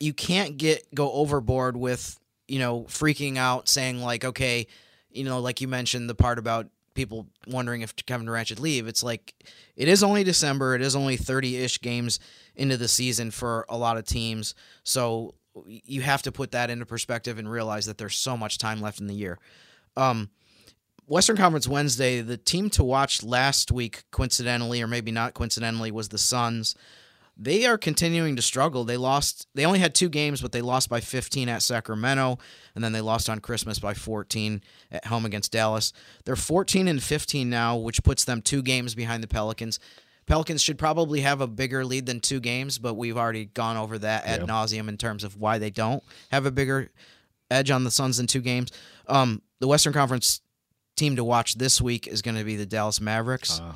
you 0.00 0.14
can't 0.14 0.56
get 0.56 0.92
go 0.94 1.12
overboard 1.12 1.76
with, 1.76 2.18
you 2.48 2.58
know, 2.58 2.84
freaking 2.84 3.36
out 3.36 3.68
saying 3.68 4.00
like 4.00 4.24
okay, 4.24 4.66
you 5.10 5.24
know, 5.24 5.40
like 5.40 5.60
you 5.60 5.68
mentioned 5.68 6.08
the 6.08 6.14
part 6.14 6.38
about 6.38 6.68
people 6.96 7.28
wondering 7.46 7.82
if 7.82 7.94
Kevin 7.94 8.26
Durant 8.26 8.48
should 8.48 8.58
leave. 8.58 8.88
It's 8.88 9.02
like 9.02 9.34
it 9.76 9.86
is 9.88 10.02
only 10.02 10.24
December. 10.24 10.74
It 10.74 10.82
is 10.82 10.96
only 10.96 11.16
30-ish 11.16 11.80
games 11.80 12.18
into 12.56 12.76
the 12.76 12.88
season 12.88 13.30
for 13.30 13.64
a 13.68 13.76
lot 13.76 13.96
of 13.96 14.04
teams. 14.04 14.54
So 14.82 15.34
you 15.64 16.02
have 16.02 16.22
to 16.22 16.32
put 16.32 16.50
that 16.52 16.70
into 16.70 16.86
perspective 16.86 17.38
and 17.38 17.50
realize 17.50 17.86
that 17.86 17.98
there's 17.98 18.16
so 18.16 18.36
much 18.36 18.58
time 18.58 18.80
left 18.80 19.00
in 19.00 19.06
the 19.06 19.14
year. 19.14 19.38
Um, 19.96 20.30
Western 21.06 21.36
Conference 21.36 21.68
Wednesday, 21.68 22.20
the 22.20 22.36
team 22.36 22.68
to 22.70 22.82
watch 22.82 23.22
last 23.22 23.70
week, 23.70 24.02
coincidentally 24.10 24.82
or 24.82 24.88
maybe 24.88 25.12
not 25.12 25.34
coincidentally, 25.34 25.92
was 25.92 26.08
the 26.08 26.18
Suns 26.18 26.74
they 27.36 27.66
are 27.66 27.76
continuing 27.76 28.36
to 28.36 28.42
struggle. 28.42 28.84
They 28.84 28.96
lost. 28.96 29.46
They 29.54 29.66
only 29.66 29.78
had 29.78 29.94
two 29.94 30.08
games, 30.08 30.40
but 30.40 30.52
they 30.52 30.62
lost 30.62 30.88
by 30.88 31.00
15 31.00 31.48
at 31.48 31.62
Sacramento, 31.62 32.38
and 32.74 32.82
then 32.82 32.92
they 32.92 33.02
lost 33.02 33.28
on 33.28 33.40
Christmas 33.40 33.78
by 33.78 33.92
14 33.92 34.62
at 34.90 35.06
home 35.06 35.26
against 35.26 35.52
Dallas. 35.52 35.92
They're 36.24 36.36
14 36.36 36.88
and 36.88 37.02
15 37.02 37.50
now, 37.50 37.76
which 37.76 38.02
puts 38.02 38.24
them 38.24 38.40
two 38.40 38.62
games 38.62 38.94
behind 38.94 39.22
the 39.22 39.28
Pelicans. 39.28 39.78
Pelicans 40.26 40.62
should 40.62 40.78
probably 40.78 41.20
have 41.20 41.40
a 41.40 41.46
bigger 41.46 41.84
lead 41.84 42.06
than 42.06 42.20
two 42.20 42.40
games, 42.40 42.78
but 42.78 42.94
we've 42.94 43.16
already 43.16 43.44
gone 43.44 43.76
over 43.76 43.98
that 43.98 44.26
ad 44.26 44.40
yeah. 44.40 44.46
nauseum 44.46 44.88
in 44.88 44.96
terms 44.96 45.22
of 45.22 45.36
why 45.36 45.58
they 45.58 45.70
don't 45.70 46.02
have 46.30 46.46
a 46.46 46.50
bigger 46.50 46.90
edge 47.50 47.70
on 47.70 47.84
the 47.84 47.90
Suns 47.90 48.16
than 48.16 48.26
two 48.26 48.40
games. 48.40 48.72
Um, 49.06 49.42
the 49.60 49.68
Western 49.68 49.92
Conference 49.92 50.40
team 50.96 51.16
to 51.16 51.22
watch 51.22 51.56
this 51.56 51.80
week 51.80 52.08
is 52.08 52.22
going 52.22 52.36
to 52.36 52.44
be 52.44 52.56
the 52.56 52.66
Dallas 52.66 53.00
Mavericks. 53.00 53.60
Uh. 53.60 53.72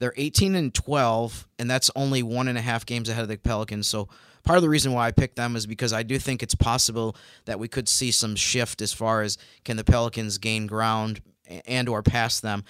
They're 0.00 0.12
18 0.16 0.56
and 0.56 0.74
12, 0.74 1.46
and 1.60 1.70
that's 1.70 1.90
only 1.94 2.22
one 2.22 2.48
and 2.48 2.58
a 2.58 2.60
half 2.60 2.84
games 2.84 3.08
ahead 3.08 3.22
of 3.22 3.28
the 3.28 3.38
Pelicans. 3.38 3.86
So 3.86 4.08
part 4.42 4.56
of 4.56 4.62
the 4.62 4.68
reason 4.68 4.92
why 4.92 5.06
I 5.06 5.12
picked 5.12 5.36
them 5.36 5.54
is 5.54 5.66
because 5.66 5.92
I 5.92 6.02
do 6.02 6.18
think 6.18 6.42
it's 6.42 6.56
possible 6.56 7.14
that 7.44 7.60
we 7.60 7.68
could 7.68 7.88
see 7.88 8.10
some 8.10 8.34
shift 8.34 8.82
as 8.82 8.92
far 8.92 9.22
as 9.22 9.38
can 9.64 9.76
the 9.76 9.84
Pelicans 9.84 10.38
gain 10.38 10.66
ground 10.66 11.20
and 11.66 11.88
or 11.88 12.02
pass 12.02 12.40
them. 12.40 12.64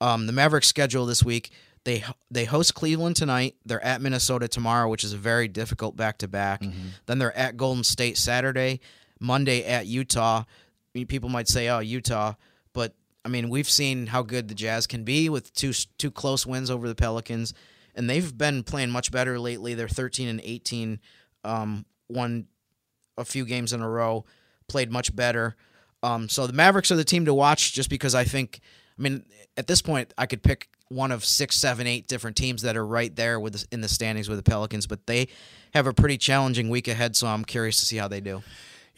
Um, 0.00 0.26
the 0.26 0.32
Mavericks 0.32 0.68
schedule 0.68 1.06
this 1.06 1.24
week 1.24 1.50
they 1.84 2.04
they 2.30 2.44
host 2.44 2.74
Cleveland 2.74 3.16
tonight. 3.16 3.56
They're 3.64 3.82
at 3.84 4.02
Minnesota 4.02 4.46
tomorrow, 4.46 4.88
which 4.90 5.04
is 5.04 5.14
a 5.14 5.16
very 5.16 5.48
difficult 5.48 5.96
back 5.96 6.18
to 6.18 6.28
back. 6.28 6.62
Then 7.06 7.18
they're 7.18 7.36
at 7.36 7.56
Golden 7.56 7.82
State 7.82 8.18
Saturday, 8.18 8.80
Monday 9.20 9.64
at 9.64 9.86
Utah. 9.86 10.44
People 10.92 11.30
might 11.30 11.48
say, 11.48 11.68
"Oh, 11.68 11.78
Utah," 11.78 12.34
but 12.74 12.94
I 13.28 13.30
mean, 13.30 13.50
we've 13.50 13.68
seen 13.68 14.06
how 14.06 14.22
good 14.22 14.48
the 14.48 14.54
Jazz 14.54 14.86
can 14.86 15.04
be 15.04 15.28
with 15.28 15.52
two 15.52 15.74
two 15.98 16.10
close 16.10 16.46
wins 16.46 16.70
over 16.70 16.88
the 16.88 16.94
Pelicans, 16.94 17.52
and 17.94 18.08
they've 18.08 18.36
been 18.36 18.62
playing 18.62 18.88
much 18.88 19.12
better 19.12 19.38
lately. 19.38 19.74
They're 19.74 19.86
13 19.86 20.28
and 20.28 20.40
18, 20.42 20.98
um, 21.44 21.84
won 22.08 22.46
a 23.18 23.26
few 23.26 23.44
games 23.44 23.74
in 23.74 23.82
a 23.82 23.88
row, 23.88 24.24
played 24.66 24.90
much 24.90 25.14
better. 25.14 25.56
Um, 26.02 26.30
so 26.30 26.46
the 26.46 26.54
Mavericks 26.54 26.90
are 26.90 26.96
the 26.96 27.04
team 27.04 27.26
to 27.26 27.34
watch, 27.34 27.74
just 27.74 27.90
because 27.90 28.14
I 28.14 28.24
think. 28.24 28.60
I 28.98 29.02
mean, 29.02 29.26
at 29.58 29.66
this 29.66 29.82
point, 29.82 30.14
I 30.16 30.24
could 30.24 30.42
pick 30.42 30.70
one 30.88 31.12
of 31.12 31.22
six, 31.22 31.56
seven, 31.56 31.86
eight 31.86 32.08
different 32.08 32.34
teams 32.34 32.62
that 32.62 32.78
are 32.78 32.86
right 32.86 33.14
there 33.14 33.38
with 33.38 33.66
in 33.70 33.82
the 33.82 33.88
standings 33.88 34.30
with 34.30 34.38
the 34.38 34.42
Pelicans, 34.42 34.86
but 34.86 35.06
they 35.06 35.28
have 35.74 35.86
a 35.86 35.92
pretty 35.92 36.16
challenging 36.16 36.70
week 36.70 36.88
ahead. 36.88 37.14
So 37.14 37.26
I'm 37.26 37.44
curious 37.44 37.78
to 37.80 37.84
see 37.84 37.98
how 37.98 38.08
they 38.08 38.22
do. 38.22 38.42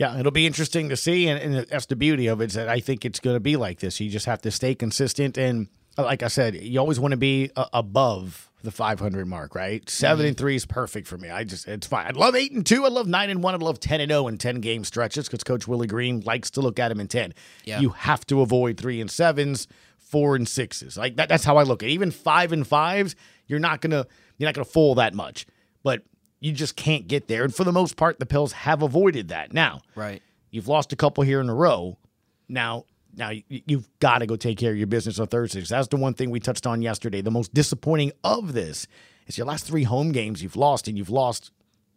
Yeah, 0.01 0.19
it'll 0.19 0.33
be 0.33 0.47
interesting 0.47 0.89
to 0.89 0.97
see, 0.97 1.29
and, 1.29 1.39
and 1.39 1.67
that's 1.67 1.85
the 1.85 1.95
beauty 1.95 2.27
of 2.27 2.41
it. 2.41 2.47
Is 2.47 2.55
that 2.55 2.71
I 2.71 2.81
think 2.81 3.05
it's 3.05 3.21
going 3.21 3.37
to 3.37 3.41
be 3.41 3.57
like 3.57 3.81
this. 3.81 4.01
You 4.01 4.09
just 4.09 4.25
have 4.25 4.41
to 4.41 4.51
stay 4.51 4.75
consistent, 4.75 5.37
and 5.37 5.69
uh, 5.99 6.05
like 6.05 6.23
I 6.23 6.29
said, 6.29 6.55
you 6.55 6.81
always 6.81 6.99
want 6.99 7.13
to 7.13 7.19
be 7.19 7.51
uh, 7.55 7.67
above 7.75 8.51
the 8.63 8.71
500 8.71 9.29
mark, 9.29 9.55
right? 9.55 9.89
7 9.91 10.17
mm-hmm. 10.17 10.29
and 10.29 10.37
three 10.39 10.57
is 10.57 10.65
perfect 10.65 11.07
for 11.07 11.19
me. 11.19 11.29
I 11.29 11.45
just 11.45 11.69
it's 11.69 11.87
fine. 11.87 12.07
I 12.07 12.19
love 12.19 12.35
eight 12.35 12.51
and 12.51 12.65
two. 12.65 12.87
I 12.87 12.89
love 12.89 13.09
nine 13.09 13.29
and 13.29 13.43
one. 13.43 13.53
I 13.53 13.59
love 13.59 13.79
ten 13.79 14.01
and 14.01 14.11
zero 14.11 14.27
in 14.27 14.39
ten 14.39 14.63
game 14.63 14.85
stretches 14.85 15.27
because 15.27 15.45
Coach 15.45 15.69
Willie 15.69 15.87
Green 15.87 16.21
likes 16.21 16.51
to 16.53 16.63
look 16.63 16.79
at 16.79 16.89
them 16.89 16.99
in 16.99 17.07
ten. 17.07 17.35
Yeah. 17.67 17.81
You 17.81 17.91
have 17.91 18.27
to 18.29 18.41
avoid 18.41 18.79
three 18.79 19.03
and 19.03 19.11
sevens, 19.11 19.69
four 19.99 20.35
and 20.35 20.49
sixes. 20.49 20.97
Like 20.97 21.17
that, 21.17 21.29
that's 21.29 21.45
how 21.45 21.59
I 21.59 21.65
look 21.65 21.83
at 21.83 21.91
it. 21.91 21.93
even 21.93 22.11
five 22.11 22.53
and 22.53 22.67
fives. 22.67 23.17
You're 23.49 23.61
not 23.61 23.83
gonna 23.83 24.07
you're 24.39 24.49
not 24.49 24.55
gonna 24.55 24.65
fool 24.65 24.95
that 24.95 25.13
much, 25.13 25.45
but 25.83 26.05
you 26.41 26.53
just 26.53 26.77
can't 26.77 27.07
get 27.07 27.29
there. 27.29 27.45
And 27.45 27.55
for 27.55 27.65
the 27.65 27.73
most 27.73 27.97
part, 27.97 28.19
the 28.19 28.27
Pels 28.27 28.53
have 28.53 28.83
avoided 28.83 29.29
that. 29.29 29.53
Now, 29.53 29.83
right, 29.95 30.23
you've 30.51 30.69
lost 30.69 30.93
a 30.93 30.97
couple 30.97 31.23
here 31.25 31.41
in 31.41 31.49
a 31.49 31.55
row. 31.55 31.99
Now, 32.49 32.85
now 33.15 33.31
you've 33.49 33.89
got 34.01 34.19
to 34.19 34.27
go 34.27 34.37
take 34.37 34.59
care 34.59 34.73
of 34.73 34.79
your 34.79 34.87
business 34.87 35.19
on 35.19 35.27
Thursdays. 35.27 35.69
That's 35.69 35.89
the 35.89 35.97
one 35.97 36.15
thing 36.15 36.31
we 36.31 36.41
touched 36.41 36.67
on 36.67 36.83
yesterday. 36.83 37.21
The 37.21 37.31
most 37.31 37.53
disappointing 37.55 38.13
of 38.25 38.53
this 38.53 38.87
is 39.27 39.39
your 39.39 39.47
last 39.47 39.67
three 39.67 39.85
home 39.85 40.13
games 40.13 40.43
you've 40.43 40.57
lost, 40.57 40.89
and 40.89 40.97
you've 40.97 41.11
lost 41.11 41.51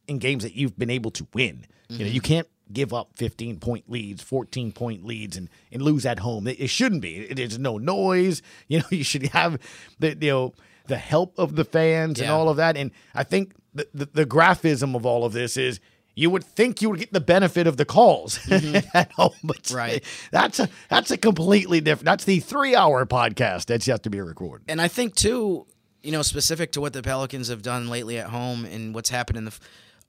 in 0.07 0.19
games 0.19 0.43
that 0.43 0.53
you've 0.53 0.77
been 0.77 0.89
able 0.89 1.11
to 1.11 1.27
win. 1.33 1.65
Mm-hmm. 1.89 1.93
You 1.93 2.05
know, 2.05 2.11
you 2.11 2.21
mm-hmm. 2.21 2.33
can't 2.33 2.47
give 2.71 2.93
up 2.93 3.11
15 3.15 3.59
point 3.59 3.89
leads, 3.89 4.21
14 4.23 4.71
point 4.71 5.05
leads, 5.05 5.37
and, 5.37 5.49
and 5.71 5.81
lose 5.81 6.05
at 6.05 6.19
home. 6.19 6.47
It, 6.47 6.59
it 6.59 6.67
shouldn't 6.67 7.01
be. 7.01 7.33
There's 7.33 7.59
no 7.59 7.77
noise. 7.77 8.41
You 8.67 8.79
know, 8.79 8.85
you 8.89 9.03
should 9.03 9.23
have 9.27 9.59
the 9.99 10.17
you 10.19 10.31
know 10.31 10.53
the 10.87 10.97
help 10.97 11.37
of 11.37 11.55
the 11.55 11.63
fans 11.63 12.17
yeah. 12.17 12.25
and 12.25 12.33
all 12.33 12.49
of 12.49 12.57
that. 12.57 12.75
And 12.75 12.91
I 13.13 13.23
think 13.23 13.53
the, 13.73 13.87
the, 13.93 14.05
the 14.05 14.25
graphism 14.25 14.95
of 14.95 15.05
all 15.05 15.25
of 15.25 15.33
this 15.33 15.57
is 15.57 15.79
you 16.15 16.29
would 16.29 16.43
think 16.43 16.81
you 16.81 16.89
would 16.89 16.99
get 16.99 17.11
the 17.11 17.21
benefit 17.21 17.67
of 17.67 17.77
the 17.77 17.85
calls 17.85 18.37
mm-hmm. 18.45 18.85
at 18.95 19.11
home, 19.13 19.31
but 19.43 19.71
right. 19.71 20.03
that's 20.31 20.59
a 20.59 20.69
that's 20.89 21.11
a 21.11 21.17
completely 21.17 21.81
different. 21.81 22.05
That's 22.05 22.23
the 22.23 22.39
three 22.39 22.75
hour 22.75 23.05
podcast 23.05 23.65
that's 23.65 23.87
yet 23.87 24.03
to 24.03 24.09
be 24.09 24.21
recorded. 24.21 24.65
And 24.69 24.81
I 24.81 24.87
think 24.87 25.15
too, 25.15 25.65
you 26.01 26.11
know, 26.11 26.21
specific 26.21 26.73
to 26.73 26.81
what 26.81 26.93
the 26.93 27.01
Pelicans 27.01 27.47
have 27.47 27.61
done 27.61 27.89
lately 27.89 28.17
at 28.19 28.27
home 28.27 28.65
and 28.65 28.93
what's 28.93 29.09
happened 29.09 29.37
in 29.37 29.45
the 29.45 29.51
f- 29.51 29.59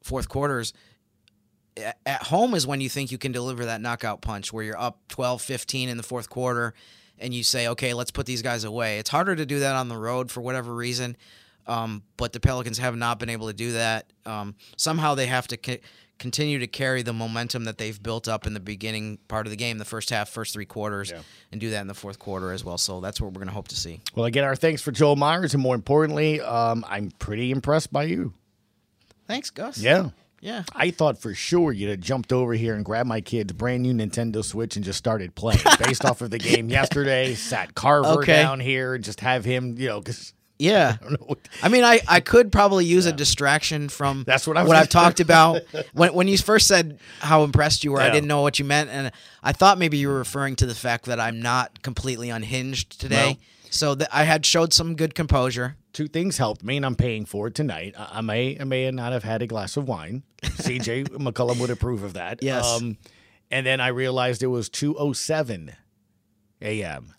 fourth 0.03 0.29
quarters. 0.29 0.73
At 2.07 2.23
home 2.23 2.55
is 2.55 2.69
when 2.69 2.81
you 2.81 2.89
think 2.89 3.11
you 3.11 3.19
can 3.19 3.33
deliver 3.33 3.65
that 3.65 3.81
knockout 3.81 4.21
punch 4.21 4.53
where 4.53 4.63
you're 4.63 4.79
up 4.79 5.01
12 5.09 5.43
15 5.43 5.89
in 5.89 5.97
the 5.97 6.05
fourth 6.05 6.31
quarter 6.31 6.73
and 7.19 7.35
you 7.35 7.43
say, 7.43 7.69
okay, 7.69 7.95
let's 7.95 8.11
put 8.11 8.27
these 8.27 8.43
guys 8.43 8.65
away. 8.65 8.99
It's 8.99 9.11
harder 9.11 9.35
to 9.35 9.47
do 9.47 9.61
that 9.61 9.75
on 9.75 9.89
the 9.89 9.97
road 9.97 10.31
for 10.31 10.41
whatever 10.41 10.73
reason. 10.73 11.17
Um, 11.67 12.03
but 12.17 12.33
the 12.33 12.41
Pelicans 12.41 12.79
have 12.79 12.97
not 12.97 13.19
been 13.19 13.31
able 13.31 13.47
to 13.49 13.53
do 13.55 13.73
that. 13.73 14.13
Um, 14.27 14.55
somehow 14.77 15.15
they 15.15 15.27
have 15.27 15.47
to 15.49 15.79
continue 16.19 16.59
to 16.61 16.67
carry 16.67 17.03
the 17.03 17.13
momentum 17.13 17.65
that 17.65 17.79
they've 17.79 18.01
built 18.03 18.29
up 18.29 18.47
in 18.47 18.55
the 18.55 18.61
beginning 18.61 19.19
part 19.29 19.47
of 19.47 19.51
the 19.51 19.57
game, 19.57 19.79
the 19.79 19.85
first 19.85 20.11
half, 20.11 20.29
first 20.29 20.53
three 20.55 20.65
quarters, 20.67 21.13
and 21.51 21.61
do 21.61 21.71
that 21.71 21.81
in 21.81 21.87
the 21.87 21.95
fourth 21.95 22.19
quarter 22.19 22.53
as 22.53 22.65
well. 22.65 22.79
So 22.79 23.01
that's 23.01 23.21
what 23.21 23.29
we're 23.33 23.39
going 23.41 23.49
to 23.49 23.55
hope 23.55 23.69
to 23.69 23.77
see. 23.77 24.01
Well, 24.15 24.27
again, 24.27 24.45
our 24.45 24.55
thanks 24.57 24.81
for 24.83 24.93
Joel 24.93 25.17
Meyers, 25.17 25.55
and 25.55 25.63
more 25.63 25.75
importantly, 25.75 26.41
um, 26.41 26.85
I'm 26.89 27.11
pretty 27.19 27.51
impressed 27.51 27.93
by 27.93 28.05
you. 28.05 28.33
Thanks, 29.27 29.51
Gus. 29.51 29.79
Yeah. 29.79 30.11
Yeah. 30.41 30.65
I 30.75 30.91
thought 30.91 31.17
for 31.19 31.33
sure 31.35 31.73
you'd 31.73 31.89
have 31.89 32.01
jumped 32.01 32.31
over 32.31 32.53
here 32.53 32.75
and 32.75 32.85
grabbed 32.85 33.09
my 33.09 33.23
kid's 33.23 33.55
brand 33.55 33.83
new 33.83 33.95
Nintendo 33.95 34.45
Switch 34.45 34.77
and 34.77 34.85
just 34.85 34.99
started 34.99 35.35
playing 35.35 35.61
based 35.83 36.05
off 36.05 36.21
of 36.21 36.29
the 36.31 36.39
game 36.39 36.69
yesterday. 36.69 37.35
Sat 37.35 37.75
Carver 37.75 38.21
Okay. 38.21 38.43
down 38.43 38.61
here 38.61 38.95
and 38.95 39.03
just 39.03 39.21
have 39.21 39.47
him, 39.47 39.77
you 39.79 39.89
know, 39.89 40.01
because 40.01 40.35
Yeah. 40.65 40.97
I 41.63 41.69
mean, 41.69 41.85
I, 41.85 42.01
I 42.09 42.21
could 42.21 42.51
probably 42.51 42.85
use 42.85 43.07
a 43.07 43.13
distraction 43.13 43.89
from 43.89 44.25
That's 44.27 44.47
what 44.47 44.57
I 44.57 44.65
what 44.65 44.77
I've 44.77 44.89
talked 44.89 45.21
about. 45.21 45.63
when 45.93 46.15
when 46.15 46.29
you 46.29 46.39
first 46.39 46.67
said 46.67 46.99
how 47.21 47.45
impressed 47.45 47.85
you 47.85 47.93
were, 47.93 48.01
I 48.01 48.11
didn't 48.11 48.29
know 48.29 48.43
what 48.43 48.59
you 48.59 48.65
meant, 48.65 48.91
and 48.91 49.13
I 49.43 49.53
thought 49.53 49.79
maybe 49.79 49.99
you 49.99 50.09
were 50.09 50.19
referring 50.19 50.57
to 50.57 50.67
the 50.67 50.75
fact 50.75 51.05
that 51.07 51.21
I'm 51.21 51.41
not 51.41 51.83
completely 51.83 52.31
unhinged 52.31 53.01
today. 53.01 53.39
So 53.71 53.97
that 53.97 54.09
I 54.13 54.23
had 54.23 54.47
showed 54.47 54.73
some 54.73 54.95
good 54.95 55.17
composure. 55.17 55.75
two 55.93 56.07
things 56.07 56.39
helped 56.39 56.63
me, 56.63 56.77
and 56.77 56.87
I'm 56.87 56.95
paying 56.95 57.25
for 57.25 57.49
it 57.49 57.57
tonight. 57.57 57.95
I, 57.99 58.19
I 58.19 58.21
may, 58.21 58.57
I 58.61 58.63
may 58.63 58.89
not 58.93 59.11
have 59.13 59.25
had 59.25 59.43
a 59.43 59.49
glass 59.49 59.77
of 59.77 59.89
wine. 59.89 60.23
CJ 60.43 61.09
McCollum 61.09 61.59
would 61.59 61.71
approve 61.71 62.05
of 62.05 62.13
that. 62.15 62.35
Um, 62.35 62.47
Yes. 62.47 62.83
and 63.51 63.67
then 63.67 63.81
I 63.81 63.89
realized 63.89 64.45
it 64.45 64.47
was 64.47 64.71
2:07 64.71 65.75
a.m. 66.63 67.15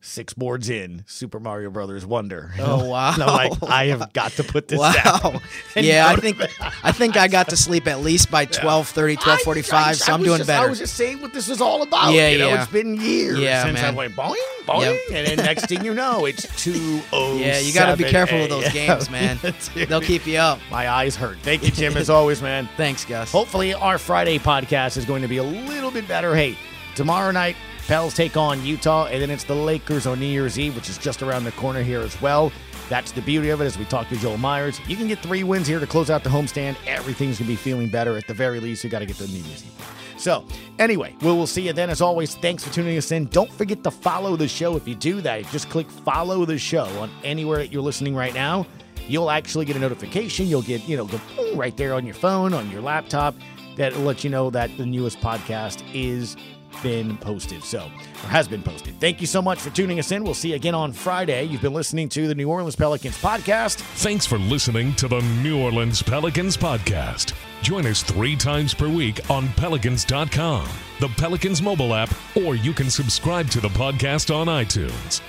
Six 0.00 0.32
boards 0.32 0.70
in, 0.70 1.02
Super 1.08 1.40
Mario 1.40 1.70
Brothers 1.70 2.06
Wonder. 2.06 2.52
Oh, 2.60 2.84
wow. 2.88 3.10
I'm 3.16 3.18
like, 3.18 3.62
I 3.64 3.86
have 3.86 4.12
got 4.12 4.30
to 4.32 4.44
put 4.44 4.68
this 4.68 4.78
Wow. 4.78 4.92
down. 4.92 5.40
Yeah, 5.76 6.06
I 6.06 6.14
think. 6.14 6.40
I 6.84 6.92
think 6.92 7.16
I 7.16 7.26
got 7.26 7.48
to 7.48 7.56
sleep 7.56 7.88
at 7.88 8.00
least 8.00 8.30
by 8.30 8.46
12:30, 8.46 9.16
12:45, 9.16 9.72
I- 9.72 9.88
I- 9.88 9.92
so 9.92 10.12
I 10.12 10.14
I'm 10.14 10.22
doing 10.22 10.38
just- 10.38 10.46
better. 10.46 10.66
I 10.66 10.70
was 10.70 10.78
just 10.78 10.94
saying 10.94 11.20
what 11.20 11.32
this 11.32 11.48
was 11.48 11.60
all 11.60 11.82
about. 11.82 12.12
Yeah, 12.12 12.28
you 12.28 12.38
know, 12.38 12.48
yeah. 12.48 12.62
it's 12.62 12.70
been 12.70 12.94
years 13.00 13.40
Yeah, 13.40 13.64
since 13.64 13.80
I 13.80 13.82
man. 13.82 13.96
went 13.96 14.14
boing, 14.14 14.36
boing, 14.66 14.82
Yep. 14.82 15.00
and 15.12 15.26
then 15.26 15.44
next 15.44 15.66
thing 15.66 15.84
you 15.84 15.94
know, 15.94 16.26
it's 16.26 16.46
two 16.62 17.00
oh. 17.12 17.36
yeah, 17.36 17.58
you 17.58 17.72
got 17.74 17.90
to 17.90 17.96
be 17.96 18.08
careful 18.08 18.38
with 18.38 18.50
those 18.50 18.72
games, 18.72 19.10
man. 19.10 19.38
They'll 19.74 20.00
keep 20.00 20.26
you 20.28 20.38
up. 20.38 20.60
My 20.70 20.88
eyes 20.88 21.16
hurt. 21.16 21.38
Thank 21.42 21.64
you, 21.64 21.72
Jim, 21.72 21.96
as 21.96 22.08
always, 22.08 22.40
man. 22.40 22.68
Thanks, 22.76 23.04
Gus. 23.04 23.32
Hopefully, 23.32 23.74
our 23.74 23.98
Friday 23.98 24.38
podcast 24.38 24.96
is 24.96 25.04
going 25.04 25.22
to 25.22 25.28
be 25.28 25.38
a 25.38 25.42
little 25.42 25.90
bit 25.90 26.06
better. 26.06 26.36
Hey, 26.36 26.56
tomorrow 26.94 27.32
night, 27.32 27.56
Pels 27.88 28.12
take 28.12 28.36
on 28.36 28.62
Utah, 28.66 29.06
and 29.06 29.22
then 29.22 29.30
it's 29.30 29.44
the 29.44 29.54
Lakers 29.54 30.06
on 30.06 30.20
New 30.20 30.26
Year's 30.26 30.58
Eve, 30.58 30.76
which 30.76 30.90
is 30.90 30.98
just 30.98 31.22
around 31.22 31.44
the 31.44 31.52
corner 31.52 31.82
here 31.82 32.00
as 32.00 32.20
well. 32.20 32.52
That's 32.90 33.12
the 33.12 33.22
beauty 33.22 33.48
of 33.48 33.62
it 33.62 33.64
as 33.64 33.78
we 33.78 33.86
talk 33.86 34.10
to 34.10 34.16
Joel 34.16 34.36
Meyers. 34.36 34.78
You 34.86 34.94
can 34.94 35.08
get 35.08 35.20
three 35.20 35.42
wins 35.42 35.66
here 35.66 35.80
to 35.80 35.86
close 35.86 36.10
out 36.10 36.22
the 36.22 36.28
homestand. 36.28 36.76
Everything's 36.86 37.38
going 37.38 37.46
to 37.46 37.52
be 37.52 37.56
feeling 37.56 37.88
better. 37.88 38.14
At 38.18 38.26
the 38.26 38.34
very 38.34 38.60
least, 38.60 38.84
you 38.84 38.90
got 38.90 38.98
to 38.98 39.06
get 39.06 39.16
the 39.16 39.26
New 39.28 39.38
Year's 39.38 39.64
Eve. 39.64 39.94
So, 40.18 40.44
anyway, 40.78 41.16
we 41.22 41.28
will 41.28 41.46
see 41.46 41.62
you 41.62 41.72
then. 41.72 41.88
As 41.88 42.02
always, 42.02 42.34
thanks 42.34 42.62
for 42.62 42.70
tuning 42.70 42.98
us 42.98 43.10
in. 43.10 43.24
Don't 43.28 43.50
forget 43.50 43.82
to 43.84 43.90
follow 43.90 44.36
the 44.36 44.48
show. 44.48 44.76
If 44.76 44.86
you 44.86 44.94
do 44.94 45.22
that, 45.22 45.46
just 45.46 45.70
click 45.70 45.90
follow 45.90 46.44
the 46.44 46.58
show 46.58 46.84
on 47.00 47.10
anywhere 47.24 47.56
that 47.56 47.72
you're 47.72 47.80
listening 47.80 48.14
right 48.14 48.34
now. 48.34 48.66
You'll 49.06 49.30
actually 49.30 49.64
get 49.64 49.76
a 49.76 49.78
notification. 49.78 50.46
You'll 50.46 50.60
get, 50.60 50.86
you 50.86 50.98
know, 50.98 51.06
go 51.06 51.18
right 51.54 51.74
there 51.78 51.94
on 51.94 52.04
your 52.04 52.16
phone, 52.16 52.52
on 52.52 52.70
your 52.70 52.82
laptop. 52.82 53.34
That'll 53.76 54.02
let 54.02 54.24
you 54.24 54.28
know 54.28 54.50
that 54.50 54.76
the 54.76 54.84
newest 54.84 55.20
podcast 55.20 55.82
is 55.94 56.36
been 56.82 57.16
posted. 57.18 57.62
So, 57.64 57.90
or 58.24 58.28
has 58.28 58.48
been 58.48 58.62
posted. 58.62 58.98
Thank 59.00 59.20
you 59.20 59.26
so 59.26 59.40
much 59.42 59.58
for 59.58 59.70
tuning 59.70 59.98
us 59.98 60.12
in. 60.12 60.24
We'll 60.24 60.34
see 60.34 60.50
you 60.50 60.56
again 60.56 60.74
on 60.74 60.92
Friday. 60.92 61.44
You've 61.44 61.62
been 61.62 61.74
listening 61.74 62.08
to 62.10 62.28
the 62.28 62.34
New 62.34 62.48
Orleans 62.48 62.76
Pelicans 62.76 63.20
podcast. 63.20 63.76
Thanks 63.76 64.26
for 64.26 64.38
listening 64.38 64.94
to 64.94 65.08
the 65.08 65.20
New 65.42 65.60
Orleans 65.60 66.02
Pelicans 66.02 66.56
podcast. 66.56 67.34
Join 67.62 67.86
us 67.86 68.02
three 68.02 68.36
times 68.36 68.74
per 68.74 68.88
week 68.88 69.28
on 69.30 69.48
pelicans.com, 69.54 70.68
the 71.00 71.08
Pelicans 71.08 71.60
mobile 71.60 71.94
app, 71.94 72.12
or 72.36 72.54
you 72.54 72.72
can 72.72 72.90
subscribe 72.90 73.48
to 73.50 73.60
the 73.60 73.68
podcast 73.68 74.34
on 74.34 74.46
iTunes. 74.46 75.20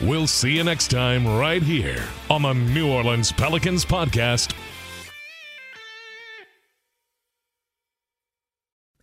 We'll 0.00 0.26
see 0.26 0.56
you 0.56 0.64
next 0.64 0.90
time 0.90 1.26
right 1.26 1.62
here 1.62 2.02
on 2.28 2.42
the 2.42 2.52
New 2.52 2.90
Orleans 2.90 3.30
Pelicans 3.30 3.84
podcast. 3.84 4.54